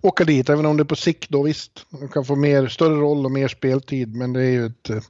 åka 0.00 0.24
dit, 0.24 0.48
även 0.48 0.66
om 0.66 0.76
det 0.76 0.82
är 0.82 0.84
på 0.84 0.96
sikt 0.96 1.30
då 1.30 1.42
visst. 1.42 1.86
Han 1.90 2.08
kan 2.08 2.24
få 2.24 2.36
mer, 2.36 2.68
större 2.68 2.94
roll 2.94 3.24
och 3.24 3.32
mer 3.32 3.48
speltid, 3.48 4.16
men 4.16 4.32
det 4.32 4.40
är 4.40 4.50
ju 4.50 4.66
ett... 4.66 4.90
Eh, 4.90 5.00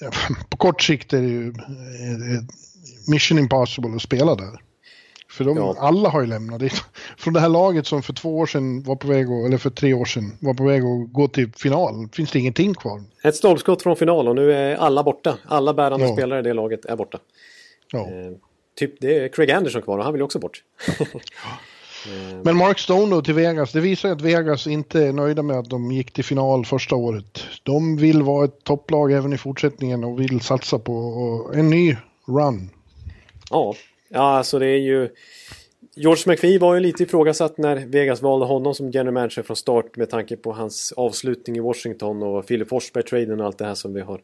på 0.48 0.56
kort 0.56 0.82
sikt 0.82 1.12
är 1.12 1.22
det 1.22 1.28
ju 1.28 1.54
mission 3.08 3.38
impossible 3.38 3.96
att 3.96 4.02
spela 4.02 4.34
där. 4.34 4.60
För 5.30 5.44
de, 5.44 5.56
ja. 5.56 5.76
alla 5.78 6.08
har 6.08 6.20
ju 6.20 6.26
lämnat. 6.26 6.60
Det. 6.60 6.72
Från 7.26 7.34
det 7.34 7.40
här 7.40 7.48
laget 7.48 7.86
som 7.86 8.02
för 8.02 8.12
två 8.12 8.38
år 8.38 8.46
sedan 8.46 8.82
var 8.82 8.96
på 8.96 9.08
väg, 9.08 9.26
att, 9.26 9.46
eller 9.46 9.58
för 9.58 9.70
tre 9.70 9.94
år 9.94 10.04
sedan, 10.04 10.38
var 10.40 10.54
på 10.54 10.64
väg 10.64 10.82
att 10.82 11.12
gå 11.12 11.28
till 11.28 11.52
final. 11.56 12.08
Finns 12.12 12.30
det 12.30 12.38
ingenting 12.38 12.74
kvar. 12.74 13.02
Ett 13.24 13.36
stolpskott 13.36 13.82
från 13.82 13.96
final 13.96 14.28
och 14.28 14.34
nu 14.34 14.52
är 14.52 14.76
alla 14.76 15.02
borta. 15.02 15.38
Alla 15.44 15.74
bärande 15.74 16.06
ja. 16.06 16.12
spelare 16.12 16.40
i 16.40 16.42
det 16.42 16.52
laget 16.52 16.84
är 16.84 16.96
borta. 16.96 17.18
Ja. 17.92 17.98
Eh, 17.98 18.32
typ 18.78 19.00
det 19.00 19.18
är 19.18 19.28
Craig 19.28 19.50
Anderson 19.50 19.82
kvar 19.82 19.98
och 19.98 20.04
han 20.04 20.12
vill 20.12 20.22
också 20.22 20.38
bort. 20.38 20.62
Men 22.42 22.56
Mark 22.56 22.78
Stone 22.78 23.14
då 23.14 23.22
till 23.22 23.34
Vegas, 23.34 23.72
det 23.72 23.80
visar 23.80 24.08
att 24.08 24.20
Vegas 24.20 24.66
inte 24.66 25.00
är 25.00 25.12
nöjda 25.12 25.42
med 25.42 25.58
att 25.58 25.70
de 25.70 25.92
gick 25.92 26.12
till 26.12 26.24
final 26.24 26.64
första 26.64 26.96
året. 26.96 27.44
De 27.62 27.96
vill 27.96 28.22
vara 28.22 28.44
ett 28.44 28.64
topplag 28.64 29.12
även 29.12 29.32
i 29.32 29.38
fortsättningen 29.38 30.04
och 30.04 30.20
vill 30.20 30.40
satsa 30.40 30.78
på 30.78 31.50
en 31.54 31.70
ny 31.70 31.96
run. 32.26 32.70
Ja, 33.50 33.74
ja 34.08 34.36
alltså 34.36 34.58
det 34.58 34.66
är 34.66 34.78
ju... 34.78 35.08
George 35.98 36.22
McPhee 36.26 36.58
var 36.58 36.74
ju 36.74 36.80
lite 36.80 37.02
ifrågasatt 37.02 37.58
när 37.58 37.76
Vegas 37.76 38.22
valde 38.22 38.46
honom 38.46 38.74
som 38.74 38.90
general 38.90 39.14
manager 39.14 39.42
från 39.42 39.56
start 39.56 39.96
med 39.96 40.10
tanke 40.10 40.36
på 40.36 40.52
hans 40.52 40.92
avslutning 40.92 41.56
i 41.56 41.60
Washington 41.60 42.22
och 42.22 42.46
Philip 42.46 42.68
Forsberg-traden 42.68 43.40
och 43.40 43.46
allt 43.46 43.58
det 43.58 43.64
här 43.64 43.74
som 43.74 43.94
vi 43.94 44.00
har 44.00 44.20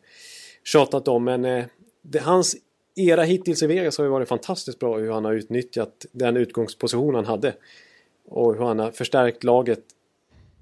tjatat 0.64 1.08
om. 1.08 1.24
Men 1.24 1.44
eh, 1.44 1.64
det, 2.02 2.18
hans 2.18 2.56
era 2.96 3.22
hittills 3.22 3.62
i 3.62 3.66
Vegas 3.66 3.98
har 3.98 4.04
ju 4.04 4.10
varit 4.10 4.28
fantastiskt 4.28 4.78
bra 4.78 4.98
hur 4.98 5.10
han 5.10 5.24
har 5.24 5.32
utnyttjat 5.32 6.06
den 6.12 6.36
utgångsposition 6.36 7.14
han 7.14 7.26
hade. 7.26 7.54
Och 8.28 8.54
hur 8.54 8.64
han 8.64 8.78
har 8.78 8.90
förstärkt 8.90 9.44
laget 9.44 9.82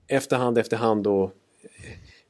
efterhand 0.09 0.59
efterhand 0.59 1.07
och 1.07 1.33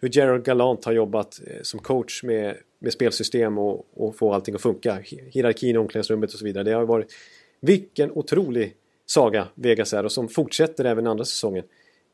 hur 0.00 0.08
Gerald 0.08 0.44
Galant 0.44 0.84
har 0.84 0.92
jobbat 0.92 1.40
eh, 1.46 1.62
som 1.62 1.80
coach 1.80 2.22
med, 2.22 2.56
med 2.78 2.92
spelsystem 2.92 3.58
och, 3.58 3.86
och 3.94 4.16
få 4.16 4.32
allting 4.32 4.54
att 4.54 4.62
funka. 4.62 4.98
Hierarkin 5.04 5.74
i 5.74 5.78
omklädningsrummet 5.78 6.32
och 6.32 6.38
så 6.38 6.44
vidare. 6.44 6.64
Det 6.64 6.72
har 6.72 6.84
varit 6.84 7.12
vilken 7.60 8.10
otrolig 8.10 8.74
saga 9.06 9.48
Vegas 9.54 9.92
är 9.92 10.04
och 10.04 10.12
som 10.12 10.28
fortsätter 10.28 10.84
även 10.84 11.06
andra 11.06 11.24
säsongen. 11.24 11.64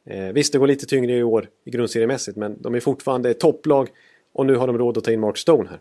Eh, 0.07 0.25
visst, 0.27 0.53
det 0.53 0.59
går 0.59 0.67
lite 0.67 0.87
tyngre 0.87 1.17
i 1.17 1.23
år 1.23 1.49
i 1.65 1.71
grundseriemässigt 1.71 2.37
men 2.37 2.63
de 2.63 2.75
är 2.75 2.81
fortfarande 2.81 3.35
topplag 3.35 3.89
och 4.33 4.47
nu 4.47 4.57
har 4.57 4.67
de 4.67 4.79
råd 4.79 4.99
att 4.99 5.05
ta 5.05 5.13
in 5.13 5.21
Mark 5.21 5.37
Stone 5.37 5.69
här. 5.69 5.81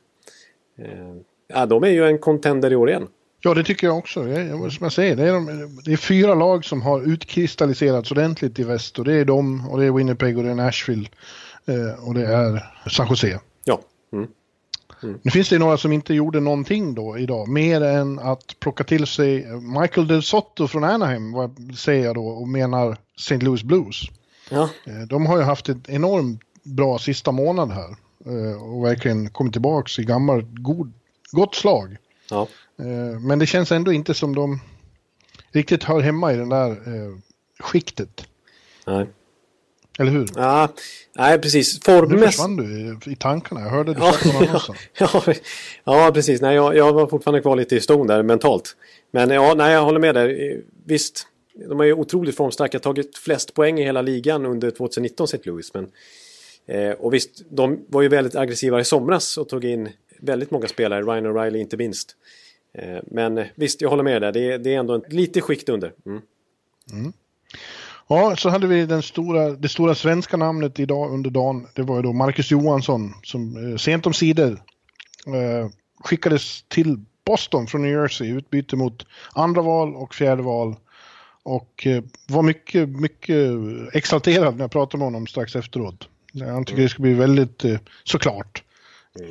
Eh, 0.86 1.16
ja, 1.48 1.66
de 1.66 1.84
är 1.84 1.90
ju 1.90 2.06
en 2.06 2.18
contender 2.18 2.72
i 2.72 2.76
år 2.76 2.90
igen. 2.90 3.08
Ja, 3.40 3.54
det 3.54 3.64
tycker 3.64 3.88
jag 3.88 3.98
också. 3.98 4.20
Är, 4.20 4.70
som 4.70 4.84
jag 4.84 4.92
säger, 4.92 5.16
det 5.16 5.24
är, 5.24 5.34
de, 5.34 5.80
det 5.86 5.94
är 5.94 5.98
fyra 5.98 6.34
lag 6.34 6.66
som 6.66 6.82
har 6.82 7.14
utkristalliserats 7.14 8.12
ordentligt 8.12 8.60
i 8.60 8.64
väst 8.64 9.00
och 9.00 9.06
det 9.06 9.14
är 9.14 9.26
de 9.26 9.70
och 9.70 9.80
det 9.80 9.86
är 9.86 9.92
Winnipeg 9.92 10.38
och 10.38 10.44
det 10.44 10.50
är 10.50 10.56
Nashville 10.56 11.10
eh, 11.66 12.08
och 12.08 12.14
det 12.14 12.26
är 12.26 12.64
San 12.90 13.08
Jose. 13.10 13.40
Ja. 13.64 13.82
Mm. 15.06 15.20
Nu 15.24 15.32
finns 15.32 15.50
det 15.50 15.60
några 15.60 15.78
som 15.78 15.92
inte 15.92 16.14
gjorde 16.14 16.40
någonting 16.40 16.96
då 16.96 17.18
idag, 17.18 17.48
mer 17.48 17.82
än 17.82 18.20
att 18.20 18.60
plocka 18.60 18.84
till 18.84 19.08
sig 19.08 19.46
Michael 19.82 20.08
Del 20.08 20.24
Sotto 20.24 20.68
från 20.68 20.84
Anaheim, 20.84 21.32
vad 21.32 21.76
säger 21.78 22.06
jag 22.06 22.16
då, 22.16 22.28
och 22.28 22.48
menar 22.48 22.98
St. 23.18 23.38
Louis 23.38 23.64
Blues. 23.64 24.02
Ja. 24.50 24.70
Eh, 24.86 25.02
de 25.08 25.26
har 25.26 25.38
ju 25.38 25.44
haft 25.44 25.70
ett 25.70 25.90
enormt 25.90 26.42
bra 26.64 27.00
sista 27.00 27.32
månad 27.32 27.72
här 27.72 27.96
eh, 28.26 28.64
och 28.64 28.86
verkligen 28.86 29.30
kommit 29.30 29.54
tillbaka 29.54 30.02
i 30.02 30.06
gammalt 30.06 30.48
god, 30.50 30.94
gott 31.32 31.56
slag. 31.56 31.98
Ja. 32.30 32.48
Eh, 32.80 33.20
men 33.20 33.40
det 33.40 33.46
känns 33.46 33.72
ändå 33.72 33.94
inte 33.94 34.14
som 34.14 34.36
de 34.36 34.60
riktigt 35.52 35.84
hör 35.84 36.02
hemma 36.02 36.34
i 36.34 36.38
den 36.38 36.50
där 36.50 36.78
skiktet. 37.60 38.28
Nej. 38.86 39.08
Eller 40.00 40.12
hur? 40.12 40.28
Ja, 40.36 40.74
nej 41.16 41.40
precis. 41.40 41.84
Formmässigt... 41.84 42.22
Nu 42.22 42.26
försvann 42.26 42.56
du 42.56 43.10
i, 43.10 43.12
i 43.12 43.16
tankarna. 43.16 43.62
Jag 43.62 43.70
hörde 43.70 43.94
du 43.94 44.00
ja, 44.04 44.16
ja, 45.00 45.24
ja, 45.24 45.34
ja, 45.84 46.12
precis. 46.14 46.42
Nej, 46.42 46.56
jag, 46.56 46.76
jag 46.76 46.94
var 46.94 47.08
fortfarande 47.08 47.42
kvar 47.42 47.56
lite 47.56 47.76
i 47.76 47.82
ston 47.82 48.08
där 48.08 48.24
mentalt. 48.24 48.76
Men 49.12 49.30
ja, 49.30 49.54
nej, 49.58 49.74
jag 49.74 49.84
håller 49.84 50.00
med 50.00 50.16
där. 50.16 50.62
Visst, 50.86 51.28
de 51.70 51.80
är 51.80 51.84
ju 51.84 51.94
otroligt 51.94 52.36
formstarka. 52.36 52.80
Tagit 52.80 53.18
flest 53.18 53.54
poäng 53.54 53.80
i 53.80 53.84
hela 53.84 54.02
ligan 54.02 54.46
under 54.46 54.72
2019 54.72 55.24
St. 55.24 55.40
Louis. 55.44 55.74
Men, 55.74 55.92
eh, 56.66 56.92
och 56.92 57.14
visst, 57.14 57.42
de 57.50 57.86
var 57.88 58.02
ju 58.02 58.08
väldigt 58.08 58.36
aggressiva 58.36 58.80
i 58.80 58.84
somras 58.84 59.38
och 59.38 59.50
tog 59.50 59.66
in 59.66 59.90
väldigt 60.20 60.52
många 60.52 60.68
spelare. 60.68 61.02
Ryan 61.02 61.26
O'Reilly 61.26 61.58
inte 61.58 61.78
minst. 61.78 62.16
Eh, 62.74 63.00
men 63.04 63.46
visst, 63.56 63.82
jag 63.82 63.90
håller 63.90 64.04
med 64.04 64.22
där. 64.22 64.32
Det, 64.32 64.58
det 64.58 64.74
är 64.74 64.80
ändå 64.80 64.94
en, 64.94 65.04
lite 65.10 65.42
skikt 65.42 65.70
under. 65.70 65.94
Mm. 66.06 66.22
Mm. 66.92 67.14
Ja, 68.08 68.36
så 68.36 68.50
hade 68.50 68.68
vi 68.68 68.86
den 68.86 69.02
stora, 69.02 69.50
det 69.50 69.70
stora 69.70 69.96
svenska 69.96 70.38
namnet 70.38 70.80
idag 70.80 71.14
under 71.14 71.30
dagen. 71.30 71.68
Det 71.74 71.82
var 71.82 71.96
ju 71.96 72.02
då 72.02 72.14
Marcus 72.14 72.52
Johansson 72.52 73.14
som 73.24 73.72
eh, 73.72 73.78
sent 73.78 74.06
om 74.06 74.14
sidor 74.14 74.52
eh, 75.28 75.70
skickades 76.04 76.64
till 76.68 76.98
Boston 77.26 77.68
från 77.68 77.82
New 77.82 77.92
Jersey 77.92 78.28
i 78.28 78.32
utbyte 78.32 78.76
mot 78.76 79.06
andra 79.34 79.62
val 79.62 79.96
och 79.96 80.16
fjärde 80.16 80.42
val. 80.42 80.76
Och 81.44 81.88
eh, 81.88 82.04
var 82.28 82.42
mycket, 82.42 82.90
mycket 82.90 83.40
exalterad 83.94 84.56
när 84.56 84.64
jag 84.64 84.72
pratade 84.72 84.98
med 84.98 85.08
honom 85.08 85.28
strax 85.28 85.56
efteråt. 85.56 86.08
Han 86.42 86.66
tycker 86.66 86.82
det 86.82 86.90
ska 86.90 87.02
bli 87.02 87.14
väldigt, 87.14 87.66
eh, 87.66 87.80
såklart, 88.04 88.64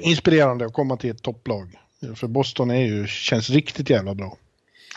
inspirerande 0.02 0.66
att 0.66 0.72
komma 0.72 0.96
till 0.96 1.10
ett 1.10 1.22
topplag. 1.22 1.78
För 2.14 2.26
Boston 2.26 2.70
är 2.70 2.80
ju, 2.80 3.06
känns 3.06 3.50
riktigt 3.50 3.90
jävla 3.90 4.14
bra. 4.14 4.36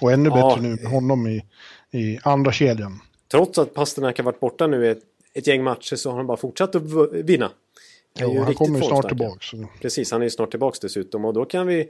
Och 0.02 0.12
ännu 0.12 0.30
ja. 0.30 0.36
bättre 0.36 0.62
nu 0.62 0.76
med 0.76 0.92
honom 0.92 1.28
i, 1.28 1.46
i 1.92 2.20
andra 2.24 2.52
kedjan 2.52 3.02
trots 3.32 3.58
att 3.58 3.74
Pasternak 3.74 4.18
har 4.18 4.24
varit 4.24 4.40
borta 4.40 4.68
nu 4.68 4.92
ett, 4.92 5.02
ett 5.34 5.48
gäng 5.48 5.64
matcher 5.64 5.96
så 5.96 6.10
har 6.10 6.18
han 6.18 6.28
bara 6.28 6.38
fortsatt 6.38 6.76
att 6.76 6.84
vinna. 7.12 7.52
Jo, 8.20 8.40
han 8.40 8.54
kommer 8.54 8.82
snart 8.82 9.08
tillbaka. 9.08 9.40
Så. 9.42 9.68
Precis, 9.82 10.12
han 10.12 10.22
är 10.22 10.26
ju 10.26 10.30
snart 10.30 10.50
tillbaka 10.50 10.78
dessutom 10.82 11.26
och 11.26 11.34
då 11.34 11.46
kan 11.46 11.68
vi 11.68 11.90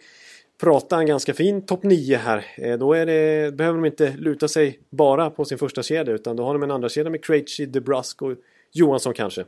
prata 0.58 0.98
en 0.98 1.06
ganska 1.06 1.34
fin 1.34 1.62
topp 1.62 1.84
9 1.84 2.18
här. 2.18 2.46
Eh, 2.58 2.78
då 2.78 2.94
det, 2.94 3.54
behöver 3.54 3.78
de 3.78 3.86
inte 3.86 4.14
luta 4.18 4.48
sig 4.48 4.80
bara 4.90 5.30
på 5.30 5.46
sin 5.46 5.58
första 5.58 5.84
kedja 5.84 6.14
utan 6.14 6.36
då 6.36 6.44
har 6.44 6.54
de 6.54 6.64
en 6.64 6.72
andra 6.72 6.90
kedja 6.90 7.10
med 7.10 7.24
Krejci, 7.24 7.66
DeBrusk 7.66 8.22
och 8.22 8.34
Johansson 8.72 9.14
kanske. 9.14 9.46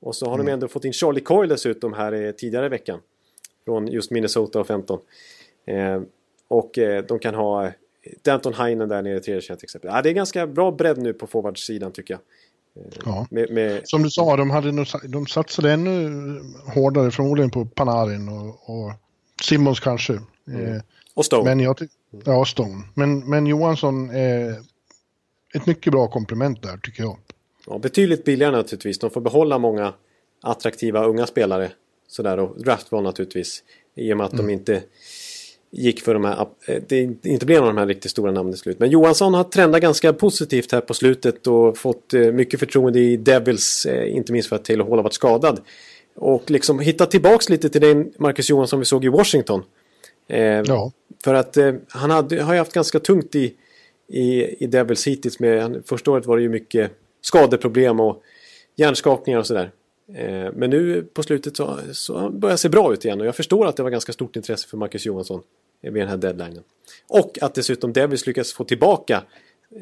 Och 0.00 0.16
så 0.16 0.26
har 0.26 0.34
mm. 0.34 0.46
de 0.46 0.52
ändå 0.52 0.68
fått 0.68 0.84
in 0.84 0.92
Charlie 0.92 1.20
Coyle 1.20 1.48
dessutom 1.48 1.92
här 1.92 2.32
tidigare 2.32 2.66
i 2.66 2.68
veckan. 2.68 3.00
Från 3.64 3.86
just 3.86 4.10
Minnesota 4.10 4.60
och 4.60 4.66
15. 4.66 5.00
Eh, 5.66 6.02
och 6.48 6.78
eh, 6.78 7.04
de 7.04 7.18
kan 7.18 7.34
ha 7.34 7.72
Danton 8.22 8.54
Heinen 8.54 8.88
där 8.88 9.02
nere 9.02 9.16
i 9.16 9.20
tredje 9.20 9.42
till 9.42 9.64
exempel. 9.64 9.90
Ja, 9.94 10.02
det 10.02 10.10
är 10.10 10.12
ganska 10.12 10.46
bra 10.46 10.70
bredd 10.70 10.98
nu 10.98 11.12
på 11.12 11.26
forwardsidan 11.26 11.92
tycker 11.92 12.14
jag. 12.14 12.20
Ja. 13.04 13.26
Med, 13.30 13.50
med... 13.50 13.88
Som 13.88 14.02
du 14.02 14.10
sa, 14.10 14.36
de, 14.36 14.50
hade, 14.50 14.84
de 15.08 15.26
satsade 15.26 15.72
ännu 15.72 16.10
hårdare 16.74 17.10
förmodligen 17.10 17.50
på 17.50 17.66
Panarin 17.66 18.28
och, 18.28 18.48
och 18.48 18.92
Simmons 19.42 19.80
kanske. 19.80 20.20
Mm. 20.48 20.74
Eh, 20.74 20.82
och 21.14 21.24
Stone. 21.24 21.44
Men 21.44 21.60
jag, 21.60 21.78
ja, 22.24 22.44
Stone. 22.44 22.82
Men, 22.94 23.30
men 23.30 23.46
Johansson 23.46 24.10
är 24.10 24.56
ett 25.54 25.66
mycket 25.66 25.92
bra 25.92 26.08
komplement 26.08 26.62
där 26.62 26.76
tycker 26.76 27.02
jag. 27.02 27.18
Ja, 27.66 27.78
betydligt 27.78 28.24
billigare 28.24 28.56
naturligtvis. 28.56 28.98
De 28.98 29.10
får 29.10 29.20
behålla 29.20 29.58
många 29.58 29.94
attraktiva 30.42 31.04
unga 31.04 31.26
spelare. 31.26 31.70
Sådär 32.08 32.38
och 32.38 32.62
draftval 32.62 33.02
naturligtvis. 33.02 33.62
I 33.94 34.12
och 34.12 34.16
med 34.16 34.26
att 34.26 34.32
mm. 34.32 34.46
de 34.46 34.52
inte 34.52 34.82
gick 35.76 36.00
för 36.00 36.14
de 36.14 36.24
här, 36.24 36.46
eh, 36.66 36.82
det 36.88 37.00
inte 37.22 37.46
blev 37.46 37.60
någon 37.60 37.68
av 37.68 37.74
de 37.74 37.80
här 37.80 37.86
riktigt 37.86 38.10
stora 38.10 38.32
namnen 38.32 38.56
slut. 38.56 38.78
Men 38.78 38.90
Johansson 38.90 39.34
har 39.34 39.44
trendat 39.44 39.82
ganska 39.82 40.12
positivt 40.12 40.72
här 40.72 40.80
på 40.80 40.94
slutet 40.94 41.46
och 41.46 41.78
fått 41.78 42.14
eh, 42.14 42.20
mycket 42.20 42.60
förtroende 42.60 43.00
i 43.00 43.16
Devils, 43.16 43.86
eh, 43.86 44.16
inte 44.16 44.32
minst 44.32 44.48
för 44.48 44.56
att 44.56 44.64
Taylor 44.64 44.84
Hall 44.84 44.98
har 44.98 45.02
varit 45.02 45.14
skadad. 45.14 45.60
Och 46.16 46.50
liksom 46.50 46.78
hittat 46.78 47.10
tillbaks 47.10 47.48
lite 47.48 47.68
till 47.68 47.80
den 47.80 48.12
Marcus 48.18 48.50
Johansson 48.50 48.78
vi 48.78 48.84
såg 48.84 49.04
i 49.04 49.08
Washington. 49.08 49.62
ja. 50.66 50.92
För 51.24 51.34
att 51.34 51.56
han 51.88 52.10
hade, 52.10 52.42
har 52.42 52.52
ju 52.52 52.58
haft 52.58 52.72
ganska 52.72 53.00
tungt 53.00 53.34
i, 53.34 53.54
i, 54.08 54.44
i 54.64 54.66
Devils 54.66 55.06
hittills. 55.06 55.38
Med, 55.38 55.82
första 55.86 56.10
året 56.10 56.26
var 56.26 56.36
det 56.36 56.42
ju 56.42 56.48
mycket 56.48 56.90
skadeproblem 57.20 58.00
och 58.00 58.22
hjärnskakningar 58.76 59.38
och 59.38 59.46
sådär. 59.46 59.70
Eh, 60.08 60.52
men 60.54 60.70
nu 60.70 61.02
på 61.02 61.22
slutet 61.22 61.56
så, 61.56 61.78
så 61.92 62.30
börjar 62.30 62.54
det 62.54 62.58
se 62.58 62.68
bra 62.68 62.92
ut 62.92 63.04
igen 63.04 63.20
och 63.20 63.26
jag 63.26 63.36
förstår 63.36 63.66
att 63.66 63.76
det 63.76 63.82
var 63.82 63.90
ganska 63.90 64.12
stort 64.12 64.36
intresse 64.36 64.68
för 64.68 64.76
Marcus 64.76 65.06
Johansson 65.06 65.42
eh, 65.82 65.92
vid 65.92 66.02
den 66.02 66.08
här 66.08 66.16
deadlinen. 66.16 66.62
Och 67.08 67.38
att 67.42 67.54
dessutom 67.54 67.92
Devils 67.92 68.26
lyckas 68.26 68.52
få 68.52 68.64
tillbaka 68.64 69.24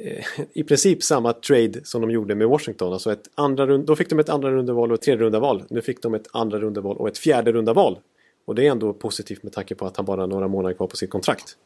eh, 0.01 0.25
i 0.53 0.65
princip 0.65 1.03
samma 1.03 1.33
trade 1.33 1.85
som 1.85 2.01
de 2.01 2.11
gjorde 2.11 2.35
med 2.35 2.49
Washington. 2.49 2.93
Alltså 2.93 3.13
ett 3.13 3.31
andra 3.35 3.79
då 3.79 3.97
fick 3.97 4.11
de 4.11 4.19
ett 4.19 4.29
andra 4.29 4.51
rundeval 4.51 4.91
och 4.91 4.95
ett 4.95 5.03
tredje 5.03 5.25
rundaval. 5.25 5.63
Nu 5.69 5.81
fick 5.81 6.03
de 6.03 6.15
ett 6.15 6.29
andra 6.33 6.59
rundeval 6.59 6.97
och 6.97 7.09
ett 7.09 7.19
fjärde 7.19 7.53
rundaval. 7.53 7.99
Och 8.45 8.55
det 8.55 8.67
är 8.67 8.71
ändå 8.71 8.93
positivt 8.93 9.43
med 9.43 9.53
tanke 9.53 9.75
på 9.75 9.87
att 9.87 9.97
han 9.97 10.07
bara 10.07 10.21
har 10.21 10.29
några 10.29 10.49
månader 10.49 10.75
kvar 10.75 10.87
på 10.87 10.97
sitt 10.97 11.11
kontrakt. 11.11 11.57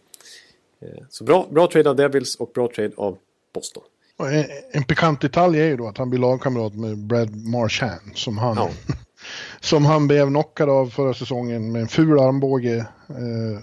Så 1.09 1.24
bra, 1.24 1.46
bra 1.50 1.66
trade 1.66 1.90
av 1.90 1.96
Devils 1.96 2.36
och 2.36 2.50
bra 2.54 2.68
trade 2.68 2.92
av 2.96 3.18
Boston. 3.52 3.82
En, 4.18 4.44
en 4.72 4.84
pikant 4.84 5.20
detalj 5.20 5.60
är 5.60 5.64
ju 5.64 5.76
då 5.76 5.88
att 5.88 5.98
han 5.98 6.10
blir 6.10 6.20
lagkamrat 6.20 6.74
med 6.74 6.98
Brad 6.98 7.36
Marchand 7.36 8.12
som 8.14 8.38
han, 8.38 8.56
ja. 8.56 8.70
som 9.60 9.84
han 9.84 10.06
blev 10.06 10.26
knockad 10.26 10.68
av 10.68 10.86
förra 10.90 11.14
säsongen 11.14 11.72
med 11.72 11.82
en 11.82 11.88
ful 11.88 12.18
armbåge. 12.18 12.86
Eh, 13.08 13.60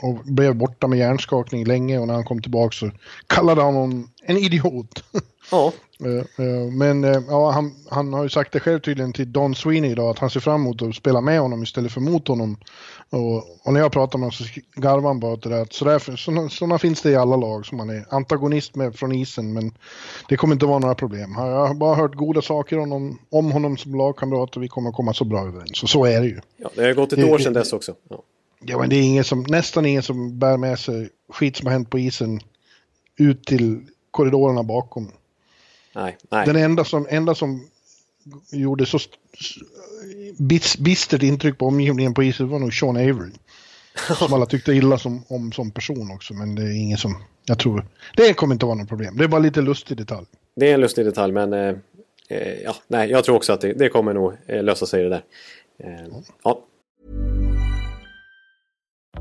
och 0.00 0.14
blev 0.24 0.54
borta 0.54 0.86
med 0.86 0.98
hjärnskakning 0.98 1.64
länge 1.64 1.98
och 1.98 2.06
när 2.06 2.14
han 2.14 2.24
kom 2.24 2.42
tillbaka 2.42 2.72
så 2.72 2.90
kallade 3.26 3.62
han 3.62 3.74
honom 3.74 4.10
en 4.22 4.36
idiot. 4.36 5.04
Ja, 5.50 5.72
Men 6.72 7.04
eh, 7.04 7.22
ja, 7.28 7.50
han, 7.50 7.74
han 7.90 8.12
har 8.12 8.22
ju 8.22 8.28
sagt 8.28 8.52
det 8.52 8.60
själv 8.60 8.80
tydligen 8.80 9.12
till 9.12 9.32
Don 9.32 9.54
Sweeney 9.54 9.90
idag 9.90 10.10
att 10.10 10.18
han 10.18 10.30
ser 10.30 10.40
fram 10.40 10.60
emot 10.60 10.82
att 10.82 10.94
spela 10.94 11.20
med 11.20 11.40
honom 11.40 11.62
istället 11.62 11.92
för 11.92 12.00
mot 12.00 12.28
honom. 12.28 12.56
Och, 13.10 13.36
och 13.66 13.72
när 13.72 13.80
jag 13.80 13.92
pratar 13.92 14.18
med 14.18 14.24
honom 14.24 14.32
så 14.32 14.44
garvar 14.80 15.08
han 15.08 15.20
bara 15.20 15.32
åt 15.32 15.42
det 15.42 15.48
där. 15.48 15.62
att 15.62 15.72
sådana, 15.72 16.48
sådana 16.48 16.78
finns 16.78 17.02
det 17.02 17.10
i 17.10 17.16
alla 17.16 17.36
lag 17.36 17.66
som 17.66 17.78
man 17.78 17.90
är 17.90 18.04
antagonist 18.10 18.74
med 18.74 18.96
från 18.96 19.12
isen 19.12 19.52
men 19.52 19.72
det 20.28 20.36
kommer 20.36 20.54
inte 20.54 20.66
vara 20.66 20.78
några 20.78 20.94
problem. 20.94 21.34
Jag 21.36 21.66
har 21.66 21.74
bara 21.74 21.94
hört 21.94 22.14
goda 22.14 22.42
saker 22.42 22.78
om 22.78 22.90
honom, 22.90 23.18
om 23.30 23.52
honom 23.52 23.76
som 23.76 23.94
lagkamrat 23.94 24.56
och 24.56 24.62
vi 24.62 24.68
kommer 24.68 24.92
komma 24.92 25.14
så 25.14 25.24
bra 25.24 25.46
överens. 25.46 25.82
Och 25.82 25.88
så 25.88 26.04
är 26.04 26.20
det 26.20 26.26
ju. 26.26 26.40
ja 26.56 26.70
det 26.74 26.82
har 26.84 26.92
gått 26.94 27.12
ett 27.12 27.18
Det- 27.18 27.32
år 27.32 27.38
sedan 27.38 27.52
dess 27.52 27.72
också. 27.72 27.94
Ja. 28.08 28.22
Ja, 28.66 28.78
men 28.78 28.88
det 28.90 28.96
är 28.96 29.02
ingen 29.02 29.24
som, 29.24 29.44
nästan 29.48 29.86
ingen 29.86 30.02
som 30.02 30.38
bär 30.38 30.56
med 30.56 30.78
sig 30.78 31.08
skit 31.32 31.56
som 31.56 31.66
har 31.66 31.72
hänt 31.72 31.90
på 31.90 31.98
isen 31.98 32.40
ut 33.18 33.44
till 33.44 33.80
korridorerna 34.10 34.62
bakom. 34.62 35.10
Nej, 35.94 36.16
nej. 36.30 36.46
Den 36.46 36.56
enda 36.56 36.84
som, 36.84 37.06
enda 37.10 37.34
som 37.34 37.68
gjorde 38.52 38.86
så 38.86 38.96
st- 38.96 39.16
s- 39.40 39.56
bis, 40.38 40.78
bistert 40.78 41.22
intryck 41.22 41.58
på 41.58 41.66
omgivningen 41.66 42.14
på 42.14 42.22
isen 42.22 42.48
var 42.48 42.58
nog 42.58 42.74
Sean 42.74 42.96
Avery. 42.96 43.30
Som 44.18 44.32
alla 44.32 44.46
tyckte 44.46 44.72
illa 44.72 44.98
som, 44.98 45.24
om 45.28 45.52
som 45.52 45.70
person 45.70 46.10
också, 46.10 46.34
men 46.34 46.54
det 46.54 46.62
är 46.62 46.72
ingen 46.72 46.98
som, 46.98 47.16
jag 47.44 47.58
tror, 47.58 47.86
det 48.16 48.34
kommer 48.34 48.54
inte 48.54 48.66
vara 48.66 48.74
något 48.76 48.88
problem. 48.88 49.16
Det 49.16 49.24
är 49.24 49.28
bara 49.28 49.40
lite 49.40 49.60
lustig 49.60 49.96
detalj. 49.96 50.26
Det 50.56 50.70
är 50.70 50.74
en 50.74 50.80
lustig 50.80 51.04
detalj 51.04 51.32
men 51.32 51.52
eh, 51.52 51.74
eh, 52.28 52.52
ja, 52.64 52.74
nej, 52.88 53.10
jag 53.10 53.24
tror 53.24 53.36
också 53.36 53.52
att 53.52 53.60
det, 53.60 53.72
det 53.72 53.88
kommer 53.88 54.14
nog 54.14 54.32
eh, 54.46 54.62
lösa 54.62 54.86
sig 54.86 55.02
det 55.02 55.08
där. 55.08 55.22
Eh, 55.78 56.06
ja, 56.44 56.60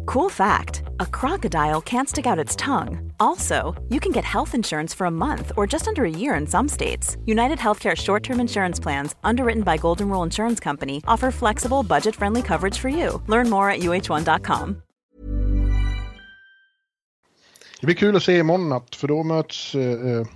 Cool 0.06 0.30
fact 0.30 0.84
a 1.00 1.06
crocodile 1.06 1.82
can't 1.82 2.10
stick 2.10 2.26
out 2.26 2.40
its 2.40 2.56
tongue. 2.56 3.14
Also, 3.20 3.76
you 3.90 4.00
can 4.00 4.12
get 4.12 4.24
health 4.26 4.54
insurance 4.54 4.94
for 4.94 5.08
a 5.08 5.12
month 5.12 5.52
or 5.56 5.68
just 5.68 5.88
under 5.88 6.04
a 6.04 6.10
year 6.10 6.36
in 6.36 6.48
some 6.48 6.70
states. 6.70 7.18
United 7.26 7.60
Healthcare 7.60 7.96
short 7.96 8.24
term 8.24 8.40
insurance 8.40 8.82
plans, 8.82 9.16
underwritten 9.24 9.64
by 9.64 9.78
Golden 9.78 10.10
Rule 10.10 10.24
Insurance 10.24 10.64
Company, 10.64 11.02
offer 11.08 11.32
flexible, 11.32 11.84
budget 11.84 12.16
friendly 12.16 12.42
coverage 12.42 12.80
for 12.80 12.90
you. 12.90 13.22
Learn 13.28 13.50
more 13.50 13.70
at 13.70 13.80
uh1.com. 13.80 14.82
Det 17.82 17.86
blir 17.86 17.96
kul 17.96 18.16
att 18.16 18.24
se 18.24 18.38
imorgon 18.38 18.70
natt, 18.70 18.96
för 18.96 19.08
då 19.08 19.24
möts 19.24 19.76
eh, 19.76 19.82
eh, 19.82 20.28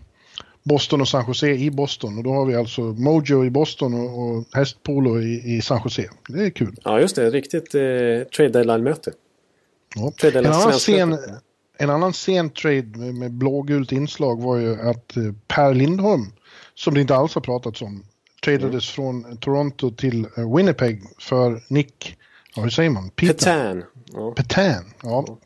Boston 0.64 1.02
och 1.02 1.08
San 1.08 1.24
Jose 1.28 1.50
i 1.50 1.72
Boston. 1.72 2.18
Och 2.18 2.24
då 2.24 2.34
har 2.34 2.46
vi 2.46 2.56
alltså 2.56 2.82
Mojo 2.82 3.46
i 3.46 3.50
Boston 3.50 3.94
och, 3.94 4.20
och 4.20 4.46
Hästpolo 4.54 5.20
i, 5.20 5.58
i 5.58 5.62
San 5.62 5.82
Jose. 5.84 6.10
Det 6.28 6.46
är 6.46 6.50
kul. 6.50 6.76
ja 6.84 7.00
just 7.00 7.16
det. 7.16 7.30
Riktigt 7.30 7.76
eh, 7.76 7.82
trade 8.36 8.50
deadline-möte. 8.50 9.12
Ja. 9.98 10.30
En, 10.30 10.46
annan 10.46 10.74
sen, 10.74 11.18
en 11.78 11.90
annan 11.90 12.14
sen 12.14 12.50
trade 12.50 12.84
med, 12.84 13.16
med 13.16 13.32
blågult 13.32 13.92
inslag 13.92 14.42
var 14.42 14.58
ju 14.58 14.82
att 14.82 15.18
eh, 15.18 15.24
Per 15.48 15.74
Lindholm, 15.74 16.32
som 16.76 16.94
det 16.94 17.02
inte 17.02 17.16
alls 17.16 17.36
har 17.36 17.42
pratats 17.42 17.82
om, 17.82 18.04
tradades 18.44 18.90
från 18.90 19.38
Toronto 19.38 19.92
till 19.92 20.28
eh, 20.38 20.56
Winnipeg 20.56 21.04
för 21.20 21.64
Nick, 21.70 22.18
ja, 22.56 22.62
hur 22.62 22.70
säger 22.70 22.90
man? 22.90 23.10
Petan. 23.10 23.84
Ja. 24.14 24.32
Petan. 24.32 24.86
Ja. 25.04 25.38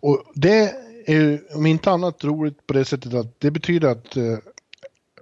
Och 0.00 0.22
det 0.34 0.74
är 1.06 1.14
ju 1.14 1.38
om 1.54 1.66
inte 1.66 1.90
annat 1.90 2.24
roligt 2.24 2.66
på 2.66 2.74
det 2.74 2.84
sättet 2.84 3.14
att 3.14 3.40
det 3.40 3.50
betyder 3.50 3.88
att 3.88 4.16
eh, 4.16 4.38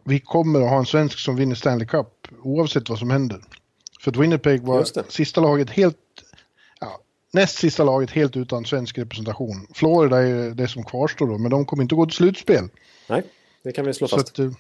vi 0.05 0.21
kommer 0.21 0.61
att 0.61 0.71
ha 0.71 0.79
en 0.79 0.87
svensk 0.87 1.19
som 1.19 1.37
vinner 1.37 1.55
Stanley 1.55 1.87
Cup 1.87 2.09
oavsett 2.43 2.89
vad 2.89 2.99
som 2.99 3.11
händer. 3.11 3.41
För 4.01 4.11
att 4.11 4.17
Winnipeg 4.17 4.63
var 4.63 5.11
sista 5.11 5.41
laget 5.41 5.71
helt, 5.71 5.97
näst 7.33 7.59
sista 7.59 7.85
laget 7.85 8.11
helt 8.11 8.37
utan 8.37 8.65
svensk 8.65 8.99
representation. 8.99 9.67
Florida 9.75 10.23
är 10.23 10.51
det 10.51 10.69
som 10.69 10.85
kvarstår 10.85 11.27
då, 11.27 11.39
men 11.39 11.51
de 11.51 11.65
kommer 11.67 11.83
inte 11.83 11.95
gå 11.95 12.07
till 12.07 12.17
slutspel. 12.17 12.65
Nej, 13.09 13.23
det 13.63 13.73
kan 13.73 13.87
vi 13.87 13.95
slå 13.95 14.09
Så, 14.09 14.17
fast. 14.17 14.29
att, 14.29 14.39
eh, 14.39 14.51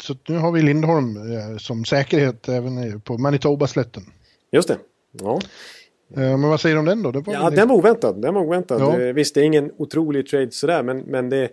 så 0.00 0.12
att 0.12 0.28
nu 0.28 0.38
har 0.38 0.52
vi 0.52 0.62
Lindholm 0.62 1.16
eh, 1.16 1.56
som 1.58 1.84
säkerhet 1.84 2.48
även 2.48 3.00
på 3.00 3.18
Manitoba-slätten. 3.18 4.02
Just 4.52 4.68
det. 4.68 4.78
Ja. 5.12 5.40
Eh, 6.14 6.20
Men 6.20 6.42
vad 6.42 6.60
säger 6.60 6.74
du 6.74 6.78
om 6.78 6.84
den 6.86 7.02
då? 7.02 7.10
Det 7.10 7.20
var 7.20 7.34
Ja, 7.34 7.50
den 7.50 7.68
var 7.68 7.76
oväntad. 7.76 8.22
Den 8.22 8.34
var 8.34 8.42
oväntad. 8.42 8.80
Ja. 8.80 9.12
Visst, 9.12 9.34
det 9.34 9.40
är 9.40 9.44
ingen 9.44 9.72
otrolig 9.76 10.26
trade 10.26 10.50
sådär, 10.50 10.82
men, 10.82 10.98
men 10.98 11.30
det... 11.30 11.50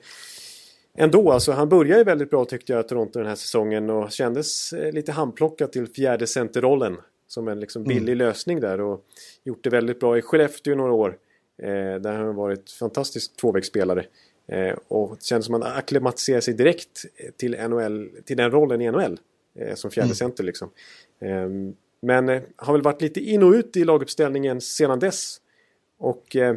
Ändå, 0.98 1.32
alltså 1.32 1.52
han 1.52 1.70
började 1.70 1.98
ju 1.98 2.04
väldigt 2.04 2.30
bra 2.30 2.46
tyckte 2.46 2.74
jag, 2.74 2.88
Toronto 2.88 3.20
den 3.20 3.28
här 3.28 3.36
säsongen 3.36 3.90
och 3.90 4.12
kändes 4.12 4.74
lite 4.94 5.12
handplockat 5.12 5.74
till 5.74 5.88
fjärde 5.88 6.28
centerrollen. 6.28 6.98
Som 7.34 7.48
en 7.48 7.60
liksom 7.60 7.84
billig 7.84 8.16
lösning 8.16 8.60
där 8.60 8.82
och 8.82 9.06
gjort 9.44 9.64
det 9.64 9.70
väldigt 9.70 10.00
bra 10.00 10.18
i 10.18 10.22
Skellefteå 10.22 10.74
i 10.74 10.76
några 10.76 10.94
år. 10.94 11.18
Eh, 11.58 11.96
där 12.02 12.14
han 12.14 12.26
har 12.26 12.34
varit 12.34 12.72
fantastisk 12.72 13.38
tvåvägsspelare. 13.38 14.06
Eh, 14.48 14.78
och 14.88 15.16
det 15.16 15.24
kändes 15.24 15.46
som 15.46 15.56
att 15.56 15.64
han 15.64 15.78
acklimatiserade 15.78 16.42
sig 16.42 16.54
direkt 16.54 17.06
till, 17.38 17.52
NHL, 17.70 18.10
till 18.26 18.38
den 18.38 18.52
rollen 18.52 18.82
i 18.82 18.92
NHL. 18.92 19.20
Eh, 19.60 19.76
som 19.76 19.92
fjärde 19.92 20.16
center 20.16 20.44
liksom. 20.44 20.70
Eh, 21.22 21.50
men 22.02 22.30
eh, 22.30 22.42
har 22.56 22.74
väl 22.74 22.82
varit 22.82 23.02
lite 23.02 23.20
in 23.20 23.44
och 23.44 23.52
ut 23.52 23.78
i 23.78 23.84
laguppställningen 23.84 24.62
sedan 24.62 25.00
dess. 25.00 25.38
Och 25.98 26.36
eh, 26.36 26.56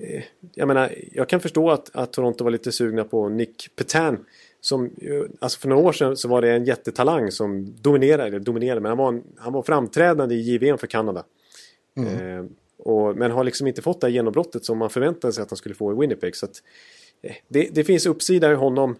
eh, 0.00 0.24
jag 0.54 0.68
menar, 0.68 0.94
jag 1.12 1.28
kan 1.28 1.40
förstå 1.40 1.70
att, 1.70 1.96
att 1.96 2.12
Toronto 2.12 2.44
var 2.44 2.50
lite 2.50 2.72
sugna 2.72 3.04
på 3.04 3.28
Nick 3.28 3.76
Petan. 3.76 4.24
Som, 4.64 4.90
alltså 5.38 5.58
för 5.58 5.68
några 5.68 5.82
år 5.82 5.92
sedan 5.92 6.16
så 6.16 6.28
var 6.28 6.42
det 6.42 6.50
en 6.52 6.64
jättetalang 6.64 7.30
som 7.30 7.74
dominerade, 7.80 8.28
eller 8.28 8.38
dominerade, 8.38 8.80
men 8.80 8.88
han 8.88 8.98
var, 8.98 9.08
en, 9.08 9.22
han 9.36 9.52
var 9.52 9.62
framträdande 9.62 10.34
i 10.34 10.40
JVM 10.40 10.78
för 10.78 10.86
Kanada. 10.86 11.24
Eh, 12.06 12.44
och, 12.78 13.16
men 13.16 13.30
har 13.30 13.44
liksom 13.44 13.66
inte 13.66 13.82
fått 13.82 14.00
det 14.00 14.06
här 14.06 14.12
genombrottet 14.12 14.64
som 14.64 14.78
man 14.78 14.90
förväntade 14.90 15.32
sig 15.32 15.42
att 15.42 15.50
han 15.50 15.56
skulle 15.56 15.74
få 15.74 15.92
i 15.92 15.96
Winnipeg. 15.96 16.36
Så 16.36 16.46
att, 16.46 16.62
eh, 17.22 17.34
det, 17.48 17.74
det 17.74 17.84
finns 17.84 18.06
uppsida 18.06 18.52
i 18.52 18.54
honom. 18.54 18.96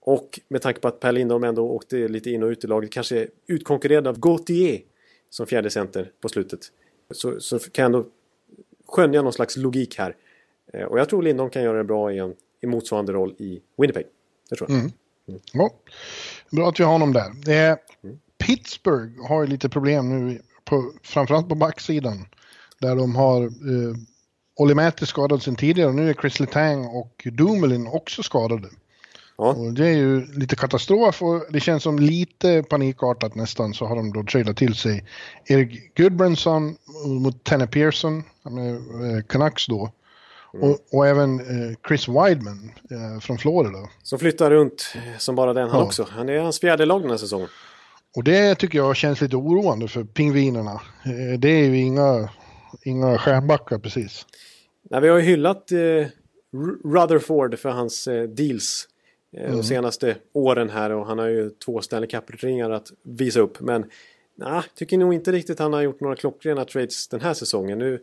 Och 0.00 0.40
med 0.48 0.62
tanke 0.62 0.80
på 0.80 0.88
att 0.88 1.00
Per 1.00 1.12
Lindholm 1.12 1.44
ändå 1.44 1.70
åkte 1.70 2.08
lite 2.08 2.30
in 2.30 2.42
och 2.42 2.48
ut 2.48 2.64
i 2.64 2.66
laget, 2.66 2.90
kanske 2.92 3.28
utkonkurrerad 3.46 4.06
av 4.06 4.18
Gauthier 4.20 4.80
som 5.30 5.46
fjärde 5.46 5.70
center 5.70 6.10
på 6.20 6.28
slutet. 6.28 6.60
Så, 7.10 7.40
så 7.40 7.58
kan 7.58 7.82
jag 7.82 7.86
ändå 7.86 8.04
skönja 8.86 9.22
någon 9.22 9.32
slags 9.32 9.56
logik 9.56 9.98
här. 9.98 10.16
Eh, 10.72 10.84
Och 10.84 10.98
jag 10.98 11.08
tror 11.08 11.22
Lindholm 11.22 11.50
kan 11.50 11.62
göra 11.62 11.78
det 11.78 11.84
bra 11.84 12.12
i 12.12 12.18
en 12.18 12.34
i 12.60 12.66
motsvarande 12.66 13.12
roll 13.12 13.34
i 13.38 13.60
Winnipeg. 13.76 14.06
Det 14.52 14.56
tror 14.56 14.70
jag. 14.70 14.92
Ja, 15.52 15.70
bra 16.50 16.68
att 16.68 16.80
vi 16.80 16.84
har 16.84 16.92
honom 16.92 17.12
där. 17.12 17.50
Är, 17.50 17.76
Pittsburgh 18.46 19.28
har 19.28 19.40
ju 19.42 19.46
lite 19.46 19.68
problem 19.68 20.08
nu, 20.08 20.40
på, 20.64 20.92
framförallt 21.02 21.48
på 21.48 21.54
backsidan. 21.54 22.26
Där 22.78 22.96
de 22.96 23.16
har 23.16 23.42
eh, 23.42 23.96
Olli 24.56 24.74
Määttä 24.74 25.06
skadad 25.06 25.42
sen 25.42 25.56
tidigare 25.56 25.88
och 25.88 25.94
nu 25.94 26.10
är 26.10 26.14
Chris 26.14 26.40
Letang 26.40 26.86
och 26.86 27.26
Dumoulin 27.32 27.86
också 27.86 28.22
skadade. 28.22 28.68
Ja. 29.38 29.44
Och 29.44 29.72
det 29.72 29.86
är 29.86 29.96
ju 29.96 30.26
lite 30.26 30.56
katastrof 30.56 31.22
och 31.22 31.44
det 31.50 31.60
känns 31.60 31.82
som 31.82 31.98
lite 31.98 32.62
panikartat 32.62 33.34
nästan 33.34 33.74
så 33.74 33.86
har 33.86 33.96
de 33.96 34.12
då 34.12 34.24
tradat 34.24 34.56
till 34.56 34.74
sig 34.74 35.04
Erik 35.46 35.94
Gudbranson 35.94 36.76
mot 37.06 37.44
Tanner 37.44 37.66
Pearson, 37.66 38.18
eh, 38.18 39.22
Canucks 39.26 39.66
då. 39.66 39.92
Och, 40.52 40.78
och 40.92 41.06
även 41.06 41.40
eh, 41.40 41.76
Chris 41.88 42.08
Wideman 42.08 42.72
eh, 42.90 43.20
från 43.20 43.38
Florida. 43.38 43.88
Som 44.02 44.18
flyttar 44.18 44.50
runt 44.50 44.94
eh, 44.94 45.18
som 45.18 45.34
bara 45.34 45.52
den 45.54 45.68
han 45.68 45.80
Ja. 45.80 45.86
också. 45.86 46.06
Han 46.10 46.28
är 46.28 46.38
hans 46.38 46.60
fjärde 46.60 46.86
lag 46.86 47.00
den 47.02 47.10
här 47.10 47.16
säsongen. 47.16 47.48
Och 48.16 48.24
det 48.24 48.54
tycker 48.54 48.78
jag 48.78 48.96
känns 48.96 49.20
lite 49.20 49.36
oroande 49.36 49.88
för 49.88 50.04
pingvinerna. 50.04 50.80
Det 51.38 51.48
är 51.48 51.64
ju 51.64 51.76
inga, 51.80 52.28
inga 52.82 53.18
stjärnbackar 53.18 53.78
precis. 53.78 54.26
Nej, 54.90 55.00
vi 55.00 55.08
har 55.08 55.16
ju 55.16 55.22
hyllat 55.22 55.72
eh, 55.72 55.78
Rutherford 56.84 57.58
för 57.58 57.70
hans 57.70 58.06
eh, 58.08 58.22
deals 58.22 58.88
eh, 59.36 59.52
de 59.52 59.62
senaste 59.62 60.16
åren 60.32 60.70
här 60.70 60.90
och 60.90 61.06
han 61.06 61.18
har 61.18 61.26
ju 61.28 61.50
två 61.50 61.80
Stanley 61.80 62.08
Cup-ringar 62.10 62.70
att 62.70 62.88
visa 63.02 63.40
upp. 63.40 63.60
Men 63.60 63.84
nej, 64.34 64.62
tycker 64.74 64.98
nog 64.98 65.14
inte 65.14 65.32
riktigt 65.32 65.58
han 65.58 65.72
har 65.72 65.80
gjort 65.82 66.00
några 66.00 66.16
klockrena 66.16 66.64
trades 66.64 67.08
den 67.08 67.20
här 67.20 67.34
säsongen. 67.34 67.78
Nu, 67.78 68.02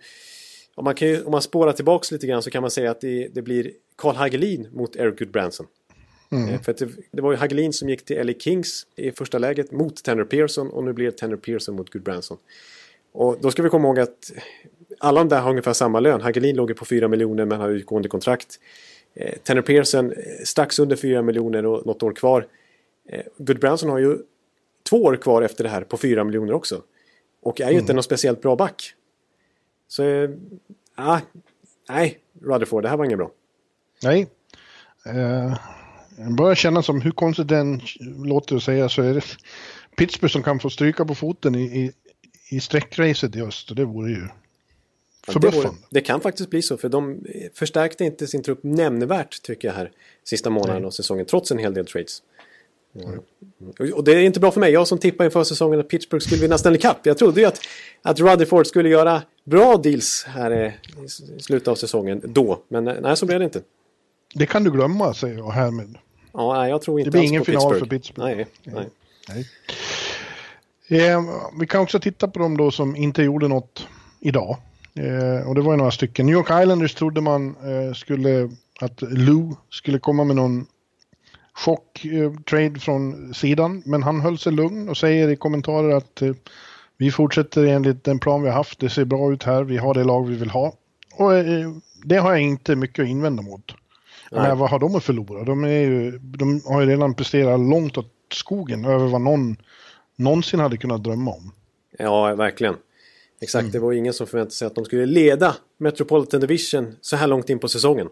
om, 0.80 0.86
man 0.86 0.96
kan 0.96 1.26
om 1.26 1.32
man 1.32 1.42
spårar 1.42 1.74
tillbaks 1.74 2.12
lite 2.12 2.28
grann 2.28 2.44
så 2.44 2.52
kan 2.52 2.62
man 2.62 2.72
säga 2.72 2.92
att 2.92 3.02
det, 3.02 3.28
det 3.28 3.42
blir 3.42 3.72
Carl 3.96 4.16
Hagelin 4.16 4.68
mot 4.74 4.96
Eric 4.96 5.20
Goodbranson. 5.20 5.68
Eh, 6.32 6.62
För 6.62 6.74
det, 6.74 6.90
det 7.12 7.22
var 7.22 7.32
ju 7.32 7.38
Hagelin 7.38 7.74
som 7.74 7.90
gick 7.90 8.06
till 8.06 8.28
LA 8.28 8.34
Kings 8.34 8.88
i 8.96 9.12
första 9.12 9.38
läget 9.38 9.72
mot 9.72 10.04
Tanner 10.04 10.24
Pearson 10.24 10.70
och 10.70 10.84
nu 10.84 10.94
blir 10.94 11.06
det 11.06 11.18
Tanner 11.18 11.36
Pearson 11.36 11.76
mot 11.76 11.90
Goodbranson. 11.90 12.38
Och 13.12 13.38
då 13.42 13.52
ska 13.52 13.64
vi 13.64 13.70
komma 13.70 13.88
ihåg 13.88 14.00
att 14.00 14.32
alla 15.00 15.20
de 15.20 15.30
där 15.30 15.42
har 15.42 15.50
ungefär 15.50 15.74
samma 15.74 16.00
lön. 16.00 16.22
Hagelin 16.22 16.56
låg 16.56 16.76
på 16.76 16.86
4 16.86 17.08
miljoner 17.08 17.46
men 17.46 17.60
har 17.60 17.70
utgående 17.70 18.10
kontrakt. 18.10 18.60
Eh, 19.14 19.34
Tanner 19.44 19.62
Pearson 19.62 20.12
eh, 20.12 20.18
strax 20.46 20.80
under 20.80 20.96
4 20.96 21.22
miljoner 21.22 21.66
och 21.66 21.86
något 21.86 22.04
år 22.04 22.14
kvar. 22.14 22.48
Eh, 23.10 23.22
Goodbranson 23.38 23.90
har 23.90 24.00
ju 24.00 24.18
två 24.90 25.04
år 25.04 25.16
kvar 25.16 25.42
efter 25.42 25.64
det 25.64 25.70
här 25.70 25.82
på 25.82 25.98
4 25.98 26.24
miljoner 26.24 26.54
också. 26.54 26.82
Och 27.42 27.62
är 27.62 27.72
ju 27.72 27.80
inte 27.80 27.94
någon 27.94 28.04
speciellt 28.04 28.42
bra 28.42 28.56
back. 28.56 28.96
Så, 29.90 30.04
eh, 30.04 30.30
ah, 30.96 31.20
nej, 31.90 32.20
Rutherford, 32.42 32.84
det 32.84 32.90
här 32.90 32.98
var 32.98 33.06
inget 33.06 33.18
bra. 33.18 33.32
Nej. 34.04 34.28
Jag 36.18 36.36
börjar 36.36 36.56
känna 36.56 36.84
som, 36.84 37.02
hur 37.02 37.12
konstigt 37.12 37.48
den 37.48 37.82
låter 38.26 38.56
att 38.56 38.64
säga, 38.64 38.90
så 38.90 39.02
är 39.02 39.14
det 39.14 39.26
Pittsburgh 39.98 40.32
som 40.32 40.44
kan 40.44 40.60
få 40.60 40.70
stryka 40.70 41.06
på 41.06 41.16
foten 41.16 41.56
i, 41.56 41.62
i, 41.64 41.92
i 42.50 42.60
sträckracet 42.60 43.36
i 43.36 43.42
öst. 43.42 43.70
Och 43.70 43.76
det 43.76 43.86
vore 43.86 44.12
ju 44.12 44.22
Ja, 44.22 44.28
det, 45.28 45.34
Förbluffande. 45.34 45.68
vore- 45.68 45.88
det 45.90 46.02
kan 46.02 46.22
faktiskt 46.22 46.50
bli 46.50 46.62
så, 46.62 46.78
för 46.78 46.90
de 46.90 47.26
förstärkte 47.54 48.04
inte 48.06 48.28
sin 48.28 48.44
trupp 48.44 48.60
nämnvärt 48.64 49.42
tycker 49.42 49.68
jag 49.68 49.76
här 49.76 49.92
sista 50.24 50.50
månaden 50.50 50.86
av 50.86 50.92
säsongen, 50.92 51.26
trots 51.26 51.52
en 51.52 51.58
hel 51.58 51.74
del 51.74 51.86
trades. 51.86 52.24
Mm. 52.96 53.20
Och- 53.96 54.04
det 54.04 54.12
är 54.12 54.20
inte 54.20 54.40
bra 54.40 54.52
för 54.52 54.60
mig, 54.60 54.72
jag 54.72 54.88
som 54.88 54.98
tippade 54.98 55.26
inför 55.26 55.44
säsongen 55.44 55.80
att 55.80 55.88
Pittsburgh 55.88 56.26
skulle 56.26 56.42
vinna 56.42 56.58
Stanley 56.58 56.82
Cup. 56.82 56.98
Jag 57.04 57.18
trodde 57.18 57.42
ju 57.42 57.48
att, 57.48 57.60
att 58.02 58.20
Rutherford 58.20 58.68
skulle 58.68 58.90
göra 58.90 59.22
bra 59.44 59.78
deals 59.78 60.26
här 60.28 60.52
eh, 60.52 60.72
i 61.38 61.42
slutet 61.42 61.68
av 61.68 61.76
säsongen 61.76 62.22
då, 62.26 62.60
men 62.68 62.88
eh, 62.88 62.94
nej 63.02 63.18
så 63.18 63.26
blev 63.26 63.40
det 63.40 63.46
inte. 63.46 63.62
Det 64.36 64.46
kan 64.46 64.64
du 64.64 64.72
glömma, 64.72 65.14
säger 65.14 65.38
jag 65.38 65.52
härmed. 65.52 65.98
Ja, 66.34 66.54
nej, 66.62 66.70
jag 66.70 66.82
tror 66.82 67.00
inte 67.00 67.08
Det 67.08 67.12
blir 67.18 67.28
ingen 67.28 67.46
final 67.46 67.62
Pittsburgh. 67.62 67.80
för 67.80 67.86
Pittsburgh. 67.90 68.36
Nej, 68.36 68.48
nej. 68.64 68.88
Nej. 69.30 71.10
Eh, 71.10 71.22
vi 71.60 71.68
kan 71.68 71.82
också 71.82 72.00
titta 72.00 72.28
på 72.28 72.40
dem 72.40 72.58
då 72.58 72.72
som 72.72 72.96
inte 72.96 73.24
gjorde 73.24 73.48
något 73.48 73.88
idag. 74.20 74.58
Eh, 74.96 75.48
och 75.50 75.56
det 75.56 75.62
var 75.62 75.74
ju 75.74 75.78
några 75.78 75.92
stycken. 75.92 76.26
New 76.26 76.34
York 76.36 76.48
Islanders 76.64 76.96
trodde 76.96 77.22
man 77.22 77.56
eh, 77.64 77.94
skulle, 77.94 78.50
att 78.80 79.02
Lou 79.02 79.56
skulle 79.70 80.00
komma 80.00 80.24
med 80.24 80.36
någon 80.36 80.66
chock 81.66 82.06
eh, 82.06 82.34
trade 82.34 82.80
från 82.80 83.34
sidan. 83.34 83.84
Men 83.86 84.04
han 84.04 84.22
höll 84.22 84.38
sig 84.38 84.52
lugn 84.54 84.90
och 84.90 84.98
säger 84.98 85.30
i 85.30 85.36
kommentarer 85.36 85.96
att 85.96 86.22
eh, 86.22 86.34
vi 86.98 87.12
fortsätter 87.12 87.66
enligt 87.66 88.04
den 88.04 88.20
plan 88.20 88.42
vi 88.42 88.48
har 88.50 88.56
haft. 88.56 88.80
Det 88.80 88.90
ser 88.90 89.06
bra 89.06 89.34
ut 89.34 89.44
här. 89.44 89.64
Vi 89.64 89.78
har 89.78 89.94
det 89.94 90.04
lag 90.04 90.28
vi 90.28 90.36
vill 90.36 90.50
ha. 90.50 90.74
Och 91.16 91.34
eh, 91.36 91.70
det 92.04 92.16
har 92.16 92.32
jag 92.32 92.42
inte 92.42 92.76
mycket 92.76 93.04
att 93.04 93.10
invända 93.10 93.44
mot. 93.44 93.72
Men 94.32 94.58
vad 94.58 94.70
har 94.70 94.80
de 94.80 94.96
att 94.96 95.04
förlora? 95.04 95.44
De, 95.44 95.64
ju, 95.64 96.18
de 96.18 96.62
har 96.66 96.82
ju 96.82 96.88
redan 96.88 97.14
presterat 97.14 97.60
långt 97.60 97.98
åt 97.98 98.14
skogen 98.34 98.86
över 98.86 99.08
vad 99.08 99.22
någon 99.22 99.58
någonsin 100.16 100.60
hade 100.60 100.78
kunnat 100.78 101.04
drömma 101.04 101.32
om. 101.32 101.52
Ja, 101.98 102.36
verkligen. 102.36 102.76
Exakt, 103.42 103.62
Mm. 103.64 103.72
det 103.72 103.80
var 103.80 103.94
ingen 103.94 104.14
som 104.14 104.28
förväntade 104.28 104.52
sig 104.52 104.66
att 104.66 104.76
de 104.76 104.86
skulle 104.86 105.06
leda 105.06 105.56
Metropolitan 105.78 106.40
Division 106.40 106.96
så 107.02 107.16
här 107.16 107.28
långt 107.28 107.50
in 107.50 107.60
på 107.60 107.68
säsongen. 107.68 108.10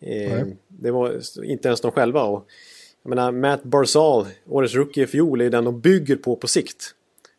Eh, 0.00 0.46
det 0.68 0.90
var 0.90 1.20
inte 1.44 1.68
ens 1.68 1.80
de 1.80 1.90
själva. 1.90 2.22
Och, 2.22 2.46
jag 3.04 3.08
menar, 3.10 3.32
Matt 3.32 3.62
Barzal, 3.62 4.26
årets 4.46 4.74
rookie 4.74 5.04
i 5.04 5.06
fjol, 5.06 5.40
är 5.40 5.50
den 5.50 5.64
de 5.64 5.80
bygger 5.80 6.16
på 6.16 6.36
på 6.36 6.48
sikt. 6.48 6.94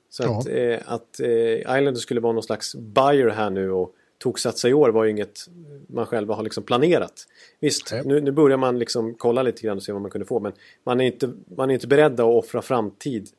Så 0.09 0.23
Ja. 0.23 0.39
att, 0.39 0.47
eh, 0.47 0.77
att 0.93 1.19
eh, 1.19 1.59
Islanders 1.59 2.01
skulle 2.01 2.19
vara 2.19 2.33
någon 2.33 2.43
slags 2.43 2.75
buyer 2.75 3.29
här 3.29 3.49
nu 3.49 3.71
och 3.71 3.91
toksatsa 4.17 4.69
i 4.69 4.73
år 4.73 4.89
var 4.89 5.03
ju 5.03 5.11
inget 5.11 5.39
man 5.87 6.05
själva 6.05 6.35
har 6.35 6.43
liksom 6.43 6.63
planerat. 6.63 7.27
Visst, 7.59 7.91
nu, 8.05 8.21
nu 8.21 8.31
börjar 8.31 8.57
man 8.57 8.79
liksom 8.79 9.13
kolla 9.13 9.43
lite 9.43 9.61
grann 9.61 9.77
och 9.77 9.83
se 9.83 9.91
vad 9.91 10.01
man 10.01 10.11
kunde 10.11 10.25
få, 10.25 10.39
men 10.39 10.51
man 10.83 11.01
är 11.01 11.05
inte, 11.05 11.31
man 11.55 11.69
är 11.69 11.73
inte 11.73 11.87
beredda 11.87 12.23
att 12.23 12.45
offra 12.45 12.61
framtid 12.61 13.29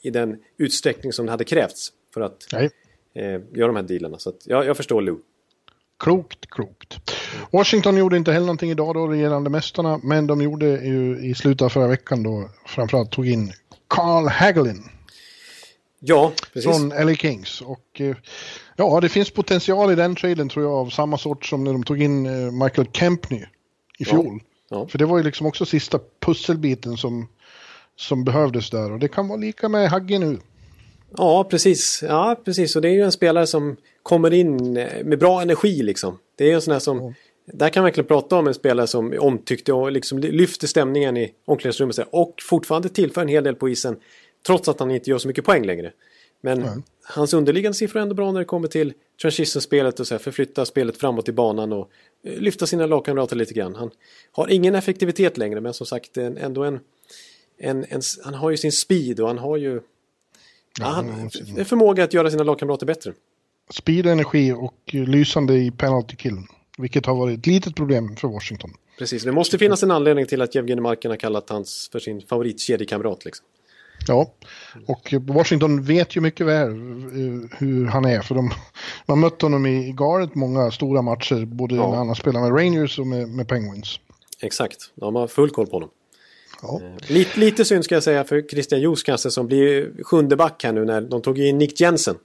i 0.00 0.10
den 0.10 0.38
utsträckning 0.56 1.12
som 1.12 1.26
det 1.26 1.32
hade 1.32 1.44
krävts 1.44 1.92
för 2.14 2.20
att 2.20 2.52
eh, 3.14 3.40
göra 3.52 3.66
de 3.66 3.76
här 3.76 3.82
dealarna. 3.82 4.18
Så 4.18 4.28
att, 4.28 4.42
ja, 4.46 4.64
jag 4.64 4.76
förstår 4.76 5.02
Lou. 5.02 5.18
Klokt, 5.98 6.50
klokt. 6.50 7.00
Washington 7.50 7.96
gjorde 7.96 8.16
inte 8.16 8.32
heller 8.32 8.46
någonting 8.46 8.70
idag 8.70 8.94
då, 8.94 9.06
regerande 9.06 9.50
mästarna, 9.50 10.00
men 10.02 10.26
de 10.26 10.40
gjorde 10.40 10.66
ju 10.66 11.18
i 11.18 11.34
slutet 11.34 11.62
av 11.62 11.68
förra 11.68 11.86
veckan 11.86 12.22
då 12.22 12.50
framförallt 12.66 13.10
tog 13.10 13.28
in 13.28 13.52
Carl 13.88 14.28
Hagelin 14.28 14.84
Ja, 16.00 16.32
precis. 16.52 16.70
från 16.70 16.88
LA 16.88 17.14
Kings. 17.14 17.60
Och 17.60 18.00
eh, 18.00 18.16
ja, 18.76 19.00
det 19.00 19.08
finns 19.08 19.30
potential 19.30 19.92
i 19.92 19.94
den 19.94 20.14
traden 20.14 20.48
tror 20.48 20.64
jag 20.64 20.74
av 20.74 20.90
samma 20.90 21.18
sort 21.18 21.46
som 21.46 21.64
när 21.64 21.72
de 21.72 21.82
tog 21.84 22.02
in 22.02 22.26
eh, 22.26 22.52
Michael 22.52 22.88
Kempney 22.92 23.44
i 23.98 24.04
fjol. 24.04 24.40
Ja. 24.70 24.88
För 24.88 24.98
det 24.98 25.06
var 25.06 25.18
ju 25.18 25.24
liksom 25.24 25.46
också 25.46 25.66
sista 25.66 25.98
pusselbiten 26.20 26.96
som, 26.96 27.28
som 27.96 28.24
behövdes 28.24 28.70
där 28.70 28.92
och 28.92 28.98
det 28.98 29.08
kan 29.08 29.28
vara 29.28 29.38
lika 29.38 29.68
med 29.68 29.90
Hagge 29.90 30.18
nu. 30.18 30.38
Ja, 31.16 31.44
precis. 31.44 32.04
Ja, 32.08 32.40
precis. 32.44 32.76
Och 32.76 32.82
det 32.82 32.88
är 32.88 32.92
ju 32.92 33.02
en 33.02 33.12
spelare 33.12 33.46
som 33.46 33.76
kommer 34.08 34.32
in 34.32 34.76
eh, 34.76 35.04
med 35.04 35.18
bra 35.18 35.42
energi 35.42 35.82
liksom. 35.82 36.18
Det 36.36 36.50
är 36.50 36.54
en 36.54 36.60
sån 36.62 36.72
här 36.72 36.80
som... 36.80 37.14
Där 37.52 37.68
kan 37.68 37.80
man 37.80 37.84
verkligen 37.84 38.06
prata 38.08 38.36
om 38.36 38.46
en 38.46 38.54
spelare 38.54 38.86
som 38.86 39.12
är 39.12 39.18
omtyckte 39.22 39.72
och 39.72 39.92
liksom 39.92 40.18
lyfter 40.18 40.66
stämningen 40.66 41.16
i 41.16 41.32
omklädningsrummet. 41.44 41.98
Och 42.10 42.34
fortfarande 42.42 42.88
tillför 42.88 43.20
en 43.20 43.28
hel 43.28 43.44
del 43.44 43.54
på 43.54 43.68
isen. 43.68 43.96
Trots 44.46 44.68
att 44.68 44.80
han 44.80 44.90
inte 44.90 45.10
gör 45.10 45.18
så 45.18 45.28
mycket 45.28 45.44
poäng 45.44 45.66
längre. 45.66 45.92
Men 46.40 46.60
Nej. 46.60 46.70
hans 47.02 47.34
underliggande 47.34 47.78
siffror 47.78 47.98
är 47.98 48.02
ändå 48.02 48.14
bra 48.14 48.32
när 48.32 48.38
det 48.38 48.44
kommer 48.44 48.68
till 48.68 48.92
transition-spelet 49.22 50.00
och 50.00 50.06
så 50.06 50.14
här, 50.14 50.18
förflytta 50.18 50.64
spelet 50.64 50.96
framåt 50.96 51.28
i 51.28 51.32
banan 51.32 51.72
och 51.72 51.90
eh, 52.24 52.40
lyfta 52.40 52.66
sina 52.66 52.86
lagkamrater 52.86 53.36
lite 53.36 53.54
grann. 53.54 53.74
Han 53.74 53.90
har 54.32 54.48
ingen 54.48 54.74
effektivitet 54.74 55.38
längre 55.38 55.60
men 55.60 55.74
som 55.74 55.86
sagt 55.86 56.16
ändå 56.16 56.64
en, 56.64 56.80
en, 57.58 57.84
en... 57.88 58.00
Han 58.24 58.34
har 58.34 58.50
ju 58.50 58.56
sin 58.56 58.72
speed 58.72 59.20
och 59.20 59.28
han 59.28 59.38
har 59.38 59.56
ju... 59.56 59.80
Ja, 60.80 60.86
han, 60.86 61.30
en 61.56 61.64
förmåga 61.64 62.04
att 62.04 62.14
göra 62.14 62.30
sina 62.30 62.42
lagkamrater 62.42 62.86
bättre. 62.86 63.12
Speed, 63.70 64.06
energi 64.06 64.52
och 64.52 64.74
eh, 64.92 65.02
lysande 65.04 65.54
i 65.54 65.70
penalty 65.70 66.16
kill. 66.16 66.36
Vilket 66.78 67.06
har 67.06 67.14
varit 67.14 67.38
ett 67.38 67.46
litet 67.46 67.76
problem 67.76 68.16
för 68.16 68.28
Washington. 68.28 68.70
Precis, 68.98 69.22
det 69.22 69.32
måste 69.32 69.58
finnas 69.58 69.82
en 69.82 69.90
anledning 69.90 70.26
till 70.26 70.42
att 70.42 70.54
Jevgenij 70.54 70.82
Markin 70.82 71.10
har 71.10 71.18
kallat 71.18 71.50
hans 71.50 71.88
för 71.92 71.98
sin 71.98 72.20
favoritkedjekamrat. 72.20 73.24
Liksom. 73.24 73.46
Ja, 74.06 74.32
och 74.86 75.12
eh, 75.12 75.20
Washington 75.22 75.82
vet 75.82 76.16
ju 76.16 76.20
mycket 76.20 76.46
väl 76.46 76.68
eh, 76.70 77.58
hur 77.58 77.86
han 77.86 78.04
är. 78.04 78.20
För 78.20 78.34
de 78.34 78.44
man 78.44 78.54
har 79.06 79.16
mött 79.16 79.42
honom 79.42 79.66
i 79.66 79.92
galet 79.92 80.34
många 80.34 80.70
stora 80.70 81.02
matcher. 81.02 81.44
Både 81.44 81.74
Ja. 81.74 81.90
när 81.90 81.96
han 81.96 82.08
har 82.08 82.14
spelat 82.14 82.42
med 82.42 82.58
Rangers 82.60 82.98
och 82.98 83.06
med, 83.06 83.28
med 83.28 83.48
Penguins. 83.48 84.00
Exakt, 84.40 84.92
de 84.94 85.14
har 85.14 85.26
full 85.26 85.50
koll 85.50 85.66
på 85.66 85.72
honom. 85.72 85.90
Ja. 86.62 86.80
Lite, 87.08 87.40
lite 87.40 87.64
synd 87.64 87.84
ska 87.84 87.94
jag 87.94 88.02
säga 88.02 88.24
för 88.24 88.42
Christian 88.42 88.80
Joos 88.80 89.02
kanske 89.02 89.30
som 89.30 89.46
blir 89.46 89.92
sjunde 90.04 90.36
back 90.36 90.64
här 90.64 90.72
nu 90.72 90.84
när 90.84 91.00
de 91.00 91.22
tog 91.22 91.38
in 91.38 91.58
Nick 91.58 91.80
Jensen 91.80 92.16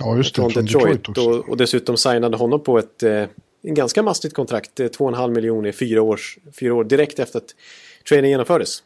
Ja, 0.00 0.16
just 0.16 0.34
det. 0.34 0.40
från 0.40 0.50
Från 0.50 0.64
Detroit, 0.64 1.04
Detroit, 1.04 1.18
och, 1.18 1.48
och 1.48 1.56
dessutom 1.56 1.96
signade 1.96 2.36
honom 2.36 2.62
på 2.62 2.78
ett 2.78 3.02
eh, 3.02 3.24
en 3.62 3.74
ganska 3.74 4.02
mastigt 4.02 4.34
kontrakt, 4.34 4.80
eh, 4.80 4.86
2,5 4.86 5.34
miljoner 5.34 5.68
i 5.68 5.72
fyra, 5.72 6.02
års, 6.02 6.38
fyra 6.60 6.74
år 6.74 6.84
direkt 6.84 7.18
efter 7.18 7.38
att 7.38 7.54
traden 8.08 8.30
genomfördes. 8.30 8.82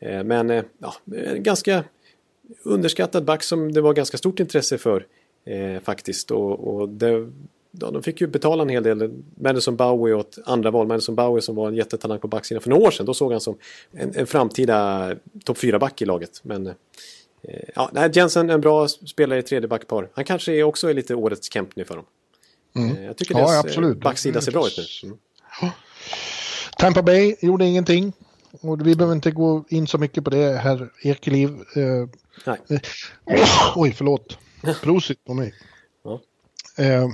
Eh, 0.00 0.24
men 0.24 0.50
eh, 0.50 0.64
ja, 0.78 0.94
en 1.16 1.42
ganska 1.42 1.84
underskattad 2.62 3.24
back 3.24 3.42
som 3.42 3.72
det 3.72 3.80
var 3.80 3.94
ganska 3.94 4.18
stort 4.18 4.40
intresse 4.40 4.78
för 4.78 5.06
eh, 5.44 5.82
faktiskt. 5.82 6.30
Och, 6.30 6.74
och 6.74 6.88
det, 6.88 7.32
ja, 7.70 7.90
de 7.90 8.02
fick 8.02 8.20
ju 8.20 8.26
betala 8.26 8.62
en 8.62 8.68
hel 8.68 8.82
del. 8.82 9.12
Madison 9.40 9.76
Bowie 9.76 10.14
och 10.14 10.20
ett 10.20 10.38
andra 10.44 10.70
val. 10.70 10.86
Madison 10.86 11.14
Bowie 11.14 11.42
som 11.42 11.56
var 11.56 11.68
en 11.68 11.74
jättetalang 11.74 12.18
på 12.18 12.28
backsidan 12.28 12.62
för 12.62 12.70
några 12.70 12.86
år 12.86 12.90
sedan. 12.90 13.06
Då 13.06 13.14
såg 13.14 13.32
han 13.32 13.40
som 13.40 13.58
en, 13.92 14.12
en 14.14 14.26
framtida 14.26 15.10
topp 15.44 15.58
4-back 15.58 16.02
i 16.02 16.04
laget. 16.04 16.40
Men 16.42 16.66
eh, 16.66 16.72
ja, 17.74 17.90
nej, 17.92 18.10
Jensen 18.14 18.50
en 18.50 18.60
bra 18.60 18.88
spelare 18.88 19.38
i 19.38 19.42
tredje 19.42 19.68
backpar. 19.68 20.10
Han 20.14 20.24
kanske 20.24 20.52
är 20.52 20.62
också 20.62 20.90
är 20.90 20.94
lite 20.94 21.14
årets 21.14 21.52
Kemp 21.52 21.76
nu 21.76 21.84
för 21.84 21.96
dem. 21.96 22.04
Eh, 22.76 23.04
Jag 23.04 23.16
tycker 23.16 23.34
Mm. 23.34 23.42
Ja, 23.46 23.52
deras 23.52 23.64
absolut. 23.64 23.96
eh, 23.96 24.02
backsida 24.02 24.40
ser 24.40 24.52
bra 24.52 24.66
ut 24.66 24.76
nu. 25.02 25.08
Mm. 25.08 25.18
Tampa 26.78 27.02
Bay 27.02 27.36
gjorde 27.40 27.64
ingenting. 27.64 28.12
Och 28.60 28.86
vi 28.86 28.96
behöver 28.96 29.14
inte 29.14 29.30
gå 29.30 29.64
in 29.68 29.86
så 29.86 29.98
mycket 29.98 30.24
på 30.24 30.30
det 30.30 30.52
här, 30.56 30.88
Ekeliv. 31.02 31.48
Eh, 31.48 32.08
Nej. 32.46 32.80
oj, 33.76 33.92
förlåt. 33.96 34.38
Prosit 34.82 35.24
på 35.24 35.34
mig. 35.34 35.54
Ja. 36.04 37.10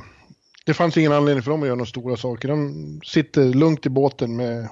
Det 0.66 0.74
fanns 0.74 0.97
ingen 0.97 1.12
anledning 1.12 1.43
för 1.43 1.51
dem 1.51 1.62
att 1.62 1.66
göra 1.66 1.76
några 1.76 1.87
stora 1.87 2.16
saker. 2.16 2.49
De 2.49 3.01
sitter 3.05 3.45
lugnt 3.45 3.87
i 3.87 3.89
båten 3.89 4.37
med 4.37 4.68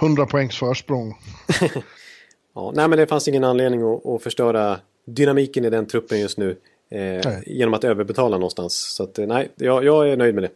100 0.00 0.26
poängs 0.26 0.56
försprång. 0.58 1.14
Ja, 2.54 2.72
nej, 2.74 2.88
men 2.88 2.98
det 2.98 3.06
fanns 3.06 3.28
ingen 3.28 3.44
anledning 3.44 3.82
att, 3.82 4.06
att 4.06 4.22
förstöra 4.22 4.80
dynamiken 5.14 5.64
i 5.64 5.70
den 5.70 5.86
truppen 5.86 6.20
just 6.20 6.38
nu. 6.38 6.56
Eh, 6.90 7.38
genom 7.46 7.74
att 7.74 7.84
överbetala 7.84 8.36
någonstans. 8.36 8.74
Så 8.94 9.02
att, 9.02 9.18
eh, 9.18 9.26
nej, 9.26 9.50
jag, 9.56 9.84
jag 9.84 10.08
är 10.10 10.16
nöjd 10.16 10.34
med 10.34 10.44
det. 10.44 10.50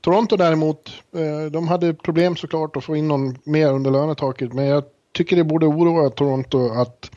Toronto 0.00 0.36
däremot, 0.36 0.90
eh, 1.16 1.50
de 1.52 1.68
hade 1.68 1.94
problem 1.94 2.36
såklart 2.36 2.76
att 2.76 2.84
få 2.84 2.96
in 2.96 3.08
någon 3.08 3.38
mer 3.44 3.72
under 3.72 3.90
lönetaket. 3.90 4.52
Men 4.52 4.64
jag 4.64 4.84
tycker 5.12 5.36
det 5.36 5.44
borde 5.44 5.66
oroa 5.66 6.10
Toronto 6.10 6.70
att 6.70 7.10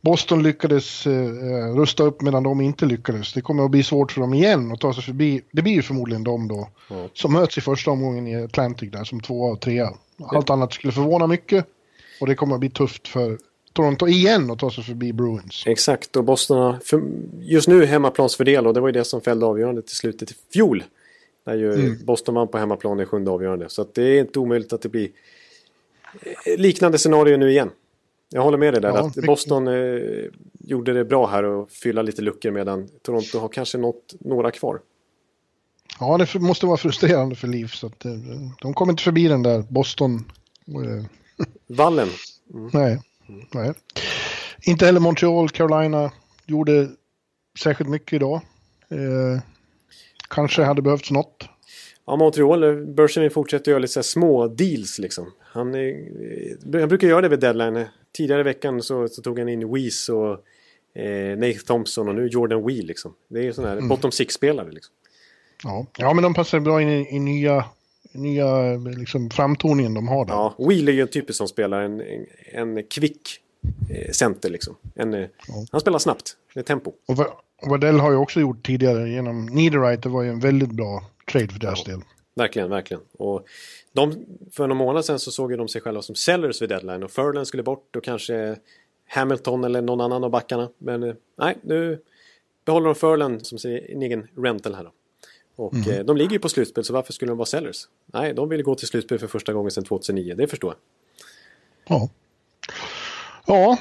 Boston 0.00 0.42
lyckades 0.42 1.06
eh, 1.06 1.74
rusta 1.76 2.02
upp 2.02 2.22
medan 2.22 2.42
de 2.42 2.60
inte 2.60 2.86
lyckades. 2.86 3.32
Det 3.32 3.40
kommer 3.40 3.64
att 3.64 3.70
bli 3.70 3.82
svårt 3.82 4.12
för 4.12 4.20
dem 4.20 4.34
igen 4.34 4.72
att 4.72 4.80
ta 4.80 4.94
sig 4.94 5.02
förbi. 5.02 5.42
Det 5.52 5.62
blir 5.62 5.72
ju 5.72 5.82
förmodligen 5.82 6.24
de 6.24 6.48
då 6.48 6.68
Ja. 6.90 7.08
som 7.14 7.32
möts 7.32 7.58
i 7.58 7.60
första 7.60 7.90
omgången 7.90 8.26
i 8.26 8.44
Atlantic 8.44 8.90
där 8.92 9.04
som 9.04 9.20
tvåa 9.20 9.52
och 9.52 9.60
trea. 9.60 9.90
Allt 10.26 10.50
annat 10.50 10.72
skulle 10.72 10.92
förvåna 10.92 11.26
mycket. 11.26 11.66
Och 12.20 12.26
det 12.26 12.34
kommer 12.34 12.54
att 12.54 12.60
bli 12.60 12.70
tufft 12.70 13.08
för 13.08 13.38
Toronto 13.76 14.08
igen 14.08 14.50
att 14.50 14.58
ta 14.58 14.70
sig 14.70 14.84
förbi 14.84 15.12
Bruins. 15.12 15.62
Exakt, 15.66 16.16
och 16.16 16.24
Boston 16.24 16.58
har 16.58 16.78
just 17.40 17.68
nu 17.68 17.84
hemmaplansfördel 17.84 18.66
och 18.66 18.74
det 18.74 18.80
var 18.80 18.88
ju 18.88 18.92
det 18.92 19.04
som 19.04 19.20
fällde 19.20 19.46
avgörande 19.46 19.82
till 19.82 19.96
slutet 19.96 20.30
i 20.30 20.34
fjol. 20.52 20.84
Där 21.44 21.54
ju 21.54 21.72
Mm. 21.74 21.98
Boston 22.04 22.34
vann 22.34 22.48
på 22.48 22.58
hemmaplan 22.58 23.00
i 23.00 23.06
sjunde 23.06 23.30
avgörande. 23.30 23.68
Så 23.68 23.86
det 23.94 24.02
är 24.02 24.20
inte 24.20 24.38
omöjligt 24.38 24.72
att 24.72 24.82
det 24.82 24.88
blir 24.88 25.08
eh, 26.46 26.58
liknande 26.58 26.98
scenario 26.98 27.36
nu 27.36 27.50
igen. 27.50 27.70
Jag 28.30 28.42
håller 28.42 28.58
med 28.58 28.74
dig 28.74 28.82
där 28.82 28.88
Ja, 28.88 29.06
att 29.06 29.14
Boston 29.14 29.68
eh, 29.68 30.00
gjorde 30.58 30.92
det 30.92 31.04
bra 31.04 31.26
här 31.26 31.42
och 31.44 31.70
fylla 31.70 32.02
lite 32.02 32.22
luckor 32.22 32.50
medan 32.50 32.88
Toronto 33.02 33.38
har 33.38 33.48
kanske 33.48 33.78
nått 33.78 34.14
några 34.20 34.50
kvar. 34.50 34.80
Ja, 36.00 36.18
det 36.18 36.34
måste 36.40 36.66
vara 36.66 36.76
frustrerande 36.76 37.34
för 37.34 37.48
Leafs. 37.48 37.84
att 37.84 38.04
eh, 38.04 38.12
De 38.60 38.74
kommer 38.74 38.92
inte 38.92 39.02
förbi 39.02 39.28
den 39.28 39.42
där 39.42 39.64
Boston. 39.68 40.24
eh, 40.66 41.04
Vallen, 41.76 42.08
Nej, 42.72 43.00
nej. 43.54 43.72
Inte 44.62 44.86
heller 44.86 45.00
Montreal, 45.00 45.48
Carolina 45.50 46.12
gjorde 46.46 46.88
särskilt 47.62 47.90
mycket 47.90 48.12
idag. 48.12 48.40
Eh, 48.88 49.42
kanske 50.28 50.62
hade 50.62 50.82
behövts 50.82 51.10
något. 51.10 51.48
Ja, 52.06 52.16
Montreal, 52.16 52.86
börsen 52.86 53.30
fortsätter 53.30 53.70
göra 53.70 53.78
lite 53.78 54.02
små 54.02 54.48
deals 54.48 54.98
liksom. 54.98 55.32
Han, 55.40 55.74
han 56.72 56.88
brukar 56.88 57.08
göra 57.08 57.20
det 57.20 57.28
vid 57.28 57.40
deadline. 57.40 57.84
Tidigare 58.12 58.40
i 58.40 58.44
veckan 58.44 58.82
så, 58.82 59.08
så 59.08 59.22
tog 59.22 59.38
han 59.38 59.48
in 59.48 59.72
Weiss 59.72 60.08
och 60.08 60.32
eh, 61.00 61.38
Nate 61.38 61.66
Thompson 61.66 62.08
och 62.08 62.14
nu 62.14 62.26
Jordan 62.26 62.66
Wheel 62.66 62.86
liksom. 62.86 63.14
Det 63.28 63.46
är 63.46 63.52
sådana 63.52 63.70
här 63.70 63.76
mm. 63.76 63.88
bottom 63.88 64.12
six-spelare 64.12 64.70
liksom. 64.70 64.94
Ja. 65.64 65.86
ja, 65.98 66.14
men 66.14 66.22
de 66.22 66.34
passar 66.34 66.60
bra 66.60 66.82
in 66.82 66.88
i, 66.88 67.16
i 67.16 67.18
nya, 67.18 67.64
nya 68.16 68.76
liksom, 68.76 69.30
framtoningen 69.30 69.94
de 69.94 70.08
har 70.08 70.24
där. 70.24 70.34
Ja, 70.34 70.54
Wheel 70.58 70.88
är 70.88 70.92
ju 70.92 71.00
en 71.00 71.08
typisk 71.08 71.36
som 71.36 71.48
spelar 71.48 71.82
en, 71.82 72.00
en, 72.52 72.76
en 72.76 72.84
kvick 72.84 73.40
eh, 73.90 74.10
center 74.12 74.50
liksom. 74.50 74.76
En, 74.94 75.14
eh, 75.14 75.20
ja. 75.48 75.66
Han 75.72 75.80
spelar 75.80 75.98
snabbt, 75.98 76.36
med 76.54 76.66
tempo. 76.66 76.92
Och 77.08 77.16
Waddell 77.70 78.00
har 78.00 78.10
ju 78.10 78.16
också 78.16 78.40
gjort 78.40 78.66
tidigare 78.66 79.08
genom 79.08 79.46
Niederreiter 79.46 80.10
var 80.10 80.22
ju 80.22 80.28
en 80.28 80.40
väldigt 80.40 80.70
bra 80.70 81.04
trade 81.32 81.48
för 81.48 81.60
deras 81.60 81.82
ja. 81.86 81.92
del. 81.92 82.02
Verkligen, 82.34 82.70
verkligen. 82.70 83.02
Och 83.18 83.46
de, 83.92 84.26
för 84.52 84.66
några 84.66 84.78
månader 84.78 85.02
sedan 85.02 85.18
så 85.18 85.30
såg 85.30 85.50
ju 85.50 85.56
de 85.56 85.68
sig 85.68 85.80
själva 85.80 86.02
som 86.02 86.14
sellers 86.14 86.62
vid 86.62 86.68
deadline 86.68 87.02
och 87.02 87.10
Furlan 87.10 87.46
skulle 87.46 87.62
bort 87.62 87.96
och 87.96 88.04
kanske 88.04 88.56
Hamilton 89.08 89.64
eller 89.64 89.82
någon 89.82 90.00
annan 90.00 90.24
av 90.24 90.30
backarna. 90.30 90.68
Men 90.78 91.02
eh, 91.02 91.14
nej, 91.38 91.56
nu 91.62 91.98
behåller 92.64 92.86
de 92.86 92.94
Furlan 92.94 93.44
som 93.44 93.58
sin 93.58 94.02
egen 94.02 94.28
rental 94.36 94.74
här 94.74 94.84
då. 94.84 94.92
Och 95.56 95.74
mm. 95.74 96.06
de 96.06 96.16
ligger 96.16 96.32
ju 96.32 96.38
på 96.38 96.48
slutspel 96.48 96.84
så 96.84 96.92
varför 96.92 97.12
skulle 97.12 97.30
de 97.30 97.38
vara 97.38 97.46
sellers? 97.46 97.88
Nej, 98.06 98.34
de 98.34 98.48
vill 98.48 98.62
gå 98.62 98.74
till 98.74 98.88
slutspel 98.88 99.18
för 99.18 99.26
första 99.26 99.52
gången 99.52 99.70
sedan 99.70 99.84
2009, 99.84 100.34
det 100.34 100.48
förstår 100.48 100.74
jag. 100.74 100.78
Ja. 101.98 102.08
Ja. 103.46 103.78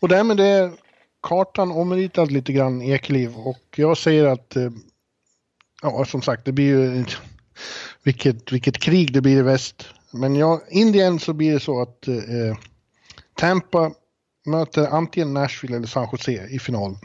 Och 0.00 0.08
därmed 0.08 0.40
är 0.40 0.72
kartan 1.20 1.72
omritad 1.72 2.30
lite 2.30 2.52
grann 2.52 2.82
Ekeliv 2.82 3.36
och 3.36 3.62
jag 3.76 3.98
säger 3.98 4.24
att 4.24 4.56
eh, 4.56 4.70
ja, 5.82 6.04
som 6.04 6.22
sagt, 6.22 6.44
det 6.44 6.52
blir 6.52 6.66
ju 6.66 7.04
vilket, 8.02 8.52
vilket 8.52 8.78
krig 8.78 9.12
det 9.12 9.20
blir 9.20 9.36
i 9.36 9.42
väst. 9.42 9.86
Men 10.10 10.36
ja, 10.36 10.62
Indien 10.70 11.18
så 11.18 11.32
blir 11.32 11.52
det 11.52 11.60
så 11.60 11.82
att 11.82 12.08
eh, 12.08 12.56
Tampa 13.34 13.92
möter 14.46 14.86
antingen 14.86 15.34
Nashville 15.34 15.76
eller 15.76 15.86
San 15.86 16.08
Jose 16.12 16.46
i 16.50 16.58
finalen. 16.58 16.98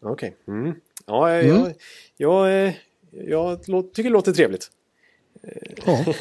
Okej. 0.00 0.36
Okay. 0.46 0.54
Mm. 0.54 0.74
Ja, 1.06 1.32
jag, 1.32 1.44
mm. 1.44 1.72
jag, 2.16 2.50
jag, 2.50 2.72
jag, 3.10 3.60
jag 3.66 3.92
tycker 3.92 4.10
det 4.10 4.12
låter 4.12 4.32
trevligt. 4.32 4.70
Ja. 5.86 6.04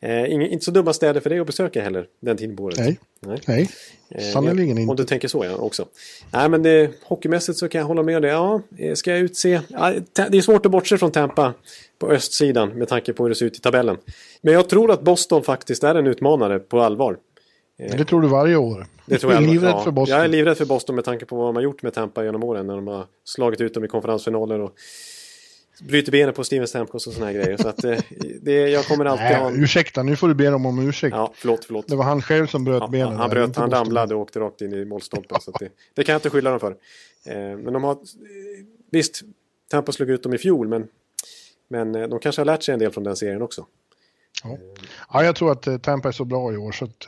Eh, 0.00 0.32
inte 0.32 0.64
så 0.64 0.70
dumma 0.70 0.92
städer 0.92 1.20
för 1.20 1.30
dig 1.30 1.38
att 1.38 1.46
besöka 1.46 1.82
heller 1.82 2.06
den 2.20 2.36
tiden 2.36 2.56
på 2.56 2.62
året. 2.62 2.78
Nej, 2.78 2.98
nej. 3.20 3.40
nej. 3.46 3.70
Eh, 4.10 4.32
sannerligen 4.32 4.78
inte. 4.78 4.90
Om 4.90 4.96
du 4.96 5.04
tänker 5.04 5.28
så 5.28 5.44
ja, 5.44 5.56
också. 5.56 5.88
Nej 6.30 6.48
men 6.48 6.62
det, 6.62 6.90
hockeymässigt 7.02 7.58
så 7.58 7.68
kan 7.68 7.78
jag 7.78 7.86
hålla 7.86 8.02
med 8.02 8.22
dig. 8.22 8.30
Ja, 8.30 8.62
eh, 8.78 8.94
ska 8.94 9.10
jag 9.10 9.20
utse... 9.20 9.60
Ja, 9.68 9.94
det 10.14 10.38
är 10.38 10.40
svårt 10.40 10.66
att 10.66 10.72
bortse 10.72 10.98
från 10.98 11.10
Tampa 11.10 11.54
på 11.98 12.10
östsidan 12.12 12.68
med 12.68 12.88
tanke 12.88 13.12
på 13.12 13.22
hur 13.22 13.28
det 13.28 13.34
ser 13.34 13.46
ut 13.46 13.56
i 13.56 13.60
tabellen. 13.60 13.96
Men 14.40 14.54
jag 14.54 14.68
tror 14.68 14.90
att 14.90 15.02
Boston 15.02 15.42
faktiskt 15.42 15.84
är 15.84 15.94
en 15.94 16.06
utmanare 16.06 16.58
på 16.58 16.80
allvar. 16.80 17.16
Eh, 17.78 17.96
det 17.96 18.04
tror 18.04 18.22
du 18.22 18.28
varje 18.28 18.56
år. 18.56 18.86
Det 19.06 19.18
tror 19.18 19.32
jag. 19.32 19.42
livrädd 19.42 19.70
ja, 19.70 19.84
för 19.84 19.90
Boston. 19.90 20.16
Jag 20.16 20.24
är 20.24 20.28
livrädd 20.28 20.58
för 20.58 20.64
Boston 20.64 20.94
med 20.94 21.04
tanke 21.04 21.24
på 21.24 21.36
vad 21.36 21.48
de 21.48 21.56
har 21.56 21.62
gjort 21.62 21.82
med 21.82 21.94
Tampa 21.94 22.24
genom 22.24 22.44
åren 22.44 22.66
när 22.66 22.74
de 22.74 22.86
har 22.86 23.06
slagit 23.24 23.60
ut 23.60 23.74
dem 23.74 23.84
i 23.84 23.88
konferensfinaler 23.88 24.60
och 24.60 24.74
bryter 25.80 26.12
benet 26.12 26.34
på 26.34 26.44
Steven 26.44 26.68
Stamkos 26.68 27.06
och 27.06 27.12
såna 27.12 27.26
här 27.26 27.32
grejer. 27.32 27.56
Så 27.56 27.68
att, 27.68 27.84
eh, 27.84 27.98
det, 28.42 28.52
jag 28.52 28.84
kommer 28.84 29.04
alltid 29.04 29.24
Nej, 29.24 29.36
ha... 29.36 29.52
Ursäkta, 29.52 30.02
nu 30.02 30.16
får 30.16 30.28
du 30.28 30.34
be 30.34 30.50
dem 30.50 30.66
om 30.66 30.88
ursäkt. 30.88 31.16
Ja, 31.16 31.32
förlåt, 31.34 31.64
förlåt. 31.64 31.88
Det 31.88 31.96
var 31.96 32.04
han 32.04 32.22
själv 32.22 32.46
som 32.46 32.64
bröt 32.64 32.80
ja, 32.80 32.88
benet. 32.88 33.18
Han, 33.18 33.30
bröt, 33.30 33.56
han 33.56 33.70
ramlade 33.70 34.14
och 34.14 34.20
åkte 34.20 34.40
rakt 34.40 34.60
in 34.60 34.72
i 34.72 34.84
målstolpen. 34.84 35.40
så 35.40 35.50
det, 35.50 35.68
det, 35.94 36.04
kan 36.04 36.12
jag 36.12 36.18
inte 36.18 36.30
skylla 36.30 36.50
dem 36.50 36.60
för. 36.60 36.70
Eh, 37.24 37.36
men 37.36 37.72
de 37.72 37.84
har... 37.84 37.98
Visst, 38.90 39.22
Tampa 39.70 39.92
slog 39.92 40.10
ut 40.10 40.22
dem 40.22 40.34
i 40.34 40.38
fjol, 40.38 40.68
men, 40.68 40.88
men 41.68 41.92
de 41.92 42.18
kanske 42.18 42.40
har 42.40 42.46
lärt 42.46 42.62
sig 42.62 42.72
en 42.72 42.78
del 42.78 42.92
från 42.92 43.04
den 43.04 43.16
serien 43.16 43.42
också. 43.42 43.66
Ja, 44.44 44.58
ja 45.12 45.24
jag 45.24 45.36
tror 45.36 45.52
att 45.52 45.82
Tampa 45.82 46.08
är 46.08 46.12
så 46.12 46.24
bra 46.24 46.52
i 46.52 46.56
år 46.56 46.72
så 46.72 46.84
att... 46.84 47.06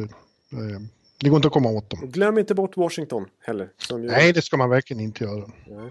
Det 1.20 1.28
går 1.28 1.36
inte 1.36 1.48
att 1.48 1.54
komma 1.54 1.70
åt 1.70 1.90
dem. 1.90 2.10
Glöm 2.10 2.38
inte 2.38 2.54
bort 2.54 2.76
Washington 2.76 3.26
heller. 3.40 3.68
Nej, 3.98 4.32
det 4.32 4.42
ska 4.42 4.56
man 4.56 4.70
verkligen 4.70 5.02
inte 5.02 5.24
göra. 5.24 5.50
Nej. 5.66 5.90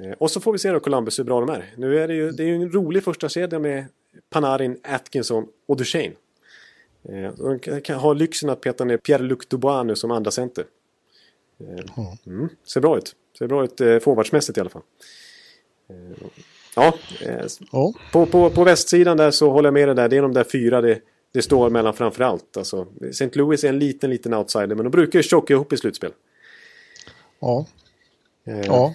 Eh, 0.00 0.12
och 0.18 0.30
så 0.30 0.40
får 0.40 0.52
vi 0.52 0.58
se 0.58 0.70
då 0.70 0.80
Columbus 0.80 1.18
hur 1.18 1.24
bra 1.24 1.40
de 1.40 1.48
är. 1.48 1.74
Nu 1.76 1.98
är 1.98 2.08
det 2.08 2.14
ju, 2.14 2.30
det 2.30 2.42
är 2.42 2.46
ju 2.46 2.54
en 2.54 2.72
rolig 2.72 3.04
första 3.04 3.28
kedja 3.28 3.58
med 3.58 3.84
Panarin, 4.30 4.80
Atkinson 4.82 5.46
och 5.68 5.76
Duchene. 5.76 6.14
Eh, 7.08 7.32
de 7.36 7.80
kan 7.80 7.98
ha 7.98 8.12
lyxen 8.12 8.50
att 8.50 8.60
peta 8.60 8.84
ner 8.84 8.96
Pierre-Luc 8.96 9.48
Dubois 9.48 9.86
nu 9.86 9.96
som 9.96 10.10
andra 10.10 10.30
center. 10.30 10.64
Eh, 11.60 12.06
mm, 12.26 12.48
ser 12.64 12.80
bra 12.80 12.98
ut. 12.98 13.16
Ser 13.38 13.46
bra 13.46 13.64
ut 13.64 14.02
forwardsmässigt 14.02 14.58
i 14.58 14.60
alla 14.60 14.70
fall. 14.70 14.82
Ja, 16.76 16.94
på, 18.12 18.26
på, 18.26 18.50
på 18.50 18.64
västsidan 18.64 19.16
där 19.16 19.30
så 19.30 19.50
håller 19.50 19.66
jag 19.66 19.74
med 19.74 19.88
dig 19.88 19.94
där. 19.94 20.08
Det 20.08 20.16
är 20.16 20.22
de 20.22 20.32
där 20.32 20.44
fyra 20.44 20.80
det, 20.80 21.00
det 21.32 21.42
står 21.42 21.70
mellan 21.70 21.94
framförallt. 21.94 22.56
Alltså, 22.56 22.86
St. 23.10 23.30
Louis 23.32 23.64
är 23.64 23.68
en 23.68 23.78
liten, 23.78 24.10
liten 24.10 24.34
outsider 24.34 24.74
men 24.74 24.84
de 24.84 24.90
brukar 24.90 25.18
ju 25.18 25.22
tjocka 25.22 25.54
ihop 25.54 25.72
i 25.72 25.76
slutspel. 25.76 26.12
Ja. 27.40 27.66
Ja. 28.44 28.94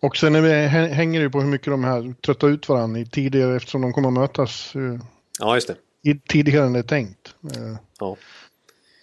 Och 0.00 0.16
sen 0.16 0.34
är 0.34 0.40
vi, 0.40 0.52
hänger 0.94 1.20
det 1.20 1.30
på 1.30 1.40
hur 1.40 1.48
mycket 1.48 1.66
de 1.66 1.84
här 1.84 2.14
tröttar 2.26 2.48
ut 2.48 2.68
varandra 2.68 3.00
i 3.00 3.06
tidigare 3.06 3.56
eftersom 3.56 3.82
de 3.82 3.92
kommer 3.92 4.08
att 4.08 4.14
mötas 4.14 4.74
eh, 4.74 5.00
ja, 5.40 5.54
just 5.54 5.70
det. 6.02 6.18
tidigare 6.28 6.66
än 6.66 6.72
det 6.72 6.78
är 6.78 6.82
tänkt. 6.82 7.34
Eh, 7.56 7.76
ja. 8.00 8.16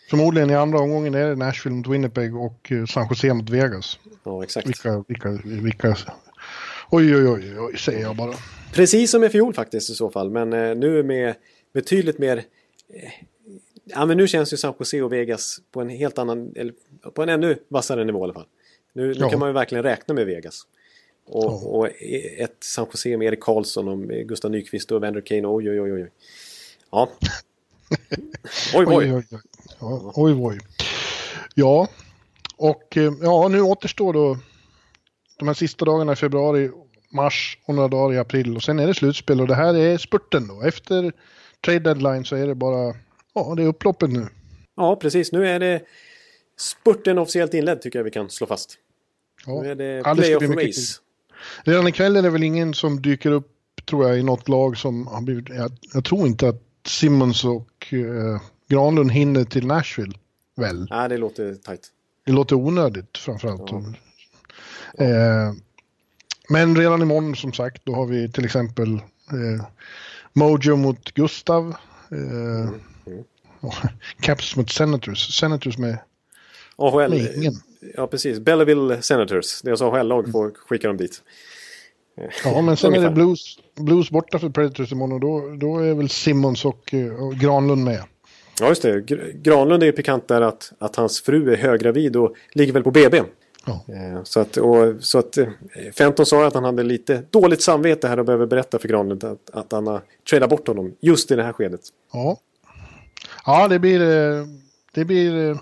Förmodligen 0.09 0.49
i 0.49 0.55
andra 0.55 0.79
omgången 0.79 1.15
är 1.15 1.27
det 1.27 1.35
Nashville 1.35 1.75
mot 1.75 1.87
Winnipeg 1.87 2.35
och 2.35 2.71
eh, 2.71 2.85
San 2.85 3.07
Jose 3.09 3.33
mot 3.33 3.49
Vegas. 3.49 3.99
Ja, 4.23 4.43
exakt. 4.43 4.67
Vilka, 4.67 5.03
vilka, 5.07 5.29
vilka... 5.43 5.97
Oj, 6.89 7.15
oj, 7.15 7.27
oj, 7.27 7.59
oj, 7.59 7.77
säger 7.77 8.01
jag 8.01 8.15
bara. 8.15 8.33
Precis 8.73 9.11
som 9.11 9.23
i 9.23 9.29
fjol 9.29 9.53
faktiskt 9.53 9.89
i 9.89 9.93
så 9.93 10.09
fall, 10.09 10.29
men 10.29 10.49
nu 10.79 11.03
med 11.03 11.35
betydligt 11.81 12.17
mer... 12.17 12.43
Ja, 13.83 14.05
men 14.05 14.17
nu 14.17 14.27
känns 14.27 14.53
ju 14.53 14.57
San 14.57 14.73
Jose 14.79 15.01
och 15.01 15.13
Vegas 15.13 15.59
på 15.71 15.81
en 15.81 15.89
helt 15.89 16.17
annan, 16.17 16.53
eller 16.55 16.73
på 17.13 17.23
en 17.23 17.29
ännu 17.29 17.57
vassare 17.67 18.03
nivå 18.03 18.19
i 18.19 18.23
alla 18.23 18.33
fall. 18.33 18.47
Nu, 18.93 19.07
nu 19.07 19.13
ja. 19.19 19.29
kan 19.29 19.39
man 19.39 19.49
ju 19.49 19.53
verkligen 19.53 19.83
räkna 19.83 20.13
med 20.13 20.25
Vegas. 20.25 20.61
Och, 21.25 21.43
ja. 21.43 21.67
och 21.67 21.87
ett 22.37 22.57
San 22.59 22.87
Jose 22.93 23.17
med 23.17 23.27
Erik 23.27 23.39
Karlsson 23.39 23.87
och 23.87 23.99
Gustav 24.27 24.51
Nyqvist 24.51 24.91
och 24.91 25.01
Vander 25.01 25.21
Kane. 25.21 25.47
Oj, 25.47 25.69
oj, 25.69 25.81
oj, 25.81 25.93
oj. 25.93 26.11
Ja. 26.91 27.09
oj, 28.75 28.85
oj. 28.87 29.13
oj, 29.13 29.13
oj. 29.15 29.39
Ja, 29.79 30.11
oj, 30.15 30.33
oj. 30.33 30.59
Ja, 31.55 31.87
och 32.57 32.97
eh, 32.97 33.13
ja, 33.21 33.47
nu 33.47 33.61
återstår 33.61 34.13
då 34.13 34.37
de 35.39 35.47
här 35.47 35.55
sista 35.55 35.85
dagarna 35.85 36.13
i 36.13 36.15
februari, 36.15 36.71
mars 37.09 37.57
och 37.65 37.75
några 37.75 37.87
dagar 37.87 38.15
i 38.15 38.17
april 38.17 38.55
och 38.55 38.63
sen 38.63 38.79
är 38.79 38.87
det 38.87 38.93
slutspel 38.93 39.41
och 39.41 39.47
det 39.47 39.55
här 39.55 39.77
är 39.77 39.97
spurten 39.97 40.47
då. 40.47 40.61
Efter 40.61 41.13
trade 41.65 41.79
deadline 41.79 42.25
så 42.25 42.35
är 42.35 42.47
det 42.47 42.55
bara, 42.55 42.95
ja, 43.33 43.53
det 43.57 43.63
är 43.63 43.67
upploppet 43.67 44.09
nu. 44.09 44.27
Ja, 44.75 44.95
precis. 44.95 45.31
Nu 45.31 45.47
är 45.47 45.59
det 45.59 45.81
spurten 46.57 47.17
officiellt 47.17 47.53
inledd 47.53 47.81
tycker 47.81 47.99
jag 47.99 48.03
vi 48.03 48.11
kan 48.11 48.29
slå 48.29 48.47
fast. 48.47 48.77
Ja. 49.45 49.61
Nu 49.61 49.71
är 49.71 49.75
det 49.75 50.03
playoff 50.03 50.43
race. 50.43 51.01
Redan 51.63 51.87
ikväll 51.87 52.15
är 52.15 52.21
det 52.21 52.29
väl 52.29 52.43
ingen 52.43 52.73
som 52.73 53.01
dyker 53.01 53.31
upp, 53.31 53.51
tror 53.85 54.07
jag, 54.07 54.19
i 54.19 54.23
något 54.23 54.49
lag 54.49 54.77
som 54.77 55.07
har 55.07 55.21
blivit... 55.21 55.49
Jag, 55.49 55.71
jag 55.93 56.05
tror 56.05 56.27
inte 56.27 56.49
att 56.49 56.61
Simmons 56.85 57.45
och 57.45 57.93
eh, 57.93 58.41
Granlund 58.67 59.11
hinner 59.11 59.43
till 59.43 59.67
Nashville, 59.67 60.13
väl? 60.55 60.87
Nej, 60.89 61.09
det 61.09 61.17
låter 61.17 61.55
tajt. 61.55 61.87
Det 62.25 62.31
låter 62.31 62.55
onödigt 62.55 63.17
framförallt. 63.17 63.71
Ja. 63.71 63.83
Eh, 65.05 65.53
men 66.49 66.77
redan 66.77 67.01
imorgon 67.01 67.35
som 67.35 67.53
sagt, 67.53 67.85
då 67.85 67.95
har 67.95 68.05
vi 68.05 68.31
till 68.31 68.45
exempel 68.45 68.93
eh, 69.31 69.65
Mojo 70.33 70.75
mot 70.75 71.13
Gustav. 71.13 71.75
Eh, 72.11 72.17
mm. 72.17 72.79
Mm. 73.07 73.23
Caps 74.21 74.55
mot 74.55 74.69
Senators. 74.69 75.39
Senators 75.39 75.77
med, 75.77 75.97
AHL, 76.75 77.09
med 77.09 77.35
ingen. 77.35 77.53
Ja, 77.95 78.07
precis. 78.07 78.39
Belleville 78.39 79.01
Senators. 79.01 79.61
Deras 79.61 79.81
AHL-lag 79.81 80.31
får 80.31 80.51
skicka 80.51 80.87
dem 80.87 80.97
dit. 80.97 81.21
Ja, 82.43 82.61
men 82.61 82.77
sen 82.77 82.93
är 82.95 83.01
det 83.01 83.09
Blues, 83.09 83.59
blues 83.75 84.09
borta 84.11 84.39
för 84.39 84.49
Predators 84.49 84.91
imorgon 84.91 85.13
och 85.13 85.19
då, 85.19 85.55
då 85.55 85.79
är 85.79 85.93
väl 85.93 86.09
Simmons 86.09 86.65
och, 86.65 86.93
och 87.19 87.35
Granlund 87.35 87.83
med. 87.83 88.03
Ja, 88.59 88.67
just 88.67 88.81
det. 88.81 89.01
Granlund 89.33 89.83
är 89.83 89.87
ju 89.87 89.91
pikant 89.91 90.27
där 90.27 90.41
att, 90.41 90.71
att 90.79 90.95
hans 90.95 91.21
fru 91.21 91.53
är 91.53 91.57
höggravid 91.57 92.15
och 92.15 92.35
ligger 92.53 92.73
väl 92.73 92.83
på 92.83 92.91
BB. 92.91 93.21
Ja. 93.65 93.85
Eh, 93.87 94.23
så 94.23 94.39
att, 94.39 94.57
och, 94.57 95.03
så 95.03 95.19
att 95.19 95.37
eh, 95.37 95.47
Fenton 95.97 96.25
sa 96.25 96.47
att 96.47 96.53
han 96.53 96.63
hade 96.63 96.83
lite 96.83 97.23
dåligt 97.29 97.61
samvete 97.61 98.07
här 98.07 98.19
och 98.19 98.25
behöver 98.25 98.45
berätta 98.45 98.79
för 98.79 98.87
Granlund 98.87 99.23
att, 99.23 99.49
att 99.49 99.71
han 99.71 99.87
har 99.87 100.01
tradat 100.29 100.49
bort 100.49 100.67
honom 100.67 100.95
just 100.99 101.31
i 101.31 101.35
det 101.35 101.43
här 101.43 101.53
skedet. 101.53 101.81
Ja, 102.13 102.37
ja 103.45 103.67
det 103.67 103.79
blir, 103.79 104.01
eh, 104.01 104.45
det 104.93 105.05
blir 105.05 105.57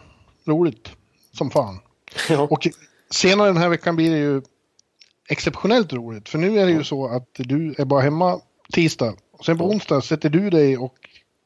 roligt 0.45 0.89
som 1.34 1.52
fan. 1.52 1.80
Ja. 2.30 2.41
Och 2.52 2.68
senare 3.10 3.48
den 3.48 3.58
här 3.58 3.70
veckan 3.70 3.95
blir 3.95 4.12
det 4.12 4.18
ju 4.18 4.41
exceptionellt 5.30 5.93
roligt. 5.93 6.30
För 6.30 6.38
nu 6.38 6.60
är 6.60 6.66
det 6.66 6.72
ju 6.72 6.84
så 6.84 7.08
att 7.08 7.30
du 7.34 7.76
är 7.78 7.86
bara 7.86 8.02
hemma 8.02 8.39
tisdag. 8.74 9.14
Och 9.32 9.45
sen 9.45 9.58
på 9.58 9.66
onsdag 9.66 10.02
sätter 10.02 10.30
du 10.30 10.50
dig 10.50 10.78
och 10.78 10.95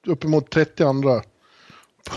uppemot 0.08 0.50
30 0.50 0.84
andra 0.84 1.22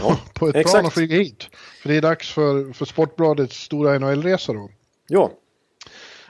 ja, 0.00 0.18
på 0.34 0.48
ett 0.48 0.56
exakt. 0.56 0.72
plan 0.74 0.86
och 0.86 0.92
flyger 0.92 1.16
hit. 1.18 1.48
För 1.82 1.88
det 1.88 1.96
är 1.96 2.02
dags 2.02 2.32
för, 2.32 2.72
för 2.72 2.84
Sportbladets 2.84 3.56
stora 3.56 3.98
NHL-resa 3.98 4.52
då. 4.52 4.70
Ja. 5.08 5.30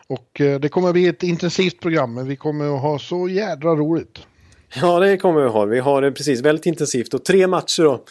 Och 0.07 0.41
eh, 0.41 0.61
det 0.61 0.69
kommer 0.69 0.89
att 0.89 0.95
bli 0.95 1.07
ett 1.07 1.23
intensivt 1.23 1.81
program, 1.81 2.15
men 2.15 2.29
vi 2.29 2.37
kommer 2.37 2.75
att 2.77 2.83
ha 2.83 2.99
så 2.99 3.29
jädra 3.29 3.71
roligt. 3.75 4.19
Ja, 4.81 4.99
det 5.01 5.17
kommer 5.17 5.41
vi 5.43 5.49
ha. 5.49 5.65
Vi 5.65 5.79
har 5.79 6.03
det 6.03 6.13
precis 6.13 6.41
väldigt 6.41 6.67
intensivt 6.67 7.15
och 7.15 7.25
tre 7.25 7.47
matcher 7.47 7.83
då. 7.83 8.05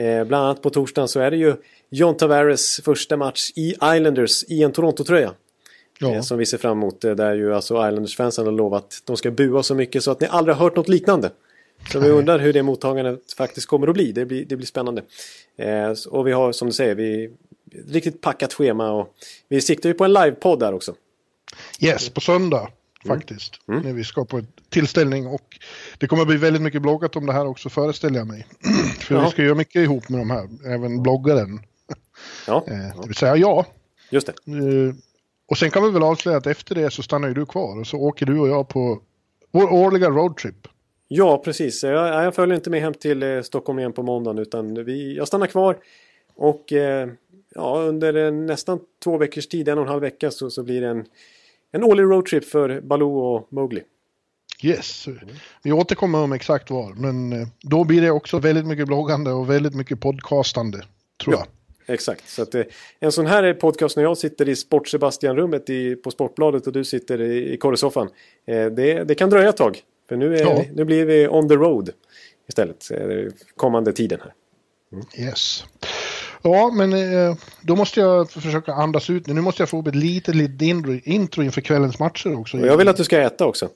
Eh, 0.00 0.24
bland 0.24 0.44
annat 0.44 0.62
på 0.62 0.70
torsdagen 0.70 1.08
så 1.08 1.20
är 1.20 1.30
det 1.30 1.36
ju 1.36 1.54
John 1.90 2.16
Tavares 2.16 2.80
första 2.84 3.16
match 3.16 3.50
i 3.56 3.70
Islanders 3.70 4.44
i 4.48 4.62
en 4.62 4.72
Toronto-tröja. 4.72 5.32
Ja. 5.98 6.14
Eh, 6.14 6.20
som 6.20 6.38
vi 6.38 6.46
ser 6.46 6.58
fram 6.58 6.78
emot. 6.78 7.04
eh, 7.04 7.14
Där 7.14 7.34
ju 7.34 7.54
alltså 7.54 7.74
Islanders-fansen 7.74 8.44
har 8.44 8.52
lovat 8.52 8.84
att 8.84 9.02
de 9.04 9.16
ska 9.16 9.30
bua 9.30 9.62
så 9.62 9.74
mycket 9.74 10.02
så 10.04 10.10
att 10.10 10.20
ni 10.20 10.26
aldrig 10.26 10.56
har 10.56 10.64
hört 10.64 10.76
något 10.76 10.88
liknande. 10.88 11.30
Så 11.92 12.00
vi 12.00 12.08
undrar 12.08 12.38
hur 12.38 12.52
det 12.52 12.62
mottagandet 12.62 13.32
faktiskt 13.36 13.66
kommer 13.66 13.86
att 13.88 13.94
bli. 13.94 14.12
Det 14.12 14.26
blir, 14.26 14.44
det 14.44 14.56
blir 14.56 14.66
spännande. 14.66 15.02
Eh, 15.56 15.94
och 16.10 16.26
vi 16.26 16.32
har 16.32 16.52
som 16.52 16.68
du 16.68 16.74
säger, 16.74 16.94
vi 16.94 17.30
riktigt 17.88 18.20
packat 18.20 18.52
schema 18.52 18.90
och 18.92 19.14
vi 19.48 19.60
siktar 19.60 19.88
ju 19.88 19.94
på 19.94 20.04
en 20.04 20.12
livepodd 20.12 20.60
där 20.60 20.74
också. 20.74 20.94
Yes, 21.80 22.08
på 22.10 22.20
söndag 22.20 22.68
faktiskt. 23.06 23.54
När 23.66 23.92
vi 23.92 24.04
ska 24.04 24.24
på 24.24 24.36
en 24.36 24.46
tillställning 24.70 25.26
och 25.26 25.58
det 25.98 26.06
kommer 26.06 26.22
att 26.22 26.28
bli 26.28 26.36
väldigt 26.36 26.62
mycket 26.62 26.82
bloggat 26.82 27.16
om 27.16 27.26
det 27.26 27.32
här 27.32 27.46
också 27.46 27.68
föreställer 27.68 28.18
jag 28.18 28.26
mig. 28.26 28.46
För 28.98 29.14
Ja. 29.14 29.24
vi 29.24 29.30
ska 29.30 29.42
göra 29.42 29.54
mycket 29.54 29.76
ihop 29.82 30.08
med 30.08 30.20
de 30.20 30.30
här, 30.30 30.48
även 30.74 31.02
bloggaren. 31.02 31.60
Ja, 32.46 32.64
Eh, 32.68 33.00
det 33.00 33.06
vill 33.06 33.16
säga 33.16 33.36
jag. 33.36 33.64
just 34.10 34.26
det. 34.26 34.52
Eh, 34.52 34.94
och 35.48 35.58
sen 35.58 35.70
kan 35.70 35.82
vi 35.84 35.90
väl 35.90 36.02
avslöja 36.02 36.38
att 36.38 36.46
efter 36.46 36.74
det 36.74 36.90
så 36.90 37.02
stannar 37.02 37.28
ju 37.28 37.34
du 37.34 37.46
kvar 37.46 37.80
och 37.80 37.86
så 37.86 37.96
åker 37.98 38.26
du 38.26 38.38
och 38.38 38.48
jag 38.48 38.68
på 38.68 39.00
vår 39.52 39.72
årliga 39.72 40.08
roadtrip. 40.10 40.68
Ja, 41.08 41.38
precis. 41.38 41.82
Jag, 41.82 42.24
jag 42.24 42.34
följer 42.34 42.56
inte 42.56 42.70
med 42.70 42.80
hem 42.80 42.94
till 42.94 43.22
eh, 43.22 43.42
Stockholm 43.42 43.78
igen 43.78 43.92
på 43.92 44.02
måndagen 44.02 44.38
utan 44.38 44.84
vi, 44.84 45.16
jag 45.16 45.28
stannar 45.28 45.46
kvar. 45.46 45.78
Och 46.36 46.72
eh, 46.72 47.08
ja, 47.54 47.78
under 47.78 48.30
nästan 48.30 48.80
två 49.04 49.18
veckors 49.18 49.46
tid, 49.46 49.68
en 49.68 49.78
och 49.78 49.84
en 49.84 49.90
halv 49.90 50.02
vecka, 50.02 50.30
så, 50.30 50.50
så 50.50 50.62
blir 50.62 50.80
det 50.80 50.88
en, 50.88 51.04
en 51.72 51.84
årlig 51.84 52.04
roadtrip 52.04 52.44
för 52.44 52.80
Baloo 52.80 53.18
och 53.18 53.52
Mowgli. 53.52 53.82
Yes, 54.62 55.08
vi 55.62 55.72
återkommer 55.72 56.18
om 56.22 56.32
exakt 56.32 56.70
var, 56.70 56.92
men 56.94 57.32
eh, 57.32 57.48
då 57.60 57.84
blir 57.84 58.02
det 58.02 58.10
också 58.10 58.38
väldigt 58.38 58.66
mycket 58.66 58.86
bloggande 58.86 59.32
och 59.32 59.50
väldigt 59.50 59.74
mycket 59.74 60.00
podcastande, 60.00 60.82
tror 61.24 61.34
jag. 61.34 61.46
Exakt. 61.86 62.28
Så 62.28 62.42
att, 62.42 62.54
eh, 62.54 62.62
en 63.00 63.12
sån 63.12 63.26
här 63.26 63.42
är 63.42 63.54
podcast 63.54 63.96
när 63.96 64.02
jag 64.02 64.18
sitter 64.18 64.48
i 64.48 64.56
Sport-Sebastian-rummet 64.56 66.02
på 66.02 66.10
Sportbladet 66.10 66.66
och 66.66 66.72
du 66.72 66.84
sitter 66.84 67.20
i, 67.20 67.52
i 67.52 67.56
korrespåsen. 67.56 68.08
Eh, 68.46 68.66
det, 68.66 69.04
det 69.04 69.14
kan 69.14 69.30
dröja 69.30 69.48
ett 69.48 69.56
tag. 69.56 69.82
För 70.08 70.16
nu, 70.16 70.36
är, 70.36 70.40
Ja. 70.40 70.64
nu 70.74 70.84
blir 70.84 71.04
vi 71.06 71.28
on 71.28 71.48
the 71.48 71.54
road 71.54 71.90
istället. 72.48 72.88
Kommande 73.56 73.92
tiden 73.92 74.20
här. 74.22 74.32
Yes. 75.24 75.64
Ja, 76.42 76.70
men 76.74 76.92
eh, 76.92 77.36
då 77.62 77.76
måste 77.76 78.00
jag 78.00 78.30
försöka 78.30 78.72
andas 78.72 79.10
ut 79.10 79.26
nu. 79.26 79.34
Nu 79.34 79.40
måste 79.40 79.62
jag 79.62 79.68
få 79.68 79.78
upp 79.80 79.86
ett 79.86 79.94
litet, 79.94 80.34
litet 80.34 80.62
intro, 81.06 81.42
inför 81.42 81.60
kvällens 81.60 81.98
matcher 81.98 82.38
också. 82.40 82.58
Och 82.58 82.66
jag 82.66 82.76
vill 82.76 82.88
att 82.88 82.96
du 82.96 83.04
ska 83.04 83.20
äta 83.20 83.46
också. 83.46 83.68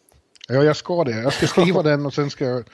Ja, 0.49 0.65
jag 0.65 0.77
ska 0.77 1.05
det. 1.05 1.11
Jag 1.23 1.33
ska 1.33 1.47
skriva 1.47 1.83
den 1.83 2.07
och 2.07 2.15
sen 2.15 2.31
ska 2.31 2.45
jag 2.45 2.59
eh, 2.59 2.65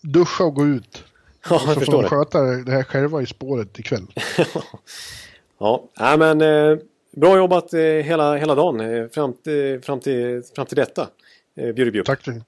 duscha 0.00 0.44
och 0.44 0.54
gå 0.54 0.66
ut. 0.66 1.04
Ja, 1.50 1.58
Så 1.58 1.66
jag 1.66 1.74
får 1.74 1.80
förstår 1.80 1.92
de 1.96 2.02
det. 2.02 2.08
sköta 2.08 2.40
det 2.42 2.72
här 2.72 2.82
själva 2.82 3.22
i 3.22 3.26
spåret 3.26 3.78
ikväll. 3.78 4.06
Ja, 5.58 5.84
nej, 6.00 6.18
men 6.18 6.40
eh, 6.40 6.78
bra 7.16 7.36
jobbat 7.36 7.74
eh, 7.74 7.80
hela, 7.80 8.36
hela 8.36 8.54
dagen 8.54 8.80
eh, 8.80 9.08
fram, 9.08 9.32
till, 9.32 9.80
fram, 9.82 10.00
till, 10.00 10.42
fram 10.56 10.66
till 10.66 10.76
detta. 10.76 11.08
Eh. 11.56 12.02
Tack, 12.04 12.22
till, 12.22 12.42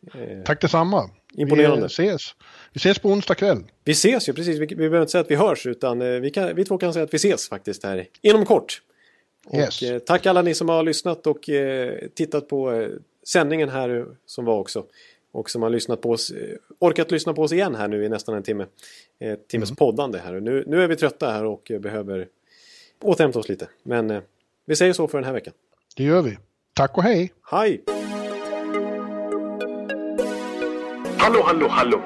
tack 0.45 0.61
detsamma. 0.61 1.11
Imponerande. 1.35 1.81
Vi 1.81 1.87
ses. 1.87 2.35
Vi 2.73 2.79
ses 2.79 2.99
på 2.99 3.09
onsdag 3.09 3.35
kväll. 3.35 3.59
Vi 3.85 3.93
ses 3.93 4.29
ju 4.29 4.33
precis, 4.33 4.59
vi, 4.59 4.67
vi 4.67 4.75
behöver 4.77 5.01
inte 5.01 5.13
säga 5.13 5.23
att 5.23 5.31
vi 5.31 5.35
hörs 5.35 5.67
utan 5.67 6.03
eh, 6.03 6.09
vi, 6.21 6.31
kan, 6.31 6.55
vi 6.55 6.65
två 6.65 6.79
kan 6.79 6.93
säga 6.93 7.05
att 7.05 7.15
vi 7.15 7.17
ses 7.17 7.49
faktiskt 7.49 7.83
här 7.85 8.07
inom 8.23 8.45
kort. 8.47 8.83
Och 9.47 9.59
Yes. 9.59 9.83
eh, 9.83 9.99
tack 9.99 10.27
alla 10.27 10.43
ni 10.43 10.55
som 10.55 10.69
har 10.69 10.83
lyssnat 10.83 11.27
och 11.27 11.49
eh, 11.51 11.99
tittat 12.15 12.49
på 12.49 12.73
eh, 12.73 12.89
sändningen 13.27 13.69
här 13.69 13.97
eh, 13.97 14.05
som 14.27 14.45
var 14.45 14.59
också. 14.59 14.85
Och 15.33 15.51
som 15.51 15.63
har 15.63 15.71
lyssnat 15.71 16.01
på 16.01 16.11
oss, 16.11 16.31
eh, 16.31 16.57
orkat 16.79 17.11
lyssna 17.11 17.33
på 17.35 17.43
oss 17.43 17.53
igen 17.53 17.75
här 17.75 17.89
nu 17.89 18.05
i 18.05 18.09
nästan 18.09 18.35
en 18.35 18.43
timme. 18.43 18.67
Eh, 19.21 19.35
timmes 19.49 19.69
Mm. 19.71 19.77
poddande 19.77 20.19
här. 20.19 20.41
Nu, 20.41 20.65
nu 20.67 20.83
är 20.83 20.89
vi 20.89 20.97
trötta 20.97 21.31
här 21.31 21.45
och 21.45 21.71
eh, 21.71 21.79
behöver 21.81 22.27
återhämta 23.03 23.39
oss 23.39 23.49
lite. 23.49 23.69
Men 23.83 24.11
eh, 24.11 24.21
vi 24.67 24.77
säger 24.77 24.93
så 24.93 25.09
för 25.09 25.19
den 25.19 25.25
här 25.25 25.33
veckan. 25.33 25.55
Det 25.97 26.05
gör 26.05 26.23
vi. 26.23 26.39
Tack 26.75 26.97
och 26.99 27.03
hej. 27.03 27.33
Hej! 27.51 27.85
Hallå, 31.25 31.43
hallå, 31.47 31.69
hallå. 31.71 32.01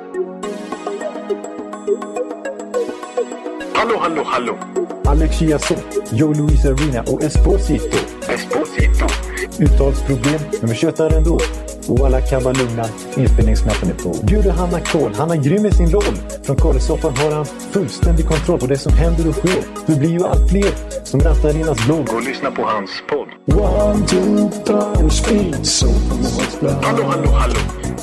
Hallå, 3.74 3.96
hallå, 4.00 4.22
hallå. 4.26 4.58
Alex 5.06 5.38
Chiazot, 5.38 5.84
Joe 6.12 6.34
Luis 6.34 6.64
Arena 6.64 7.02
och 7.02 7.22
Esposito. 7.22 7.98
Esposito. 8.28 9.06
Uttalsproblem, 9.58 10.40
men 10.60 10.70
vi 10.70 10.76
tjötar 10.76 11.10
ändå. 11.16 11.38
Och 11.88 12.06
alla 12.06 12.20
kan 12.20 12.42
vara 12.42 12.54
lugna, 12.54 12.84
inspelningsknappen 13.16 13.90
är 13.90 13.94
på. 13.94 14.26
Bjuder 14.26 14.50
Hanna 14.50 14.80
Kohl, 14.80 15.14
han 15.14 15.30
är 15.30 15.36
grym 15.36 15.66
i 15.66 15.72
sin 15.72 15.90
roll. 15.90 16.16
Från 16.42 16.56
Kållesoffan 16.56 17.16
har 17.16 17.30
han 17.30 17.46
fullständig 17.46 18.26
kontroll 18.26 18.60
på 18.60 18.66
det 18.66 18.78
som 18.78 18.92
händer 18.92 19.28
och 19.28 19.34
sker. 19.34 19.62
Det 19.86 19.98
blir 19.98 20.10
ju 20.10 20.24
allt 20.24 20.50
fler 20.50 21.04
som 21.04 21.20
rattar 21.20 21.56
in 21.56 21.64
hans 21.64 21.86
blogg. 21.86 22.08
Och 22.14 22.22
lyssna 22.22 22.50
på 22.50 22.62
hans 22.62 22.90
podd. 23.08 23.28
One, 23.60 24.06
two, 24.06 24.50
time, 24.64 25.10
speed, 25.10 25.66
so 25.66 25.86
Hallå, 26.82 27.04
hallå, 27.04 27.30
hallå. 27.30 27.87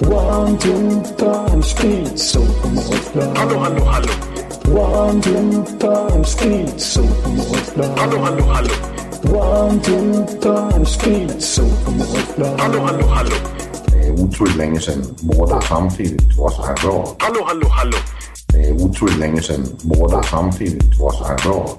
One, 0.00 0.58
two, 0.58 1.02
time, 1.18 1.62
speed, 1.62 2.18
so 2.18 2.40
Hallå, 3.36 3.58
hallå, 3.58 3.84
hallå. 3.84 4.08
One, 4.72 5.20
two, 5.20 5.64
time, 5.78 6.24
speed, 6.24 6.80
so 6.80 7.02
Hallå, 7.96 8.18
hallå, 8.18 8.44
hallå. 8.44 8.70
One, 9.24 9.80
two, 9.82 10.24
time, 10.40 10.86
speed, 10.86 11.42
so 11.42 11.62
Hallå, 12.58 12.80
hallå, 12.80 13.06
hallå. 13.06 13.36
Det 13.86 14.06
är 14.06 14.10
otroligt 14.12 14.56
länge 14.56 14.80
sedan 14.80 15.04
båda 15.20 15.60
samtidigt 15.60 16.36
var 16.38 16.50
så 16.50 16.62
här 16.62 16.74
bra. 16.74 17.16
Hallå, 17.18 17.44
hallå, 17.46 17.68
hallå. 17.68 17.96
Det 18.46 18.68
är 18.68 18.72
otroligt 18.72 19.18
länge 19.18 19.42
sedan 19.42 19.66
båda 19.82 20.22
samtidigt 20.22 20.98
var 20.98 21.12
så 21.12 21.24
här 21.24 21.38
bra. 21.44 21.78